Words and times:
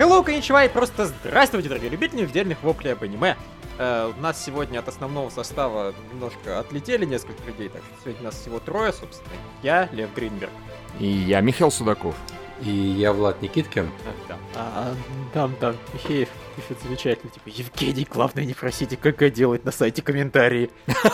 Hello, 0.00 0.24
коничева 0.24 0.64
и 0.64 0.68
просто 0.70 1.04
здравствуйте, 1.04 1.68
дорогие 1.68 1.90
любители 1.90 2.22
недельных 2.22 2.62
воплей 2.62 2.94
об 2.94 3.02
аниме. 3.02 3.36
Э, 3.76 4.10
у 4.16 4.18
нас 4.22 4.42
сегодня 4.42 4.78
от 4.78 4.88
основного 4.88 5.28
состава 5.28 5.92
немножко 6.10 6.58
отлетели 6.58 7.04
несколько 7.04 7.44
людей, 7.46 7.68
так 7.68 7.82
что 7.82 8.04
сегодня 8.04 8.22
нас 8.22 8.36
всего 8.36 8.60
трое, 8.60 8.94
собственно. 8.94 9.28
Я, 9.62 9.90
Лев 9.92 10.08
Гринберг. 10.14 10.52
И 10.98 11.04
я, 11.04 11.42
Михаил 11.42 11.70
Судаков. 11.70 12.14
И 12.62 12.70
я 12.70 13.12
Влад 13.12 13.42
Никиткин. 13.42 13.90
А, 14.06 14.14
да. 14.26 14.38
А, 14.54 14.94
там, 15.34 15.54
там, 15.56 15.76
Михеев 15.92 16.30
пишет 16.56 16.82
замечательно, 16.82 17.30
типа, 17.30 17.50
Евгений, 17.50 18.08
главное 18.10 18.46
не 18.46 18.54
просите 18.54 18.96
КГ 18.96 19.28
делать 19.28 19.66
на 19.66 19.70
сайте 19.70 20.00
комментарии. 20.00 20.70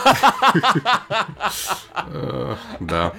Э, 2.09 2.55
Да. 2.79 3.13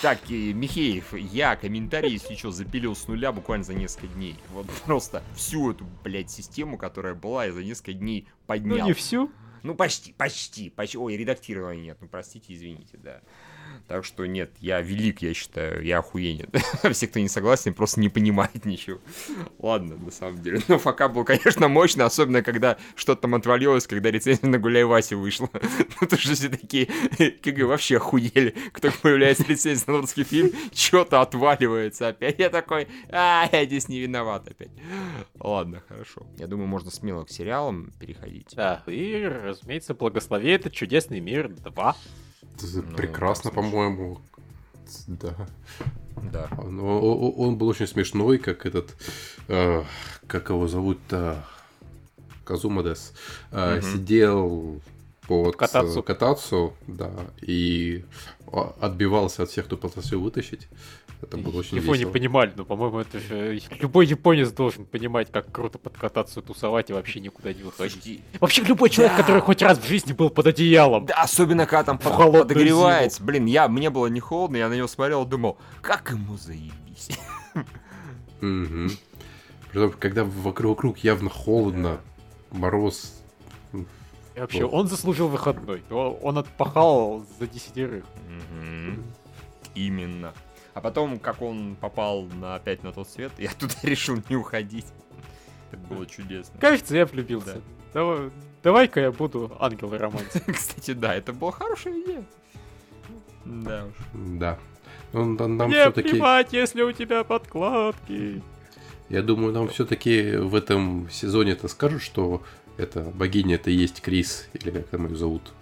Так, 0.00 0.28
Михеев, 0.30 1.14
я 1.14 1.54
комментарии, 1.56 2.12
если 2.12 2.34
что, 2.34 2.50
запилил 2.50 2.96
с 2.96 3.06
нуля 3.08 3.30
буквально 3.30 3.64
за 3.64 3.74
несколько 3.74 4.08
дней. 4.08 4.36
Вот 4.50 4.66
просто 4.86 5.22
всю 5.36 5.70
эту, 5.70 5.86
блядь, 6.02 6.30
систему, 6.30 6.78
которая 6.78 7.14
была, 7.14 7.44
я 7.46 7.52
за 7.52 7.62
несколько 7.62 7.92
дней 7.92 8.26
Ну, 8.28 8.46
поднял. 8.46 8.86
не 8.86 8.94
всю. 8.94 9.30
Ну, 9.62 9.74
почти, 9.76 10.12
почти, 10.12 10.70
почти. 10.70 10.98
Ой, 10.98 11.16
редактирования 11.16 11.82
нет, 11.82 11.98
ну, 12.00 12.08
простите, 12.08 12.52
извините, 12.54 12.98
да. 12.98 13.20
Так 13.88 14.04
что 14.04 14.26
нет, 14.26 14.50
я 14.60 14.80
велик, 14.80 15.22
я 15.22 15.34
считаю, 15.34 15.84
я 15.84 15.98
охуенен. 15.98 16.48
Все, 16.92 17.06
кто 17.06 17.20
не 17.20 17.28
согласен, 17.28 17.74
просто 17.74 18.00
не 18.00 18.08
понимает 18.08 18.64
ничего. 18.64 19.00
Ладно, 19.58 19.96
на 19.96 20.10
самом 20.10 20.40
деле. 20.42 20.60
Но 20.68 20.78
ФК 20.78 21.08
был, 21.08 21.24
конечно, 21.24 21.68
мощно, 21.68 22.06
особенно 22.06 22.42
когда 22.42 22.78
что-то 22.94 23.22
там 23.22 23.34
отвалилось, 23.34 23.86
когда 23.86 24.10
рецензия 24.10 24.48
на 24.48 24.58
Гуляй 24.58 24.84
Васе 24.84 25.16
вышла. 25.16 25.48
То 26.00 26.16
что 26.16 26.34
все 26.34 26.48
такие, 26.48 26.86
КГ 27.42 27.66
вообще 27.66 27.96
охуели. 27.96 28.54
Кто 28.72 28.90
появляется 29.02 29.44
рецензия 29.44 29.84
на 29.86 29.98
русский 30.00 30.24
фильм, 30.24 30.52
что-то 30.74 31.20
отваливается 31.20 32.08
опять. 32.08 32.38
Я 32.38 32.50
такой, 32.50 32.88
а, 33.10 33.48
я 33.52 33.64
здесь 33.64 33.88
не 33.88 34.00
виноват 34.00 34.48
опять. 34.48 34.70
Ладно, 35.38 35.82
хорошо. 35.88 36.26
Я 36.38 36.46
думаю, 36.46 36.68
можно 36.68 36.90
смело 36.90 37.24
к 37.24 37.30
сериалам 37.30 37.92
переходить. 37.98 38.48
Да, 38.54 38.82
и, 38.86 39.24
разумеется, 39.24 39.94
благослови 39.94 40.50
этот 40.50 40.72
чудесный 40.72 41.20
мир 41.20 41.48
2. 41.48 41.96
Ну, 42.60 42.96
Прекрасно, 42.96 43.50
по-моему. 43.50 44.20
Да. 45.06 45.34
Да. 46.32 46.48
Он, 46.58 46.80
о- 46.80 47.00
о- 47.00 47.30
он 47.46 47.56
был 47.56 47.68
очень 47.68 47.86
смешной, 47.86 48.38
как 48.38 48.66
этот... 48.66 48.94
э, 49.48 49.82
как 50.26 50.50
его 50.50 50.68
зовут-то? 50.68 51.44
Казумадес. 52.44 53.12
Э, 53.50 53.76
Мгм. 53.78 53.82
Сидел 53.92 54.80
под 55.26 55.56
Катацу. 55.56 56.00
э, 56.00 56.02
катацу, 56.02 56.72
да, 56.88 57.12
и 57.40 58.04
а, 58.52 58.74
отбивался 58.80 59.44
от 59.44 59.50
всех, 59.50 59.66
кто 59.66 59.76
пытался 59.76 60.16
его 60.16 60.24
вытащить. 60.24 60.68
Это 61.22 61.36
было 61.36 61.58
очень 61.60 61.76
Его 61.76 61.94
не 61.94 62.00
весело. 62.00 62.12
понимали, 62.12 62.52
но, 62.56 62.64
по-моему, 62.64 62.98
это 62.98 63.20
же... 63.20 63.60
Любой 63.80 64.06
японец 64.06 64.50
должен 64.50 64.84
понимать, 64.84 65.30
как 65.30 65.50
круто 65.52 65.78
под 65.78 65.96
кататься 65.96 66.42
тусовать 66.42 66.90
и 66.90 66.92
вообще 66.92 67.20
никуда 67.20 67.52
не 67.52 67.62
выходить. 67.62 68.20
Вообще 68.40 68.62
любой 68.62 68.90
человек, 68.90 69.12
Да. 69.16 69.22
который 69.22 69.40
хоть 69.40 69.62
раз 69.62 69.78
в 69.78 69.86
жизни 69.86 70.12
был 70.12 70.30
под 70.30 70.48
одеялом. 70.48 71.06
Да, 71.06 71.14
особенно 71.22 71.64
когда 71.66 71.84
там 71.84 71.98
под- 71.98 72.12
подогревается. 72.16 73.22
Блин, 73.22 73.46
я, 73.46 73.68
мне 73.68 73.88
было 73.90 74.08
не 74.08 74.18
холодно, 74.20 74.56
я 74.56 74.68
на 74.68 74.74
него 74.74 74.88
смотрел, 74.88 75.24
думал, 75.24 75.58
как 75.80 76.10
ему 76.10 76.36
заебись. 76.36 77.08
Притом, 79.70 79.92
когда 79.98 80.24
вокруг, 80.24 80.76
вокруг 80.76 80.98
явно 80.98 81.30
холодно, 81.30 82.00
мороз. 82.50 83.14
И 83.72 84.40
вообще, 84.40 84.64
он 84.64 84.88
заслужил 84.88 85.28
выходной. 85.28 85.82
Он 85.90 86.38
отпахал 86.38 87.24
за 87.38 87.46
десятерых. 87.46 88.04
Именно. 89.74 90.32
А 90.74 90.80
потом, 90.80 91.18
как 91.18 91.42
он 91.42 91.76
попал 91.80 92.22
на, 92.40 92.54
опять 92.54 92.82
на 92.82 92.92
тот 92.92 93.08
свет, 93.08 93.32
я 93.38 93.50
туда 93.58 93.74
решил 93.82 94.16
не 94.28 94.36
уходить. 94.36 94.86
Это 95.70 95.80
было 95.94 96.06
чудесно. 96.06 96.58
Кажется, 96.60 96.96
я 96.96 97.06
влюбился. 97.06 97.60
Давай- 97.92 98.30
Давай-ка 98.62 99.00
я 99.00 99.10
буду 99.12 99.56
ангел 99.58 99.90
романтик. 99.96 100.44
Кстати, 100.54 100.92
да, 100.92 101.14
это 101.14 101.32
была 101.32 101.50
хорошая 101.50 102.00
идея. 102.00 102.24
Да 103.44 103.86
уж. 103.86 103.94
Да. 104.38 104.58
Ну, 105.12 105.24
нам, 105.34 105.56
нам 105.56 105.68
Не 105.68 105.74
все-таки, 105.74 106.10
плевать, 106.10 106.52
если 106.52 106.82
у 106.82 106.92
тебя 106.92 107.24
подкладки. 107.24 108.40
я 109.08 109.22
думаю, 109.22 109.52
нам 109.52 109.68
все-таки 109.68 110.36
в 110.36 110.54
этом 110.54 111.10
сезоне-то 111.10 111.68
скажут, 111.68 112.02
что 112.02 112.42
это 112.76 113.02
богиня 113.02 113.56
это 113.56 113.70
и 113.70 113.74
есть 113.74 114.00
Крис, 114.00 114.48
или 114.54 114.70
как 114.70 114.86
там 114.88 115.06
ее 115.08 115.16
зовут. 115.16 115.52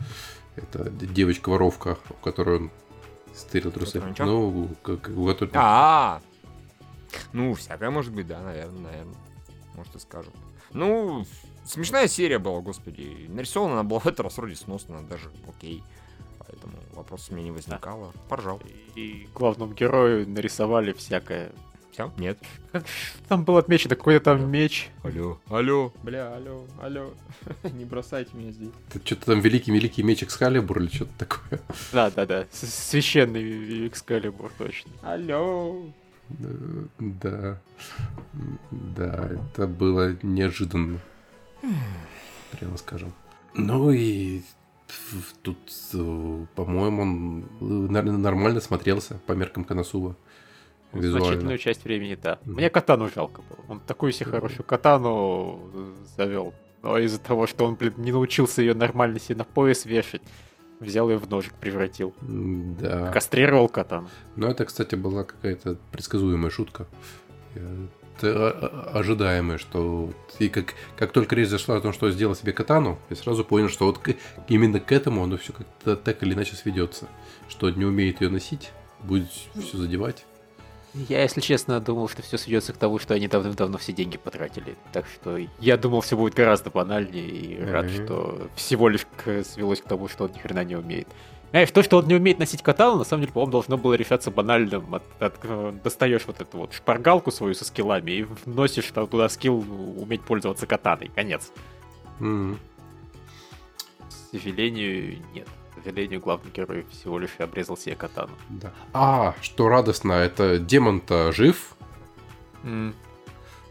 Это 0.57 0.91
девочка-воровка, 0.91 1.99
у 2.11 2.15
которой 2.15 2.59
он 2.59 2.71
стырил 3.35 3.73
трусы. 3.73 4.01
Ну, 4.19 4.69
как, 4.83 5.03
которой... 5.03 5.51
А, 5.55 6.21
ну, 7.33 7.55
всякое 7.55 7.91
может 7.91 8.13
быть, 8.13 8.27
да, 8.27 8.41
наверное, 8.41 8.81
наверное. 8.81 9.15
Может, 9.75 9.97
и 9.97 9.99
скажут. 9.99 10.35
Ну, 10.73 11.25
смешная 11.65 12.09
серия 12.09 12.39
была, 12.39 12.61
господи. 12.61 13.27
Нарисована 13.29 13.75
она 13.75 13.83
была 13.83 14.01
в 14.01 14.07
этот 14.07 14.21
раз 14.21 14.37
вроде 14.37 14.57
сносно, 14.57 15.03
даже 15.03 15.31
окей. 15.49 15.83
Поэтому 16.39 16.75
вопросов 16.95 17.31
у 17.31 17.35
меня 17.35 17.45
не 17.45 17.51
возникало. 17.51 18.13
Поржал. 18.29 18.61
И 18.95 19.29
главному 19.35 19.73
герою 19.75 20.29
нарисовали 20.29 20.93
всякое. 20.93 21.53
Все? 21.93 22.13
Нет. 22.19 22.39
Как 22.73 22.85
там 23.29 23.45
был 23.45 23.57
отмечен 23.57 23.91
какой-то 23.91 24.25
там 24.25 24.51
меч. 24.51 24.91
Алло, 25.03 25.41
алло, 25.49 25.93
бля, 26.03 26.35
алло, 26.35 26.67
алло. 26.81 27.13
Не 27.73 27.85
бросайте 27.85 28.31
меня 28.35 28.53
здесь. 28.53 28.71
Это 28.89 29.05
что-то 29.05 29.27
там 29.27 29.41
великий-великий 29.41 30.03
меч 30.03 30.23
Экскалибур 30.23 30.81
или 30.81 30.89
что-то 30.89 31.13
такое. 31.19 31.61
Да, 31.93 32.11
да, 32.11 32.27
да. 32.27 32.47
Священный 32.53 33.89
Экскалибур, 33.89 34.53
точно. 34.57 34.93
Алло. 35.03 35.85
Да. 36.99 37.61
Да, 38.71 39.31
это 39.33 39.67
было 39.67 40.17
неожиданно. 40.23 41.01
Прямо 42.53 42.77
скажем. 42.77 43.13
Ну 43.55 43.91
и 43.91 44.43
тут, 45.43 45.59
э, 45.93 46.47
по-моему, 46.55 47.03
он 47.03 47.45
э, 47.61 48.01
нормально 48.01 48.61
смотрелся 48.61 49.21
по 49.27 49.33
меркам 49.33 49.65
Коносуба. 49.65 50.17
Визуально. 50.93 51.25
Значительную 51.27 51.59
часть 51.59 51.85
времени, 51.85 52.19
да. 52.21 52.39
Мгм. 52.45 52.55
Мне 52.57 52.71
катану 52.71 53.09
жалко 53.15 53.43
было. 53.43 53.59
Он 53.69 53.81
такую 53.81 54.13
себе 54.13 54.31
хорошую 54.31 54.65
катану 54.65 55.61
э, 55.73 55.95
завел. 56.17 56.53
Но 56.83 56.99
из-за 56.99 57.19
того, 57.21 57.47
что 57.47 57.65
он, 57.67 57.75
блин, 57.75 57.95
не 57.99 58.11
научился 58.13 58.63
ее 58.63 58.75
нормально 58.75 59.21
себе 59.21 59.37
на 59.37 59.45
пояс 59.45 59.85
вешать, 59.85 60.23
взял 60.81 61.11
ее 61.11 61.19
в 61.19 61.29
ножик 61.29 61.53
превратил. 61.55 62.15
Да. 62.21 63.13
Кастрировал 63.13 63.69
катану. 63.69 64.09
Но 64.37 64.49
это, 64.49 64.65
кстати, 64.65 64.95
была 64.95 65.25
какая-то 65.25 65.77
предсказуемая 65.93 66.51
шутка. 66.51 66.87
Э, 67.55 67.87
Это 68.23 68.51
о- 68.51 68.99
ожидаемое, 68.99 69.57
что 69.57 70.07
вот 70.09 70.17
и 70.41 70.51
как, 70.51 70.75
как 70.99 71.11
только 71.13 71.35
речь 71.37 71.49
зашла 71.49 71.77
о 71.77 71.81
том, 71.81 71.95
что 71.95 72.11
сделал 72.11 72.35
себе 72.35 72.53
катану, 72.53 72.99
я 73.09 73.17
сразу 73.17 73.45
понял, 73.47 73.71
что 73.71 73.87
вот 73.87 73.97
к- 73.99 74.15
именно 74.47 74.79
к 74.79 74.93
этому 74.93 75.23
оно 75.25 75.39
все 75.39 75.55
как-то 75.55 75.97
так 75.97 76.23
или 76.23 76.35
иначе 76.35 76.55
сведется. 76.55 77.07
Что 77.49 77.71
не 77.71 77.87
умеет 77.87 78.21
ее 78.21 78.29
носить, 78.29 78.73
будет 79.03 79.31
все 79.31 79.79
задевать. 79.79 80.27
Я, 80.95 81.23
если 81.23 81.41
честно, 81.41 81.79
думал, 81.81 82.09
что 82.09 82.21
все 82.23 82.37
сведется 82.37 82.73
к 82.73 82.77
тому, 82.77 82.99
что 82.99 83.15
они 83.15 83.29
давно-давно 83.29 83.79
все 83.79 83.93
деньги 83.93 84.17
потратили. 84.17 84.77
Так 84.93 85.07
что 85.07 85.39
я 85.61 85.77
думал, 85.77 86.01
все 86.01 86.17
будет 86.17 86.35
гораздо 86.35 86.71
банальнее 86.71 87.29
и 87.29 87.63
рад, 87.65 87.87
Мгм. 87.87 88.05
что 88.05 88.49
всего 88.57 88.89
лишь 88.89 89.07
свелось 89.45 89.81
к 89.81 89.85
тому, 89.85 90.09
что 90.09 90.25
он 90.25 90.33
ни 90.33 90.39
хрена 90.39 90.65
не 90.65 90.75
умеет. 90.77 91.07
Знаешь, 91.51 91.71
то, 91.73 91.83
что 91.83 91.99
он 91.99 92.07
не 92.07 92.15
умеет 92.15 92.39
носить 92.39 92.63
катану, 92.63 92.97
на 92.99 93.05
самом 93.05 93.23
деле, 93.23 93.33
по-моему, 93.33 93.53
должно 93.53 93.77
было 93.77 93.95
решаться 93.95 94.31
банальным. 94.31 94.95
От, 94.95 95.03
от- 95.21 95.39
э, 95.43 95.73
достаешь 95.83 96.23
вот 96.27 96.41
эту 96.41 96.59
вот 96.59 96.73
шпаргалку 96.75 97.31
свою 97.33 97.55
со 97.55 97.65
скиллами 97.65 98.11
и 98.11 98.23
вносишь 98.45 98.87
там 98.93 99.07
туда 99.09 99.29
скилл 99.29 99.59
уметь 100.01 100.23
пользоваться 100.23 100.67
катаной. 100.67 101.11
Конец. 101.15 101.51
М. 102.21 102.59
К 104.09 104.37
сожалению, 104.37 105.19
нет. 105.35 105.49
Сожалению, 105.85 106.21
главный 106.21 106.51
герой 106.53 106.85
всего 106.91 107.19
лишь 107.19 107.31
обрезал 107.39 107.77
себе 107.77 107.97
катану. 107.97 108.33
Да. 108.49 108.73
А, 108.93 109.35
что 109.41 109.69
радостно, 109.69 110.13
это 110.13 110.59
демон-то 110.59 111.33
жив. 111.33 111.75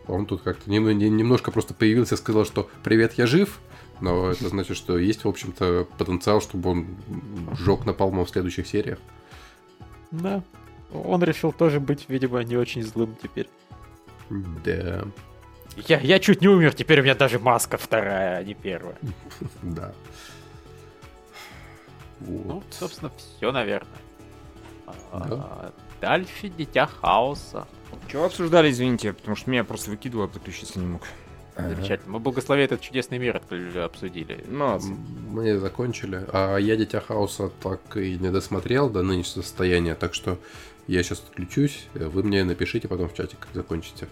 Он 0.07 0.25
тут 0.25 0.41
как-то 0.41 0.69
нем- 0.71 0.89
не- 0.97 1.09
немножко 1.09 1.51
просто 1.51 1.73
появился, 1.73 2.17
сказал, 2.17 2.43
что 2.45 2.69
«Привет, 2.83 3.13
я 3.13 3.27
жив», 3.27 3.59
но 4.01 4.31
это 4.31 4.49
значит, 4.49 4.75
что 4.77 4.97
есть, 4.97 5.23
в 5.23 5.27
общем-то, 5.27 5.87
потенциал, 5.97 6.41
чтобы 6.41 6.69
он 6.71 6.87
сжег 7.53 7.85
напалмом 7.85 8.25
в 8.25 8.29
следующих 8.29 8.67
сериях. 8.67 8.97
Да. 10.11 10.41
Он 10.91 11.21
решил 11.23 11.51
тоже 11.51 11.79
быть, 11.79 12.05
видимо, 12.07 12.43
не 12.43 12.57
очень 12.57 12.81
злым 12.81 13.15
теперь. 13.21 13.47
Да, 14.29 15.03
Я, 15.87 15.99
я 15.99 16.19
чуть 16.19 16.41
не 16.41 16.47
умер, 16.47 16.73
теперь 16.73 16.99
у 17.01 17.03
меня 17.03 17.13
даже 17.13 17.37
маска 17.37 17.77
вторая, 17.77 18.37
а 18.37 18.43
не 18.43 18.55
первая. 18.55 18.97
да. 19.61 19.93
Ну, 22.21 22.37
Вот. 22.55 22.63
собственно, 22.71 23.11
все, 23.17 23.51
наверное. 23.51 23.89
А, 25.11 25.71
Дальше 26.01 26.49
Дитя 26.49 26.87
Хаоса. 26.87 27.67
Чего 28.09 28.25
обсуждали, 28.25 28.71
извините, 28.71 29.13
потому 29.13 29.35
что 29.35 29.49
меня 29.49 29.63
просто 29.63 29.91
выкидывало, 29.91 30.25
я 30.25 30.29
подключиться 30.31 30.79
не 30.79 30.85
мог. 30.87 31.01
Замечательно. 31.57 32.13
Мы 32.13 32.19
благослови 32.19 32.63
этот 32.63 32.79
чудесный 32.79 33.17
мир 33.17 33.41
обсудили. 33.83 34.45
Молодцы. 34.49 34.95
Мы 35.29 35.57
закончили. 35.59 36.23
А 36.31 36.55
я 36.57 36.77
Дитя 36.77 37.01
Хаоса 37.01 37.49
так 37.61 37.97
и 37.97 38.17
не 38.17 38.31
досмотрел 38.31 38.89
до 38.89 39.03
нынешнего 39.03 39.43
состояния, 39.43 39.95
так 39.95 40.13
что 40.13 40.39
Я 40.87 41.03
сейчас 41.03 41.19
отключусь, 41.19 41.85
вы 41.93 42.23
мне 42.23 42.43
напишите 42.43 42.87
потом 42.87 43.09
в 43.09 43.13
чате, 43.13 43.35
как 43.39 43.49
закончите. 43.53 44.07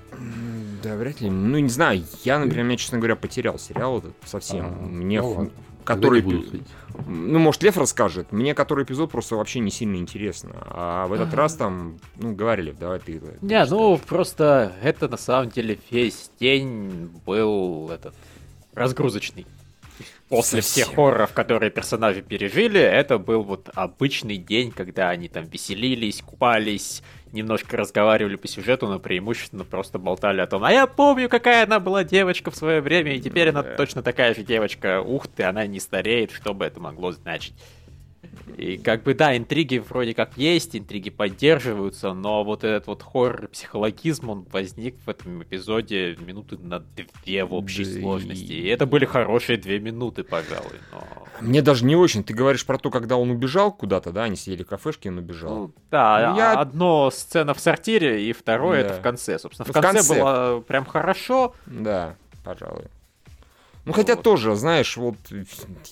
Да, 0.83 0.95
вряд 0.95 1.21
ли. 1.21 1.30
Ну, 1.31 1.57
не 1.57 1.69
знаю, 1.69 2.04
я, 2.24 2.38
например, 2.38 2.65
меня, 2.65 2.77
честно 2.77 3.00
говоря, 3.00 3.15
потерял 3.15 3.57
сериал 3.57 3.98
этот 3.98 4.13
совсем. 4.25 4.65
А, 4.65 4.69
Мне, 4.86 5.19
ну. 5.21 5.50
Который... 5.87 6.21
Тогда 6.21 6.35
не 6.35 6.41
буду 6.41 6.51
ходить. 6.51 6.67
Ну, 7.07 7.39
может, 7.39 7.63
Лев 7.63 7.77
расскажет. 7.77 8.31
Мне 8.31 8.53
который 8.53 8.83
эпизод 8.83 9.09
просто 9.09 9.35
вообще 9.35 9.59
не 9.59 9.71
сильно 9.71 9.95
интересно. 9.95 10.51
А 10.65 11.07
в 11.07 11.13
этот 11.13 11.33
раз 11.33 11.55
там, 11.55 11.97
ну, 12.17 12.33
говорили, 12.33 12.75
давай 12.77 12.99
ты. 12.99 13.19
ты 13.19 13.37
Не, 13.41 13.65
ну 13.65 13.97
просто 13.97 14.73
это 14.83 15.07
на 15.07 15.17
самом 15.17 15.49
деле 15.49 15.79
весь 15.89 16.29
день 16.39 17.09
был 17.25 17.89
этот 17.89 18.13
разгрузочный. 18.73 19.45
После 20.29 20.61
Совсем. 20.61 20.83
всех 20.83 20.95
хорроров, 20.95 21.31
которые 21.31 21.71
персонажи 21.71 22.21
пережили, 22.21 22.81
это 22.81 23.17
был 23.17 23.43
вот 23.43 23.69
обычный 23.73 24.37
день, 24.37 24.71
когда 24.71 25.09
они 25.09 25.29
там 25.29 25.45
веселились, 25.45 26.21
купались, 26.21 27.01
немножко 27.31 27.77
разговаривали 27.77 28.35
по 28.35 28.47
сюжету, 28.47 28.88
но 28.88 29.00
преимущественно 29.00 29.63
просто 29.63 30.00
болтали 30.00 30.41
о 30.41 30.47
том, 30.47 30.63
а 30.63 30.71
я 30.71 30.88
помню, 30.88 31.29
какая 31.29 31.65
она 31.65 31.79
была 31.79 32.03
девочка 32.03 32.51
в 32.51 32.56
свое 32.56 32.81
время, 32.81 33.15
и 33.15 33.19
теперь 33.19 33.50
она 33.50 33.63
точно 33.63 34.01
такая 34.03 34.33
же 34.33 34.44
девочка. 34.44 35.01
Ух 35.01 35.27
ты, 35.27 35.44
она 35.44 35.65
не 35.68 35.79
стареет, 35.79 36.31
что 36.31 36.53
бы 36.53 36.65
это 36.65 36.79
могло 36.79 37.12
значить. 37.12 37.53
И 38.57 38.77
как 38.77 39.03
бы, 39.03 39.13
да, 39.13 39.38
интриги 39.38 39.77
вроде 39.77 40.13
как 40.13 40.38
есть, 40.38 40.75
интриги 40.75 41.09
поддерживаются, 41.09 42.13
но 42.13 42.44
вот 42.44 42.63
этот 42.63 42.88
вот 42.88 43.03
хоррор 43.03 43.50
психологизм, 43.50 44.30
он 44.30 44.47
возник 44.51 44.95
в 45.06 45.09
этом 45.09 45.44
эпизоде 45.44 46.18
минуты 46.19 46.57
на 46.57 46.80
две 47.23 47.45
в 47.45 47.53
общей 47.53 47.83
Да 47.83 47.91
и- 47.91 48.01
сложности. 48.01 48.53
И 48.53 48.68
это 48.68 48.85
были 48.85 49.06
хорошие 49.06 49.57
две 49.57 49.80
минуты, 49.80 50.23
пожалуй, 50.23 50.80
но... 50.91 51.26
Мне 51.41 51.61
даже 51.61 51.85
не 51.85 51.95
очень. 51.95 52.23
Ты 52.23 52.33
говоришь 52.33 52.65
про 52.65 52.77
то, 52.77 52.89
когда 52.89 53.17
он 53.17 53.29
убежал 53.29 53.71
куда-то, 53.71 54.11
да? 54.11 54.23
Они 54.23 54.35
сидели 54.35 54.63
в 54.63 54.67
кафешке, 54.67 55.09
он 55.09 55.17
убежал. 55.19 55.49
Ну, 55.55 55.71
да, 55.91 56.31
Ну, 56.31 56.37
я- 56.37 56.53
одно 56.53 57.11
сцена 57.11 57.53
в 57.53 57.59
сортире, 57.59 58.23
и 58.27 58.33
второе 58.33 58.83
Да. 58.83 58.89
это 58.89 58.99
в 58.99 59.01
конце. 59.01 59.37
Собственно, 59.39 59.65
в 59.65 59.67
Ну, 59.67 59.71
в 59.79 59.81
конце, 59.81 59.97
конце. 59.97 60.13
было 60.21 60.59
прям 60.61 60.85
хорошо. 60.85 61.53
Да, 61.65 62.15
пожалуй. 62.43 62.85
Ну, 63.87 63.93
хотя 63.93 64.15
Вот. 64.15 64.23
тоже, 64.23 64.53
знаешь, 64.55 64.97
вот 64.97 65.15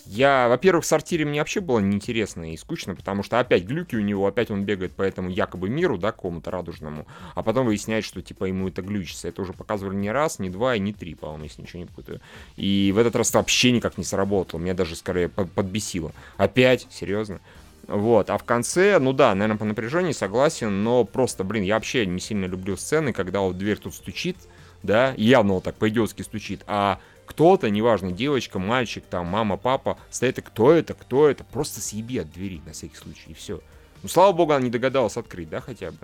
я, 0.05 0.49
во-первых, 0.49 0.83
в 0.83 0.87
сортире 0.87 1.23
мне 1.23 1.39
вообще 1.39 1.61
было 1.61 1.79
неинтересно 1.79 2.51
и 2.51 2.57
скучно, 2.57 2.93
потому 2.93 3.23
что 3.23 3.39
опять 3.39 3.63
глюки 3.63 3.95
у 3.95 4.01
него, 4.01 4.27
опять 4.27 4.51
он 4.51 4.65
бегает 4.65 4.91
по 4.91 5.01
этому 5.01 5.29
якобы 5.29 5.69
миру, 5.69 5.97
да, 5.97 6.11
какому-то 6.11 6.51
радужному, 6.51 7.07
а 7.35 7.41
потом 7.41 7.67
выясняет, 7.67 8.03
что, 8.03 8.21
типа, 8.21 8.45
ему 8.45 8.67
это 8.67 8.81
глючится. 8.81 9.29
Это 9.29 9.41
уже 9.41 9.53
показывали 9.53 9.95
не 9.95 10.11
раз, 10.11 10.39
не 10.39 10.49
два 10.49 10.75
и 10.75 10.79
не 10.79 10.91
три, 10.91 11.15
по-моему, 11.15 11.45
если 11.45 11.61
ничего 11.61 11.79
не 11.79 11.85
путаю. 11.85 12.19
И 12.57 12.91
в 12.93 12.97
этот 12.97 13.15
раз 13.15 13.33
вообще 13.33 13.71
никак 13.71 13.97
не 13.97 14.03
сработало, 14.03 14.59
меня 14.59 14.73
даже 14.73 14.97
скорее 14.97 15.29
под- 15.29 15.49
подбесило. 15.53 16.11
Опять? 16.35 16.87
Серьезно? 16.91 17.39
Вот, 17.87 18.29
а 18.29 18.37
в 18.37 18.43
конце, 18.43 18.99
ну 18.99 19.13
да, 19.13 19.33
наверное, 19.35 19.57
по 19.57 19.63
напряжению 19.63 20.13
согласен, 20.13 20.83
но 20.83 21.05
просто, 21.05 21.45
блин, 21.45 21.63
я 21.63 21.75
вообще 21.75 22.05
не 22.05 22.19
сильно 22.19 22.43
люблю 22.43 22.75
сцены, 22.75 23.13
когда 23.13 23.39
вот 23.39 23.57
дверь 23.57 23.77
тут 23.77 23.95
стучит, 23.95 24.35
да, 24.83 25.13
явно 25.15 25.53
вот 25.53 25.63
так 25.63 25.75
по-идиотски 25.75 26.23
стучит, 26.23 26.61
а 26.67 26.99
кто-то, 27.25 27.69
неважно, 27.69 28.11
девочка, 28.11 28.59
мальчик, 28.59 29.03
там, 29.09 29.27
мама, 29.27 29.57
папа, 29.57 29.97
стоит, 30.09 30.37
и 30.37 30.41
кто 30.41 30.71
это, 30.71 30.93
кто 30.93 31.27
это, 31.27 31.43
просто 31.43 31.81
съеби 31.81 32.19
от 32.19 32.31
двери 32.31 32.61
на 32.65 32.73
всякий 32.73 32.95
случай, 32.95 33.31
и 33.31 33.33
все. 33.33 33.61
Ну, 34.03 34.09
слава 34.09 34.31
богу, 34.33 34.53
она 34.53 34.63
не 34.63 34.69
догадалась 34.69 35.17
открыть, 35.17 35.49
да, 35.49 35.61
хотя 35.61 35.91
бы? 35.91 35.97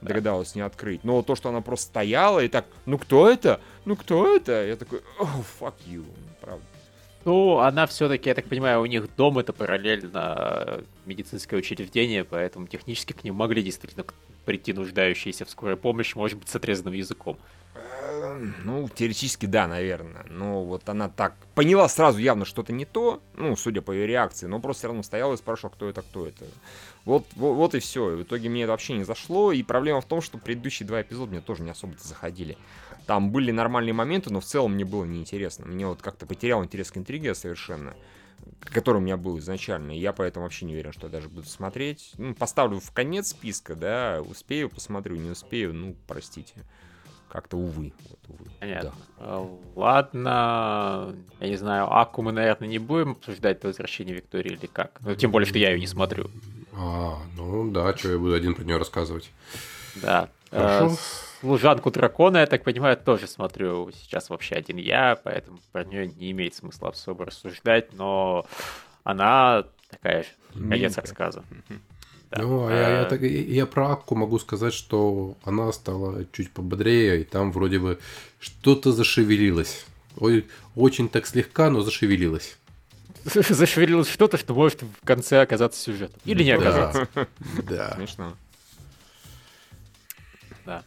Догадалась 0.00 0.54
не 0.54 0.60
открыть. 0.60 1.04
Но 1.04 1.22
то, 1.22 1.36
что 1.36 1.48
она 1.48 1.60
просто 1.60 1.86
стояла 1.86 2.40
и 2.40 2.48
так, 2.48 2.66
ну 2.84 2.98
кто 2.98 3.28
это? 3.28 3.60
Ну 3.84 3.96
кто 3.96 4.34
это? 4.34 4.66
Я 4.66 4.76
такой, 4.76 5.00
oh, 5.18 5.44
fuck 5.60 5.74
you, 5.86 6.04
правда. 6.40 6.64
Ну, 7.24 7.58
она 7.58 7.88
все-таки, 7.88 8.28
я 8.28 8.36
так 8.36 8.44
понимаю, 8.44 8.80
у 8.80 8.86
них 8.86 9.08
дом 9.16 9.38
это 9.40 9.52
параллельно 9.52 10.84
медицинское 11.06 11.56
учреждение, 11.56 12.22
поэтому 12.22 12.68
технически 12.68 13.14
к 13.14 13.24
ним 13.24 13.34
могли 13.34 13.64
действительно 13.64 14.04
прийти 14.44 14.72
нуждающиеся 14.72 15.44
в 15.44 15.50
скорой 15.50 15.76
помощи, 15.76 16.16
может 16.16 16.38
быть, 16.38 16.48
с 16.48 16.54
отрезанным 16.54 16.94
языком. 16.94 17.36
Эм, 18.02 18.54
Ну, 18.64 18.88
теоретически 18.88 19.46
да, 19.46 19.66
наверное. 19.66 20.24
Но 20.28 20.64
вот 20.64 20.88
она 20.88 21.08
так 21.08 21.34
поняла 21.54 21.88
сразу 21.88 22.18
явно 22.18 22.44
что-то 22.44 22.72
не 22.72 22.84
то, 22.84 23.22
ну, 23.34 23.56
судя 23.56 23.82
по 23.82 23.92
ее 23.92 24.06
реакции, 24.06 24.46
но 24.46 24.60
просто 24.60 24.80
все 24.80 24.88
равно 24.88 25.02
стояла 25.02 25.34
и 25.34 25.36
спрашивала, 25.36 25.74
кто 25.74 25.88
это, 25.88 26.02
кто 26.02 26.26
это. 26.26 26.44
Вот, 27.04 27.26
вот, 27.36 27.54
вот 27.54 27.74
и 27.74 27.78
все. 27.78 28.16
В 28.16 28.22
итоге 28.22 28.48
мне 28.48 28.62
это 28.64 28.72
вообще 28.72 28.94
не 28.94 29.04
зашло. 29.04 29.52
И 29.52 29.62
проблема 29.62 30.00
в 30.00 30.06
том, 30.06 30.20
что 30.20 30.38
предыдущие 30.38 30.86
два 30.86 31.02
эпизода 31.02 31.30
мне 31.30 31.40
тоже 31.40 31.62
не 31.62 31.70
особо-то 31.70 32.06
заходили. 32.06 32.58
Там 33.06 33.30
были 33.30 33.52
нормальные 33.52 33.92
моменты, 33.92 34.32
но 34.32 34.40
в 34.40 34.44
целом 34.44 34.74
мне 34.74 34.84
было 34.84 35.04
неинтересно. 35.04 35.66
Мне 35.66 35.86
вот 35.86 36.02
как-то 36.02 36.26
потерял 36.26 36.64
интерес 36.64 36.90
к 36.90 36.96
интриге 36.96 37.34
совершенно 37.34 37.94
который 38.60 38.98
у 38.98 39.00
меня 39.00 39.16
был 39.16 39.38
изначально. 39.38 39.92
И 39.92 39.98
я 39.98 40.12
поэтому 40.12 40.44
вообще 40.44 40.66
не 40.66 40.74
уверен, 40.74 40.92
что 40.92 41.06
я 41.06 41.12
даже 41.12 41.28
буду 41.28 41.48
смотреть. 41.48 42.12
Ну, 42.18 42.34
поставлю 42.34 42.80
в 42.80 42.90
конец 42.92 43.28
списка, 43.28 43.74
да, 43.74 44.22
успею, 44.24 44.68
посмотрю, 44.68 45.16
не 45.16 45.30
успею, 45.30 45.72
ну, 45.74 45.96
простите. 46.06 46.54
Как-то 47.36 47.58
увы. 47.58 47.92
Вот, 48.08 48.18
увы. 48.28 48.50
Понятно. 48.60 48.92
Да. 49.18 49.26
Э, 49.26 49.46
Ладно, 49.74 51.14
я 51.38 51.48
не 51.48 51.56
знаю, 51.56 51.92
Аку 51.92 52.22
мы, 52.22 52.32
наверное, 52.32 52.66
не 52.66 52.78
будем 52.78 53.10
обсуждать 53.10 53.60
до 53.60 53.66
возвращения 53.66 54.14
Виктории 54.14 54.52
или 54.52 54.64
как. 54.64 54.98
Ну, 55.02 55.14
тем 55.14 55.32
более, 55.32 55.46
что 55.46 55.58
я 55.58 55.72
ее 55.72 55.78
не 55.78 55.86
смотрю. 55.86 56.30
А, 56.72 57.18
ну 57.36 57.70
да, 57.70 57.94
что 57.94 58.12
я 58.12 58.18
буду 58.18 58.32
один 58.32 58.54
про 58.54 58.64
нее 58.64 58.78
рассказывать. 58.78 59.30
Да. 59.96 60.30
Хорошо. 60.50 60.94
Э, 60.94 60.96
Служанку 61.40 61.90
дракона, 61.90 62.38
я 62.38 62.46
так 62.46 62.64
понимаю, 62.64 62.96
тоже 62.96 63.26
смотрю 63.26 63.90
сейчас 63.92 64.30
вообще 64.30 64.54
один 64.54 64.78
я, 64.78 65.18
поэтому 65.22 65.58
про 65.72 65.84
нее 65.84 66.06
не 66.06 66.30
имеет 66.30 66.54
смысла 66.54 66.88
особо 66.88 67.26
рассуждать, 67.26 67.92
но 67.92 68.46
она 69.04 69.64
такая 69.90 70.22
же, 70.22 70.30
конец 70.54 70.96
рассказа. 70.96 71.44
Да. 72.36 72.42
Ну, 72.42 72.66
а 72.66 72.70
я, 72.72 72.88
я 72.88 73.02
Э, 73.02 73.04
так- 73.08 73.22
я- 73.22 73.66
про 73.66 73.92
Акку 73.92 74.14
могу 74.14 74.38
сказать, 74.38 74.74
что 74.74 75.36
она 75.44 75.72
стала 75.72 76.24
чуть 76.32 76.50
пободрее, 76.50 77.20
и 77.20 77.24
там 77.24 77.52
вроде 77.52 77.78
бы 77.78 77.98
что-то 78.40 78.92
зашевелилось. 78.92 79.84
Ой, 80.18 80.46
очень 80.74 81.08
так 81.08 81.26
слегка, 81.26 81.70
но 81.70 81.80
зашевелилось. 81.82 82.56
Зашевелилось 83.24 84.08
что-то, 84.08 84.38
что 84.38 84.54
может 84.54 84.82
в 84.82 85.04
конце 85.04 85.40
оказаться 85.42 85.80
сюжетом. 85.80 86.20
Или 86.24 86.44
не 86.44 86.52
оказаться. 86.52 87.08
Да. 87.68 87.94
Смешно. 87.96 88.32
Да. 90.64 90.82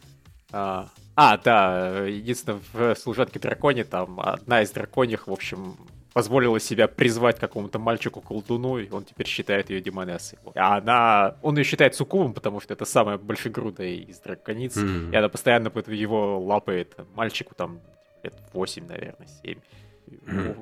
А, 0.52 0.88
а, 1.16 1.38
да, 1.38 2.06
единственное, 2.06 2.60
в 2.72 2.94
«Служанке 2.96 3.38
драконе» 3.38 3.84
там 3.84 4.18
одна 4.20 4.62
из 4.62 4.70
драконьих, 4.70 5.26
в 5.28 5.32
общем, 5.32 5.76
позволила 6.12 6.58
себя 6.60 6.88
призвать 6.88 7.38
какому-то 7.38 7.78
мальчику-колдуну, 7.78 8.78
и 8.78 8.90
он 8.90 9.04
теперь 9.04 9.26
считает 9.26 9.70
ее 9.70 9.80
демонессой. 9.80 10.38
А 10.54 10.78
она... 10.78 11.36
Он 11.42 11.56
ее 11.56 11.64
считает 11.64 11.94
суккубом, 11.94 12.34
потому 12.34 12.60
что 12.60 12.74
это 12.74 12.84
самая 12.84 13.18
большегрудая 13.18 13.88
из 13.88 14.18
дракониц, 14.20 14.76
М. 14.76 15.12
и 15.12 15.16
она 15.16 15.28
постоянно 15.28 15.68
его 15.68 16.40
лапает 16.40 16.96
мальчику 17.14 17.54
там 17.54 17.80
лет 18.22 18.34
8, 18.52 18.86
наверное, 18.86 19.28
7. 19.42 19.58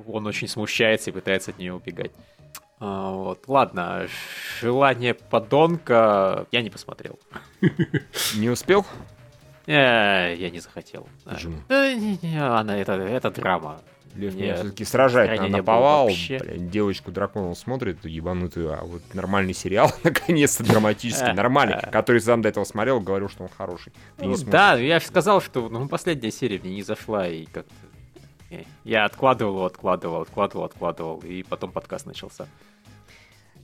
Он 0.07 0.27
очень 0.27 0.47
смущается 0.47 1.09
и 1.09 1.13
пытается 1.13 1.51
от 1.51 1.57
нее 1.57 1.73
убегать. 1.73 2.11
А, 2.79 3.11
вот, 3.11 3.47
ладно, 3.47 4.07
желание 4.61 5.13
подонка 5.13 6.45
я 6.51 6.61
не 6.61 6.69
посмотрел. 6.69 7.19
Не 8.35 8.49
успел? 8.49 8.85
Э, 9.65 10.33
я 10.35 10.49
не 10.49 10.59
захотел. 10.59 11.07
Да. 11.25 11.33
Почему? 11.33 11.57
Она, 11.69 12.77
это, 12.77 12.93
это 12.93 13.29
драма. 13.31 13.81
Лев 14.15 14.33
Нет, 14.33 14.41
меня 14.43 14.55
все-таки 14.55 14.85
сражает 14.85 15.39
на 15.39 15.47
наповал. 15.47 16.07
блядь, 16.07 16.69
девочку 16.69 17.11
дракона 17.11 17.53
смотрит, 17.55 18.03
ебанутую, 18.05 18.73
а 18.73 18.83
вот 18.83 19.01
нормальный 19.13 19.53
сериал, 19.53 19.91
наконец-то 20.03 20.63
драматический, 20.63 21.29
Э, 21.29 21.33
нормальный, 21.33 21.75
э. 21.75 21.91
который 21.91 22.19
сам 22.21 22.41
до 22.41 22.49
этого 22.49 22.63
смотрел, 22.63 22.99
говорил, 22.99 23.29
что 23.29 23.43
он 23.43 23.49
хороший. 23.55 23.93
Ну, 24.17 24.35
да, 24.37 24.75
я 24.75 24.99
же 24.99 25.05
сказал, 25.05 25.41
что 25.41 25.69
ну, 25.69 25.87
последняя 25.87 26.31
серия 26.31 26.59
мне 26.59 26.75
не 26.75 26.83
зашла, 26.83 27.27
и 27.27 27.45
как-то... 27.45 27.73
э, 28.49 28.63
Я 28.83 29.05
откладывал, 29.05 29.65
откладывал, 29.65 30.21
откладывал, 30.21 30.65
откладывал, 30.65 31.19
и 31.19 31.43
потом 31.43 31.71
подкаст 31.71 32.05
начался. 32.05 32.47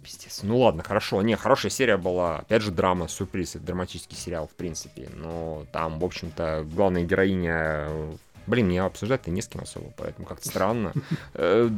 Пиздец. 0.03 0.41
Ну 0.43 0.59
ладно, 0.59 0.83
хорошо. 0.83 1.19
Не, 1.23 1.35
хорошая 1.35 1.71
серия 1.71 1.97
была. 1.97 2.37
Опять 2.39 2.61
же, 2.61 2.69
драма, 2.69 3.07
сюрприз. 3.07 3.55
Это 3.55 3.65
драматический 3.65 4.15
сериал, 4.15 4.47
в 4.47 4.55
принципе. 4.55 5.09
Но 5.15 5.65
там, 5.71 5.97
в 5.99 6.05
общем-то, 6.05 6.63
главная 6.71 7.03
героиня... 7.03 7.89
Блин, 8.47 8.67
мне 8.67 8.81
обсуждать-то 8.81 9.31
не 9.31 9.41
с 9.41 9.47
кем 9.47 9.61
особо, 9.61 9.91
поэтому 9.97 10.27
как-то 10.27 10.47
странно. 10.47 10.93
Э, 11.33 11.69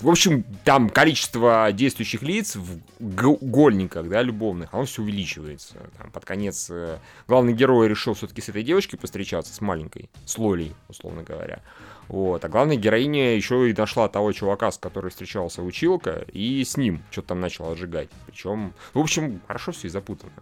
В 0.00 0.08
общем, 0.08 0.44
там 0.64 0.90
количество 0.90 1.70
действующих 1.72 2.22
лиц 2.22 2.56
в 2.56 2.80
гольниках, 2.98 4.08
да, 4.08 4.22
любовных, 4.22 4.72
оно 4.72 4.84
все 4.84 5.02
увеличивается. 5.02 5.74
Там, 5.96 6.10
под 6.10 6.24
конец 6.24 6.68
э, 6.70 6.98
главный 7.26 7.52
герой 7.52 7.88
решил 7.88 8.14
все-таки 8.14 8.40
с 8.40 8.48
этой 8.48 8.62
девочкой 8.62 8.98
постречаться, 8.98 9.54
с 9.54 9.60
маленькой, 9.60 10.10
с 10.24 10.38
Лолей, 10.38 10.74
условно 10.88 11.22
говоря. 11.22 11.60
Вот. 12.08 12.44
А 12.44 12.48
главная 12.48 12.76
героиня 12.76 13.36
еще 13.36 13.70
и 13.70 13.74
нашла 13.74 14.08
того 14.08 14.32
чувака, 14.32 14.70
с 14.70 14.78
которым 14.78 15.10
встречался 15.10 15.62
училка, 15.62 16.24
и 16.32 16.64
с 16.64 16.76
ним 16.76 17.02
что-то 17.10 17.28
там 17.28 17.40
начала 17.40 17.72
отжигать. 17.72 18.08
Причем, 18.26 18.72
в 18.94 18.98
общем, 18.98 19.40
хорошо 19.46 19.72
все 19.72 19.88
и 19.88 19.90
запутано. 19.90 20.32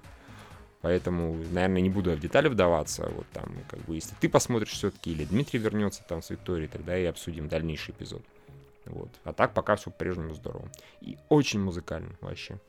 Поэтому, 0.86 1.34
наверное, 1.50 1.80
не 1.80 1.90
буду 1.90 2.12
в 2.12 2.20
детали 2.20 2.46
вдаваться. 2.46 3.10
Вот 3.10 3.26
там, 3.32 3.52
как 3.68 3.80
бы, 3.86 3.96
если 3.96 4.14
ты 4.20 4.28
посмотришь 4.28 4.70
все-таки, 4.70 5.10
или 5.10 5.24
Дмитрий 5.24 5.58
вернется 5.58 6.04
там 6.06 6.22
с 6.22 6.30
Викторией, 6.30 6.68
тогда 6.68 6.96
и 6.96 7.04
обсудим 7.06 7.48
дальнейший 7.48 7.92
эпизод. 7.92 8.22
Вот. 8.84 9.08
А 9.24 9.32
так 9.32 9.52
пока 9.52 9.74
все 9.74 9.90
по-прежнему 9.90 10.34
здорово. 10.34 10.70
И 11.00 11.18
очень 11.28 11.58
музыкально 11.58 12.12
вообще. 12.20 12.60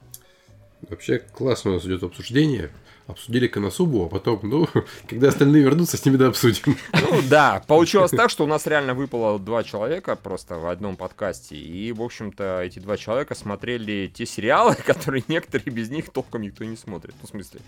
Вообще 0.90 1.20
классно 1.20 1.70
у 1.70 1.74
нас 1.76 1.86
идет 1.86 2.02
обсуждение. 2.02 2.72
Обсудили 3.08 3.48
Коносубу, 3.48 4.06
а 4.06 4.10
потом, 4.10 4.40
ну, 4.44 4.68
когда 5.08 5.30
остальные 5.30 5.64
вернутся, 5.64 5.96
с 5.98 6.06
ними 6.06 6.18
да 6.18 6.28
обсудим. 6.28 6.76
Ну 6.94 7.22
да, 7.30 7.64
получилось 7.66 8.12
так, 8.12 8.30
что 8.30 8.44
у 8.44 8.48
нас 8.48 8.68
реально 8.68 8.94
выпало 8.94 9.40
два 9.40 9.64
человека 9.64 10.16
просто 10.18 10.56
в 10.58 10.68
одном 10.68 10.98
подкасте. 10.98 11.56
И, 11.56 11.92
в 11.94 12.02
общем-то, 12.02 12.62
эти 12.62 12.80
два 12.80 12.98
человека 12.98 13.34
смотрели 13.34 14.12
те 14.14 14.26
сериалы, 14.26 14.76
которые 14.86 15.24
некоторые 15.28 15.72
без 15.74 15.90
них 15.90 16.10
толком 16.12 16.42
никто 16.42 16.66
не 16.66 16.76
смотрит. 16.76 17.16
Ну, 17.22 17.28
в 17.28 17.30
смысле, 17.30 17.62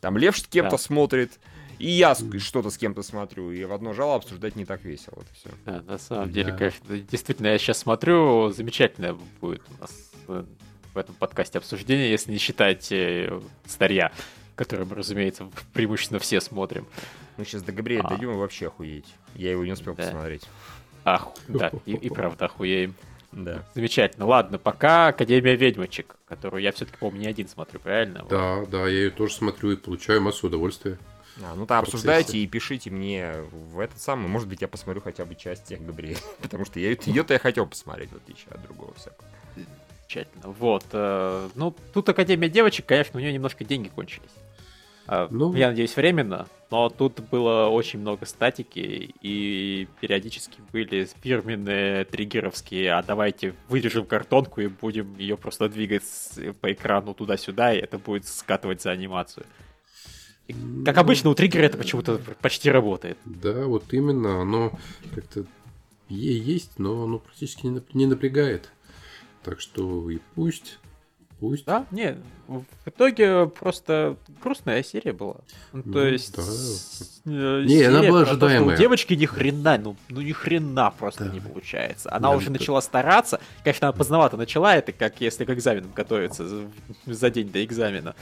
там 0.00 0.18
Лев 0.18 0.36
с 0.38 0.46
кем-то 0.46 0.72
Да. 0.72 0.78
смотрит, 0.78 1.32
и 1.78 1.88
я 1.88 2.14
что-то 2.38 2.68
с 2.68 2.76
кем-то 2.76 3.02
смотрю. 3.02 3.50
И 3.52 3.64
в 3.64 3.72
одно 3.72 3.94
жало 3.94 4.16
обсуждать 4.16 4.54
не 4.54 4.66
так 4.66 4.84
весело. 4.84 5.14
Это 5.22 5.34
все. 5.34 5.48
Да, 5.64 5.82
на 5.92 5.98
самом 5.98 6.30
деле, 6.30 6.52
Да. 6.52 6.58
конечно, 6.58 6.98
действительно, 6.98 7.46
я 7.48 7.58
сейчас 7.58 7.78
смотрю, 7.78 8.50
замечательное 8.50 9.16
будет 9.40 9.62
у 9.78 9.80
нас 9.80 9.90
э, 10.28 10.44
в 10.92 10.98
этом 10.98 11.14
подкасте 11.14 11.56
обсуждение, 11.58 12.10
если 12.10 12.30
не 12.32 12.38
считать 12.38 12.92
э, 12.92 13.40
старья, 13.66 14.12
который 14.54 14.86
мы, 14.86 14.94
разумеется, 14.94 15.48
преимущественно 15.72 16.20
все 16.20 16.40
смотрим. 16.40 16.86
Мы 17.36 17.44
сейчас 17.44 17.62
до 17.62 17.72
Габриэля 17.72 18.02
А. 18.04 18.08
дойдем 18.10 18.32
и 18.32 18.36
вообще 18.36 18.68
охуеть. 18.68 19.06
Я 19.34 19.50
его 19.52 19.64
не 19.64 19.72
успел 19.72 19.94
Да. 19.94 20.04
посмотреть. 20.04 20.44
Ах, 21.04 21.28
да, 21.48 21.70
и, 21.84 21.92
и 21.92 22.08
правда 22.08 22.46
охуеем. 22.46 22.94
Да. 23.32 23.64
Замечательно. 23.74 24.26
Ладно, 24.26 24.58
пока 24.58 25.08
Академия 25.08 25.56
ведьмочек, 25.56 26.16
которую 26.28 26.62
я 26.62 26.70
все-таки, 26.72 26.96
по-моему, 26.98 27.22
не 27.22 27.26
один 27.26 27.48
смотрю, 27.48 27.80
правильно? 27.80 28.20
Вот. 28.20 28.28
Да, 28.30 28.64
да, 28.66 28.82
я 28.86 29.04
ее 29.04 29.10
тоже 29.10 29.34
смотрю 29.34 29.72
и 29.72 29.76
получаю 29.76 30.20
массу 30.22 30.46
удовольствия. 30.46 30.98
А, 31.42 31.52
ну 31.56 31.66
то 31.66 31.78
обсуждайте 31.80 32.38
и 32.38 32.46
пишите 32.46 32.90
мне 32.90 33.34
в 33.50 33.80
этот 33.80 34.00
самый. 34.00 34.28
Может 34.28 34.46
быть, 34.48 34.62
я 34.62 34.68
посмотрю 34.68 35.02
хотя 35.02 35.24
бы 35.24 35.34
часть 35.34 35.64
тех 35.64 35.84
Габриэля. 35.84 36.16
Потому 36.42 36.64
что 36.64 36.78
я 36.78 36.90
ее-то 36.90 37.32
я 37.32 37.40
хотел 37.40 37.66
посмотреть, 37.66 38.10
в 38.12 38.16
отличие 38.16 38.46
от 38.52 38.62
другого 38.62 38.94
всякого. 38.94 39.28
Замечательно. 39.56 40.48
Вот. 40.52 40.84
э, 40.92 41.48
ну, 41.56 41.74
тут 41.92 42.08
Академия 42.08 42.48
девочек, 42.48 42.86
конечно, 42.86 43.18
у 43.18 43.20
нее 43.20 43.32
немножко 43.32 43.64
деньги 43.64 43.88
кончились. 43.88 44.30
А, 45.06 45.28
Ну. 45.30 45.54
Я 45.54 45.68
надеюсь, 45.68 45.96
временно, 45.96 46.46
но 46.70 46.88
тут 46.88 47.20
было 47.30 47.68
очень 47.68 48.00
много 48.00 48.26
статики, 48.26 49.14
и 49.20 49.86
периодически 50.00 50.58
были 50.72 51.08
фирменные 51.22 52.04
триггеровские, 52.04 52.92
а 52.92 53.02
давайте 53.02 53.54
вырежем 53.68 54.06
картонку 54.06 54.60
и 54.60 54.68
будем 54.68 55.16
ее 55.18 55.36
просто 55.36 55.68
двигать 55.68 56.04
по 56.60 56.72
экрану 56.72 57.14
туда-сюда, 57.14 57.74
и 57.74 57.78
это 57.78 57.98
будет 57.98 58.26
скатывать 58.26 58.82
за 58.82 58.90
анимацию. 58.90 59.46
И, 60.48 60.54
как 60.84 60.98
обычно, 60.98 61.30
у 61.30 61.34
триггера 61.34 61.64
это 61.64 61.78
почему-то 61.78 62.20
почти 62.40 62.70
работает. 62.70 63.16
Да, 63.24 63.64
вот 63.66 63.92
именно, 63.92 64.42
оно 64.42 64.78
как-то 65.14 65.46
ей 66.08 66.38
есть, 66.38 66.78
но 66.78 67.04
оно 67.04 67.18
практически 67.18 67.66
не 67.94 68.06
напрягает. 68.06 68.70
Так 69.42 69.60
что 69.60 70.10
и 70.10 70.18
пусть, 70.34 70.78
пусть. 71.48 71.64
Да, 71.66 71.86
не, 71.90 72.16
в 72.48 72.64
итоге 72.86 73.46
просто 73.46 74.16
грустная 74.42 74.82
серия 74.82 75.12
была. 75.12 75.36
Ну, 75.72 75.82
то 75.82 75.88
Ну, 75.90 76.04
есть... 76.04 76.36
да. 76.36 77.32
э, 77.32 77.64
Не, 77.64 77.82
она 77.82 78.02
была 78.02 78.24
про 78.24 78.36
то, 78.36 78.46
ожидаемая. 78.46 78.76
У 78.76 78.78
девочки 78.78 79.14
ни 79.14 79.26
хрена, 79.26 79.78
ну, 79.78 79.96
ну 80.08 80.20
ни 80.20 80.32
хрена 80.32 80.90
просто 80.98 81.24
Да. 81.24 81.32
не 81.32 81.40
получается. 81.40 82.10
Она 82.12 82.30
Да, 82.30 82.36
уже 82.36 82.44
это- 82.46 82.52
начала 82.52 82.80
стараться. 82.80 83.40
Конечно, 83.62 83.88
она 83.88 83.96
поздновато 83.96 84.36
начала, 84.36 84.74
это 84.76 84.92
как 84.92 85.20
если 85.20 85.44
к 85.44 85.50
экзаменам 85.50 85.90
готовиться 85.94 86.46
за, 87.06 87.30
день 87.30 87.50
до 87.50 87.64
экзамена. 87.64 88.14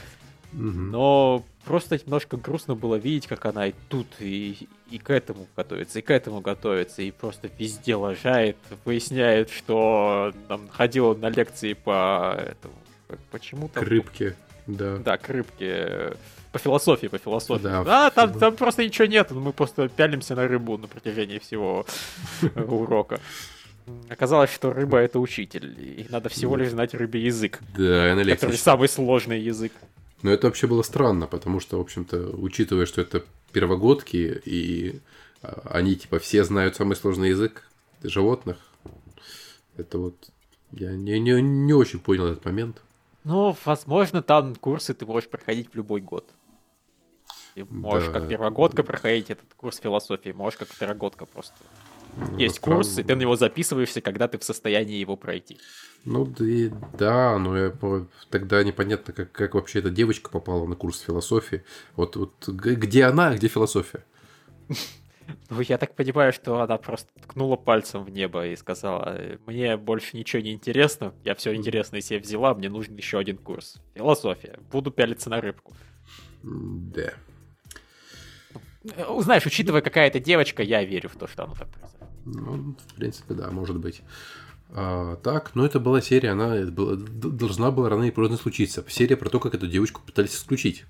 Но 0.55 1.43
просто 1.65 1.97
немножко 1.97 2.37
грустно 2.37 2.75
было 2.75 2.95
видеть, 2.95 3.25
как 3.27 3.45
она 3.47 3.67
и 3.67 3.73
тут, 3.89 4.05
и, 4.19 4.67
и 4.91 4.99
к 4.99 5.09
этому 5.09 5.47
готовится, 5.55 5.97
и 5.97 6.01
к 6.03 6.11
этому 6.11 6.41
готовится, 6.41 7.01
и 7.01 7.09
просто 7.09 7.49
везде 7.57 7.95
лажает, 7.95 8.57
выясняет, 8.85 9.49
что 9.49 10.31
там 10.47 10.67
ходила 10.69 11.15
на 11.15 11.29
лекции 11.29 11.73
по 11.73 12.35
этому, 12.37 12.75
по- 13.15 13.37
почему 13.37 13.69
там... 13.69 13.83
К 13.83 13.87
рыбке, 13.87 14.35
да. 14.67 14.97
Да, 14.97 15.17
к 15.17 15.29
рыбке. 15.29 16.13
По 16.51 16.59
философии, 16.59 17.07
по 17.07 17.17
философии. 17.17 17.63
Да, 17.63 17.83
Да, 17.83 18.09
там, 18.11 18.37
там 18.37 18.55
просто 18.55 18.83
ничего 18.83 19.07
нет, 19.07 19.31
мы 19.31 19.53
просто 19.53 19.89
пялимся 19.89 20.35
на 20.35 20.47
рыбу 20.47 20.77
на 20.77 20.87
протяжении 20.87 21.39
всего 21.39 21.85
урока. 22.55 23.19
Оказалось, 24.09 24.51
что 24.53 24.71
рыба 24.71 24.99
это 24.99 25.19
учитель, 25.19 25.75
и 25.77 26.05
надо 26.09 26.29
всего 26.29 26.55
лишь 26.55 26.69
знать 26.69 26.93
рыбий 26.93 27.21
язык, 27.21 27.59
Да, 27.75 28.13
лекции 28.13 28.33
который 28.33 28.57
самый 28.57 28.87
сложный 28.87 29.41
язык. 29.41 29.73
Но 30.21 30.31
это 30.31 30.47
вообще 30.47 30.67
было 30.67 30.83
странно, 30.83 31.27
потому 31.27 31.59
что, 31.59 31.77
в 31.77 31.81
общем-то, 31.81 32.29
учитывая, 32.37 32.85
что 32.85 33.01
это 33.01 33.23
первогодки, 33.51 34.41
и 34.45 35.01
а, 35.41 35.61
они, 35.71 35.95
типа, 35.95 36.19
все 36.19 36.45
знают 36.45 36.77
самый 36.77 36.95
сложный 36.95 37.29
язык 37.29 37.67
животных, 38.01 38.57
это 39.75 39.97
вот... 39.97 40.15
Я 40.71 40.93
не, 40.93 41.19
не, 41.19 41.39
не 41.41 41.73
очень 41.73 41.99
понял 41.99 42.27
этот 42.27 42.45
момент. 42.45 42.81
Ну, 43.23 43.55
возможно, 43.65 44.21
там 44.21 44.55
курсы 44.55 44.93
ты 44.93 45.05
можешь 45.05 45.29
проходить 45.29 45.69
в 45.71 45.75
любой 45.75 46.01
год. 46.01 46.29
Ты 47.55 47.65
можешь 47.65 48.07
Да. 48.09 48.19
как 48.19 48.29
первогодка 48.29 48.83
проходить 48.83 49.29
этот 49.29 49.53
курс 49.55 49.77
философии, 49.77 50.31
можешь 50.31 50.57
как 50.57 50.67
второгодка 50.67 51.25
просто. 51.25 51.53
Есть 52.37 52.57
странно. 52.57 52.77
курс, 52.77 52.97
и 52.97 53.03
ты 53.03 53.15
на 53.15 53.21
него 53.21 53.35
записываешься, 53.35 54.01
когда 54.01 54.27
ты 54.27 54.37
в 54.37 54.43
состоянии 54.43 54.97
его 54.97 55.15
пройти. 55.15 55.59
Ну, 56.05 56.25
да, 56.25 56.45
и- 56.45 56.71
да, 56.97 57.37
но 57.39 57.57
я, 57.57 57.73
тогда 58.29 58.63
непонятно, 58.63 59.13
как, 59.13 59.31
как 59.31 59.53
вообще 59.55 59.79
эта 59.79 59.89
девочка 59.89 60.29
попала 60.29 60.65
на 60.67 60.75
курс 60.75 60.99
философии. 60.99 61.63
Вот, 61.95 62.15
вот 62.15 62.47
где 62.47 63.05
она, 63.05 63.29
а 63.29 63.35
где 63.35 63.47
философия? 63.47 64.03
Ну, 65.49 65.61
я 65.61 65.77
так 65.77 65.95
понимаю, 65.95 66.33
что 66.33 66.61
она 66.61 66.77
просто 66.77 67.09
ткнула 67.21 67.55
пальцем 67.55 68.03
в 68.03 68.09
небо 68.09 68.45
и 68.47 68.55
сказала, 68.55 69.15
«Э, 69.17 69.37
мне 69.45 69.77
больше 69.77 70.17
ничего 70.17 70.41
не 70.41 70.51
интересно, 70.53 71.13
я 71.23 71.35
все 71.35 71.53
интересное 71.53 72.01
себе 72.01 72.19
взяла, 72.19 72.53
мне 72.53 72.69
нужен 72.69 72.95
еще 72.95 73.19
один 73.19 73.37
курс. 73.37 73.77
Философия. 73.95 74.59
Буду 74.71 74.91
пялиться 74.91 75.29
на 75.29 75.41
рыбку. 75.41 75.73
Да. 76.43 77.13
Э, 78.83 79.19
Знаешь, 79.19 79.45
учитывая, 79.45 79.81
какая 79.81 80.07
это 80.07 80.19
девочка, 80.19 80.63
я 80.63 80.83
верю 80.83 81.09
в 81.09 81.15
то, 81.15 81.27
что 81.27 81.43
оно 81.43 81.53
так 81.55 81.69
произойдет. 81.69 82.07
Ну, 82.25 82.75
в 82.87 82.93
принципе, 82.95 83.33
да, 83.33 83.51
может 83.51 83.77
быть. 83.77 84.01
А, 84.75 85.17
так, 85.17 85.51
ну 85.55 85.65
это 85.65 85.79
была 85.79 86.01
серия, 86.01 86.31
она 86.31 86.55
была- 86.65 86.95
должна 86.95 87.69
была 87.69 87.89
рано 87.89 88.03
или 88.03 88.11
поздно 88.11 88.37
случиться. 88.37 88.83
Серия 88.87 89.15
про 89.17 89.29
то, 89.29 89.39
как 89.39 89.53
эту 89.53 89.67
девочку 89.67 90.01
пытались 90.05 90.35
исключить. 90.35 90.85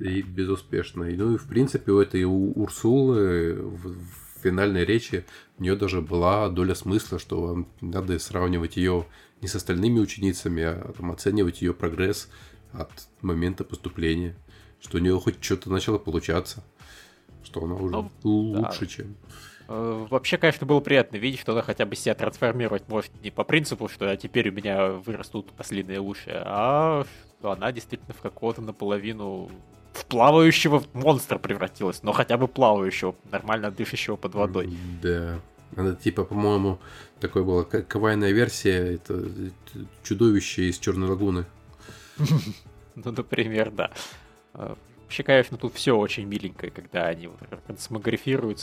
И 0.00 0.22
безуспешно. 0.22 1.04
И, 1.04 1.16
ну 1.16 1.34
и 1.34 1.38
в 1.38 1.46
принципе 1.46 1.92
у 1.92 2.00
этой 2.00 2.24
У- 2.24 2.52
Урсулы 2.52 3.54
в, 3.54 3.88
в 3.92 4.42
финальной 4.42 4.84
речи 4.84 5.24
у 5.58 5.62
нее 5.62 5.76
даже 5.76 6.02
была 6.02 6.48
доля 6.48 6.74
смысла, 6.74 7.18
что 7.18 7.40
вам 7.40 7.68
надо 7.80 8.18
сравнивать 8.18 8.76
ее 8.76 9.06
не 9.40 9.48
с 9.48 9.54
остальными 9.54 9.98
ученицами, 9.98 10.62
а 10.62 10.92
там, 10.96 11.10
оценивать 11.10 11.62
ее 11.62 11.74
прогресс 11.74 12.30
от 12.72 12.90
момента 13.22 13.64
поступления. 13.64 14.36
Что 14.80 14.98
у 14.98 15.00
нее 15.00 15.18
хоть 15.18 15.42
что-то 15.42 15.70
начало 15.70 15.98
получаться. 15.98 16.62
Что 17.42 17.64
она 17.64 17.74
уже 17.76 17.92
Ну, 17.94 18.10
лучше, 18.24 18.80
да. 18.80 18.86
чем 18.86 19.16
Э, 19.68 20.06
Вообще, 20.10 20.38
конечно, 20.38 20.66
было 20.66 20.80
приятно 20.80 21.16
видеть, 21.16 21.40
что 21.40 21.52
она 21.52 21.62
хотя 21.62 21.86
бы 21.86 21.96
себя 21.96 22.14
трансформировать 22.14 22.88
может 22.88 23.10
не 23.22 23.30
по 23.30 23.44
принципу, 23.44 23.88
что 23.88 24.10
а 24.10 24.16
теперь 24.16 24.50
у 24.50 24.52
меня 24.52 24.88
вырастут 24.88 25.52
ослиные 25.58 26.00
уши, 26.00 26.30
а 26.44 27.04
что 27.40 27.50
она 27.50 27.72
действительно 27.72 28.14
в 28.14 28.20
какого-то 28.20 28.62
наполовину 28.62 29.50
в 29.96 30.04
плавающего 30.06 30.82
монстра 30.92 31.38
превратилась, 31.38 32.02
но 32.02 32.12
хотя 32.12 32.36
бы 32.36 32.48
плавающего, 32.48 33.14
нормально 33.30 33.70
дышащего 33.70 34.16
под 34.16 34.34
водой. 34.34 34.76
Да. 35.02 35.40
Она 35.74 35.94
типа, 35.94 36.24
по-моему, 36.24 36.78
такой 37.20 37.44
была 37.44 37.64
кавайная 37.64 38.32
версия, 38.32 38.94
это 38.94 39.24
чудовище 40.02 40.68
из 40.68 40.78
Черной 40.78 41.08
лагуны. 41.08 41.44
Ну, 43.04 43.12
например, 43.12 43.70
да. 43.72 43.90
Э, 44.54 44.74
Вообще, 45.06 45.22
конечно, 45.22 45.56
тут 45.56 45.74
все 45.74 45.96
очень 45.96 46.24
миленькое, 46.24 46.72
когда 46.72 47.06
они 47.06 47.28
вот 47.28 47.38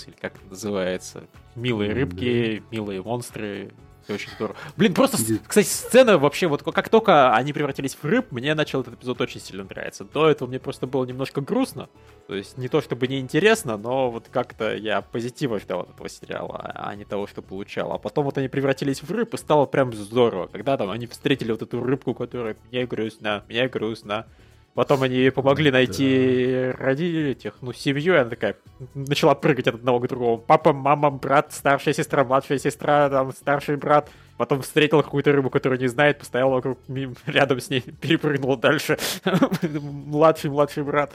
или 0.09 0.15
как 0.19 0.35
это 0.35 0.45
называется. 0.49 1.23
Милые 1.55 1.93
рыбки, 1.93 2.61
милые 2.69 3.01
монстры. 3.01 3.71
Все 4.03 4.15
очень 4.15 4.31
здорово. 4.31 4.57
Блин, 4.75 4.93
просто, 4.93 5.17
кстати, 5.47 5.67
сцена 5.67 6.17
вообще, 6.17 6.47
вот 6.47 6.61
как 6.61 6.89
только 6.89 7.33
они 7.33 7.53
превратились 7.53 7.95
в 7.95 8.03
рыб, 8.03 8.31
мне 8.31 8.53
начал 8.53 8.81
этот 8.81 8.95
эпизод 8.95 9.21
очень 9.21 9.39
сильно 9.39 9.63
нравиться. 9.63 10.03
До 10.03 10.29
этого 10.29 10.49
мне 10.49 10.59
просто 10.59 10.87
было 10.87 11.05
немножко 11.05 11.39
грустно. 11.39 11.89
То 12.27 12.35
есть 12.35 12.57
не 12.57 12.67
то 12.67 12.81
чтобы 12.81 13.07
неинтересно, 13.07 13.77
но 13.77 14.11
вот 14.11 14.27
как-то 14.29 14.75
я 14.75 15.01
позитива 15.01 15.59
ждал 15.59 15.81
от 15.81 15.91
этого 15.91 16.09
сериала, 16.09 16.71
а 16.75 16.93
не 16.95 17.05
того, 17.05 17.27
что 17.27 17.41
получал. 17.41 17.93
А 17.93 17.97
потом 17.97 18.25
вот 18.25 18.37
они 18.37 18.49
превратились 18.49 19.01
в 19.01 19.09
рыб, 19.11 19.33
и 19.33 19.37
стало 19.37 19.65
прям 19.65 19.93
здорово. 19.93 20.47
Когда 20.47 20.75
там 20.75 20.89
они 20.89 21.07
встретили 21.07 21.51
вот 21.51 21.61
эту 21.61 21.81
рыбку, 21.81 22.13
которая 22.13 22.57
мне 22.71 22.85
грустно, 22.85 23.43
мне 23.47 23.67
грустно. 23.69 24.27
Потом 24.75 25.03
они 25.03 25.15
ей 25.17 25.31
помогли 25.31 25.69
найти 25.71 26.71
родителей 26.79 27.31
этих, 27.31 27.53
ну, 27.61 27.73
семью, 27.73 28.15
и 28.15 28.17
она 28.17 28.29
такая 28.31 28.55
начала 28.95 29.35
прыгать 29.35 29.67
от 29.67 29.75
одного 29.75 29.99
к 29.99 30.07
другому. 30.07 30.39
Папа, 30.39 30.73
мама, 30.73 31.11
брат, 31.11 31.53
старшая 31.53 31.93
сестра, 31.93 32.23
младшая 32.23 32.57
сестра, 32.57 33.07
там, 33.09 33.31
старший 33.33 33.75
брат. 33.77 34.09
Потом 34.37 34.63
встретила 34.63 35.03
какую-то 35.03 35.31
рыбу, 35.31 35.51
которую 35.51 35.79
не 35.79 35.87
знает, 35.87 36.17
постояла 36.17 36.55
вокруг, 36.55 36.79
рядом 37.27 37.59
с 37.59 37.69
ней, 37.69 37.81
перепрыгнула 37.81 38.57
дальше. 38.57 38.97
Младший, 39.61 40.49
младший 40.49 40.83
брат. 40.83 41.13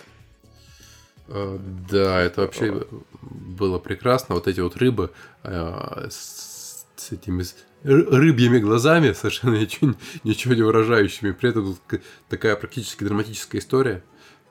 А, 1.26 1.58
Да, 1.90 2.20
это 2.20 2.42
вообще 2.42 2.86
было 3.22 3.80
прекрасно. 3.80 4.36
Вот 4.36 4.46
эти 4.46 4.60
вот 4.60 4.76
рыбы, 4.76 5.10
а, 5.42 6.06
с- 6.08 6.86
этими 7.10 7.42
рыбьими 7.82 8.58
глазами, 8.58 9.12
совершенно 9.12 9.56
ничего, 9.60 9.94
ничего 10.24 10.54
не 10.54 10.62
выражающими. 10.62 11.32
При 11.32 11.50
этом 11.50 11.74
тут 11.88 12.00
такая 12.28 12.56
практически 12.56 13.04
драматическая 13.04 13.60
история. 13.60 14.02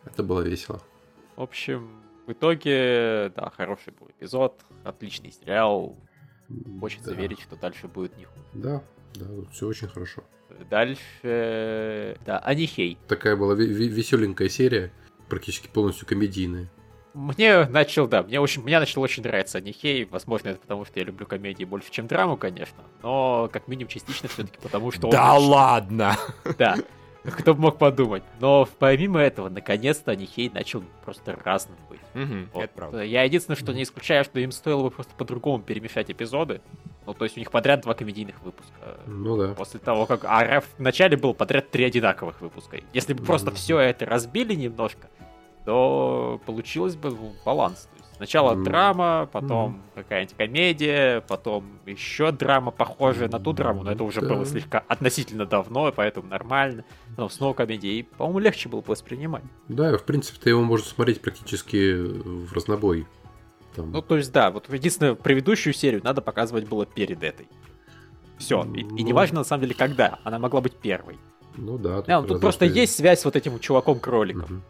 Это 0.06 0.24
было 0.24 0.42
весело. 0.42 0.82
В 1.36 1.42
общем, 1.42 1.90
в 2.26 2.32
итоге, 2.32 3.32
да, 3.36 3.52
хороший 3.56 3.94
был 4.00 4.08
эпизод, 4.18 4.62
отличный 4.84 5.32
сериал. 5.32 5.98
Хочется 6.80 7.12
Да. 7.12 7.22
верить, 7.22 7.42
что 7.42 7.56
дальше 7.58 7.88
будет 7.88 8.18
не 8.18 8.24
хуже. 8.26 8.46
Да, 8.54 8.84
да, 9.16 9.26
все 9.52 9.68
очень 9.68 9.88
хорошо. 9.90 10.24
Дальше, 10.70 12.18
да, 12.26 12.40
Анихей. 12.40 12.98
Такая 13.08 13.36
была 13.36 13.54
веселенькая 13.54 14.48
серия, 14.50 14.92
практически 15.28 15.68
полностью 15.68 16.08
комедийная. 16.08 16.70
Мне 17.18 17.66
начал, 17.66 18.08
да, 18.08 18.22
мне 18.22 18.40
очень, 18.40 18.62
мне 18.62 18.80
начал 18.80 19.02
очень 19.02 19.24
нравиться 19.24 19.58
Анихей. 19.58 20.06
Возможно, 20.06 20.50
это 20.50 20.60
потому, 20.60 20.86
что 20.86 21.00
я 21.00 21.06
люблю 21.06 21.26
комедии 21.26 21.64
больше, 21.64 21.90
чем 21.90 22.06
драму, 22.06 22.38
конечно. 22.38 22.78
Но, 23.02 23.50
как 23.52 23.68
минимум, 23.68 23.90
частично 23.90 24.30
все-таки 24.30 24.60
потому, 24.62 24.92
что. 24.92 25.10
Да 25.10 25.34
ладно! 25.34 26.16
Да. 26.60 26.76
Кто 27.24 27.56
бы 27.56 27.62
мог 27.62 27.78
подумать. 27.78 28.24
Но 28.40 28.68
помимо 28.80 29.20
этого, 29.20 29.50
наконец-то 29.50 30.12
Анихей 30.12 30.50
начал 30.50 30.84
просто 31.04 31.38
разным 31.44 31.78
быть. 31.90 32.00
Мгм, 32.14 32.50
Вот. 32.54 32.64
Это 32.64 32.74
правда. 32.74 33.04
Я 33.04 33.24
единственное, 33.24 33.58
что 33.58 33.74
не 33.74 33.84
исключаю, 33.84 34.24
что 34.24 34.40
им 34.40 34.52
стоило 34.52 34.84
бы 34.84 34.92
просто 34.92 35.14
по-другому 35.16 35.62
перемешать 35.62 36.10
эпизоды. 36.10 36.62
Ну, 37.06 37.14
то 37.14 37.26
есть 37.26 37.36
у 37.36 37.40
них 37.40 37.52
подряд 37.52 37.82
два 37.82 37.96
комедийных 37.96 38.42
выпуска. 38.44 39.00
Ну 39.08 39.38
да. 39.38 39.54
После 39.56 39.80
того, 39.80 40.06
как 40.06 40.24
а 40.24 40.62
в 40.62 40.80
начале 40.80 41.18
было 41.18 41.34
подряд 41.34 41.70
три 41.72 41.84
одинаковых 41.84 42.40
выпуска. 42.42 42.78
Если 42.94 43.14
бы 43.14 43.24
просто 43.24 43.52
все 43.52 43.80
это 43.80 44.06
разбили 44.06 44.54
немножко, 44.54 45.10
то 45.72 46.40
получилось 46.46 46.96
бы 46.96 47.10
ну, 47.10 47.34
баланс. 47.46 47.90
То 47.92 47.98
есть 47.98 48.16
сначала 48.16 48.54
Мгм. 48.54 48.64
драма, 48.64 49.30
потом 49.34 49.82
какая-нибудь 49.96 50.34
комедия, 50.38 51.20
потом 51.28 51.66
еще 51.86 52.32
драма, 52.32 52.72
похожая 52.72 53.28
на 53.28 53.38
ту 53.38 53.52
драму, 53.52 53.84
но 53.84 53.92
это 53.92 54.06
уже 54.06 54.22
Да. 54.22 54.30
было 54.34 54.46
слегка 54.46 54.82
относительно 54.88 55.46
давно, 55.46 55.90
и 55.90 55.92
поэтому 55.92 56.30
нормально. 56.30 56.86
Потом 57.10 57.30
снова 57.30 57.54
комедия, 57.54 58.00
и, 58.00 58.04
по-моему, 58.04 58.40
легче 58.40 58.70
было 58.70 58.80
бы 58.80 58.88
воспринимать. 58.88 59.44
Да, 59.68 59.98
в 59.98 60.04
принципе, 60.06 60.40
ты 60.42 60.52
его 60.52 60.62
можешь 60.64 60.88
смотреть 60.88 61.20
практически 61.20 61.96
в 61.96 62.54
разнобой. 62.54 63.06
Там, 63.76 63.92
Ну, 63.92 64.02
то 64.02 64.16
есть, 64.16 64.32
да, 64.32 64.52
вот 64.52 64.72
единственное, 64.72 65.16
предыдущую 65.16 65.74
серию 65.74 66.00
надо 66.02 66.22
показывать 66.22 66.66
было 66.70 66.86
перед 66.86 67.22
этой. 67.26 67.50
Все. 68.38 68.64
И, 68.74 68.80
и 68.80 68.84
Ну. 68.86 68.96
неважно, 69.00 69.40
на 69.40 69.44
самом 69.44 69.64
деле, 69.64 69.74
когда. 69.76 70.20
Она 70.24 70.40
могла 70.40 70.62
быть 70.62 70.78
первой. 70.78 71.18
ну 71.58 71.78
да. 71.78 72.04
Да, 72.04 72.22
тут 72.22 72.30
разве 72.32 72.40
просто 72.40 72.66
что- 72.68 72.74
есть 72.74 72.96
связь 72.96 73.20
с 73.20 73.26
вот 73.26 73.36
этим 73.36 73.60
чуваком-кроликом, 73.60 74.44
Мгм. 74.44 74.64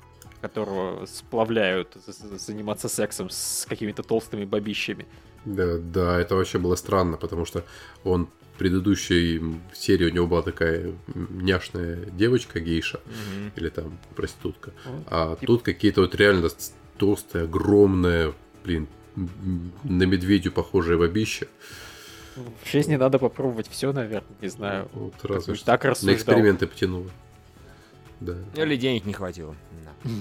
Которого 0.47 1.05
сплавляют 1.05 1.97
заниматься 2.37 2.87
сексом 2.89 3.29
с 3.29 3.65
какими-то 3.67 4.03
толстыми 4.03 4.45
бабищами. 4.45 5.05
Да, 5.45 5.77
да, 5.77 6.19
это 6.19 6.35
вообще 6.35 6.57
было 6.59 6.75
странно, 6.75 7.17
потому 7.17 7.45
что 7.45 7.63
он 8.03 8.27
предыдущей 8.57 9.41
серии 9.73 10.05
у 10.09 10.13
него 10.13 10.25
была 10.27 10.41
такая 10.41 10.91
няшная 11.29 11.97
девочка, 12.05 12.59
гейша, 12.59 12.99
Мгм. 13.05 13.51
или 13.55 13.69
там 13.69 13.97
проститутка. 14.15 14.71
Вот. 14.85 15.03
А 15.07 15.35
Типа- 15.35 15.45
тут 15.45 15.61
какие-то 15.63 16.01
вот 16.01 16.15
реально 16.15 16.49
толстые, 16.97 17.43
огромные, 17.43 18.33
блин, 18.63 18.87
на 19.83 20.03
медведю 20.03 20.51
похожие 20.51 20.97
бабища. 20.97 21.47
В 22.35 22.69
жизни 22.71 22.95
надо 22.95 23.19
попробовать 23.19 23.67
все, 23.69 23.91
наверное, 23.93 24.35
не 24.41 24.47
знаю. 24.49 24.89
Вот 24.93 25.13
разве 25.23 25.53
уж 25.53 25.59
что. 25.59 25.65
так 25.67 25.83
На 25.83 26.13
эксперименты 26.13 26.67
потянуло. 26.67 27.09
Да. 28.19 28.35
Или 28.55 28.75
денег 28.75 29.05
не 29.05 29.13
хватило. 29.13 29.55
Да. 29.83 30.09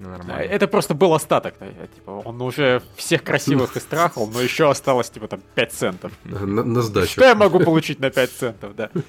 Ну, 0.00 0.08
А, 0.08 0.18
нормально. 0.18 0.42
Это 0.42 0.66
просто 0.66 0.92
был 0.94 1.14
остаток. 1.14 1.54
да, 1.60 1.86
Типа, 1.86 2.10
он 2.10 2.42
уже 2.42 2.82
всех 2.96 3.22
красивых 3.22 3.76
истрахал, 3.76 4.26
но 4.26 4.40
еще 4.40 4.68
осталось, 4.68 5.08
типа, 5.08 5.28
там, 5.28 5.40
5 5.54 5.72
центов. 5.72 6.12
На, 6.24 6.44
на 6.64 6.82
сдачу. 6.82 7.12
Что 7.12 7.24
я 7.24 7.36
могу 7.36 7.60
получить 7.60 8.00
на 8.00 8.10
5 8.10 8.30
центов, 8.30 8.74
да? 8.74 8.90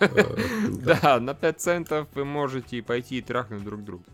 А, 0.00 0.08
да. 0.68 0.98
Да, 1.00 1.20
на 1.20 1.34
5 1.34 1.60
центов 1.60 2.08
вы 2.14 2.24
можете 2.24 2.82
пойти 2.82 3.18
и 3.18 3.22
трахнуть 3.22 3.62
друг 3.62 3.84
друга. 3.84 4.04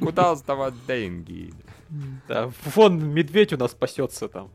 Куда 0.00 0.30
оставать 0.30 0.74
деньги? 0.86 1.52
Да, 2.28 2.50
вон 2.76 3.04
медведь 3.12 3.52
у 3.52 3.56
нас 3.56 3.72
спасется 3.72 4.28
там. 4.28 4.48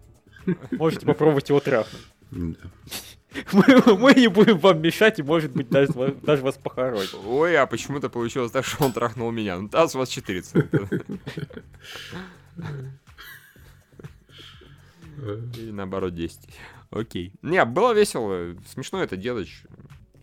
Можете 0.72 1.06
попробовать 1.06 1.50
его 1.50 1.60
трахнуть. 1.60 2.02
Мы, 3.54 3.64
мы 3.98 4.14
не 4.16 4.28
будем 4.28 4.58
вам 4.58 4.82
мешать 4.82 5.20
и, 5.20 5.24
может 5.24 5.52
быть, 5.52 5.70
даже, 5.70 5.92
даже 6.24 6.42
вас 6.44 6.58
похороним. 6.58 7.08
Ой, 7.28 7.56
а 7.58 7.68
почему-то 7.68 8.10
получилось 8.10 8.52
так, 8.52 8.66
что 8.66 8.84
он 8.84 8.92
трахнул 8.92 9.30
меня. 9.32 9.58
Ну, 9.60 9.70
таз 9.70 9.96
у 9.96 10.00
вас 10.00 10.10
4 10.10 10.42
цента. 10.42 10.90
Или 15.58 15.72
наоборот 15.72 16.14
10. 16.16 16.40
Окей. 16.92 17.34
Не, 17.42 17.64
было 17.66 17.94
весело. 17.94 18.56
Смешно 18.68 19.04
это 19.04 19.18
делать, 19.18 19.50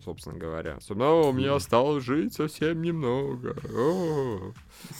собственно 0.03 0.37
говоря. 0.37 0.73
Особенно 0.77 1.05
«О, 1.11 1.29
у 1.29 1.33
меня 1.33 1.55
осталось 1.55 2.03
жить 2.03 2.33
совсем 2.33 2.81
немного. 2.81 3.55
О». 3.73 4.53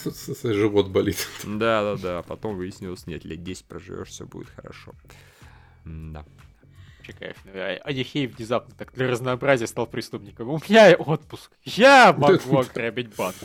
С- 0.04 0.12
с- 0.12 0.36
с- 0.36 0.54
Живот 0.54 0.89
болит. 0.89 1.28
Да-да-да. 1.43 2.22
Потом 2.24 2.56
выяснилось, 2.56 3.08
нет, 3.08 3.26
лет 3.26 3.43
10 3.43 3.65
проживешь, 3.65 4.10
все 4.10 4.26
будет 4.26 4.50
хорошо. 4.56 4.93
Да. 5.84 6.26
Вообще, 7.08 7.13
конечно, 7.20 7.52
а- 7.56 7.80
Анихей 7.86 8.28
внезапно 8.28 8.76
так 8.76 8.91
для 8.93 9.08
разнообразия 9.10 9.67
стал 9.67 9.88
преступником. 9.88 10.50
У 10.50 10.58
меня 10.67 10.96
отпуск. 10.98 11.52
Я 11.63 12.13
могу 12.13 12.58
ограбить 12.60 13.15
банк. 13.15 13.36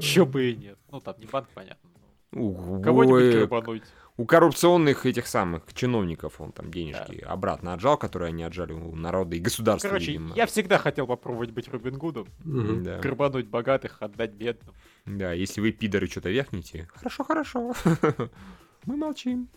Чё 0.00 0.24
бы 0.26 0.50
и 0.50 0.56
нет. 0.56 0.78
Ну, 0.90 1.00
там 1.00 1.14
не 1.18 1.26
банк, 1.26 1.48
понятно. 1.54 1.90
У- 2.32 2.80
Кого-нибудь 2.82 3.22
ой, 3.22 3.32
грабануть. 3.32 3.82
У 4.16 4.26
коррупционных 4.26 5.06
этих 5.06 5.26
самых 5.26 5.62
чиновников 5.74 6.40
он 6.40 6.52
там 6.52 6.70
денежки 6.70 7.18
обратно 7.26 7.74
отжал, 7.74 7.96
которые 7.98 8.28
они 8.28 8.44
отжали 8.44 8.72
у 8.72 8.94
народа 8.94 9.34
и 9.34 9.40
государства, 9.40 9.88
Короче, 9.88 10.12
видимо. 10.12 10.34
я 10.36 10.46
всегда 10.46 10.78
хотел 10.78 11.08
попробовать 11.08 11.50
быть 11.50 11.68
Робин 11.68 11.98
Гудом. 11.98 12.28
Мгм. 12.44 12.84
Да. 12.84 12.98
Грабануть 13.00 13.48
богатых, 13.48 13.96
отдать 14.00 14.32
бедным. 14.32 14.72
да, 15.04 15.32
если 15.32 15.60
вы, 15.60 15.72
пидоры, 15.72 16.06
что-то 16.06 16.30
вякнете, 16.30 16.88
хорошо, 16.94 17.24
хорошо. 17.24 17.74
Мы 18.86 18.96
молчим. 18.96 19.48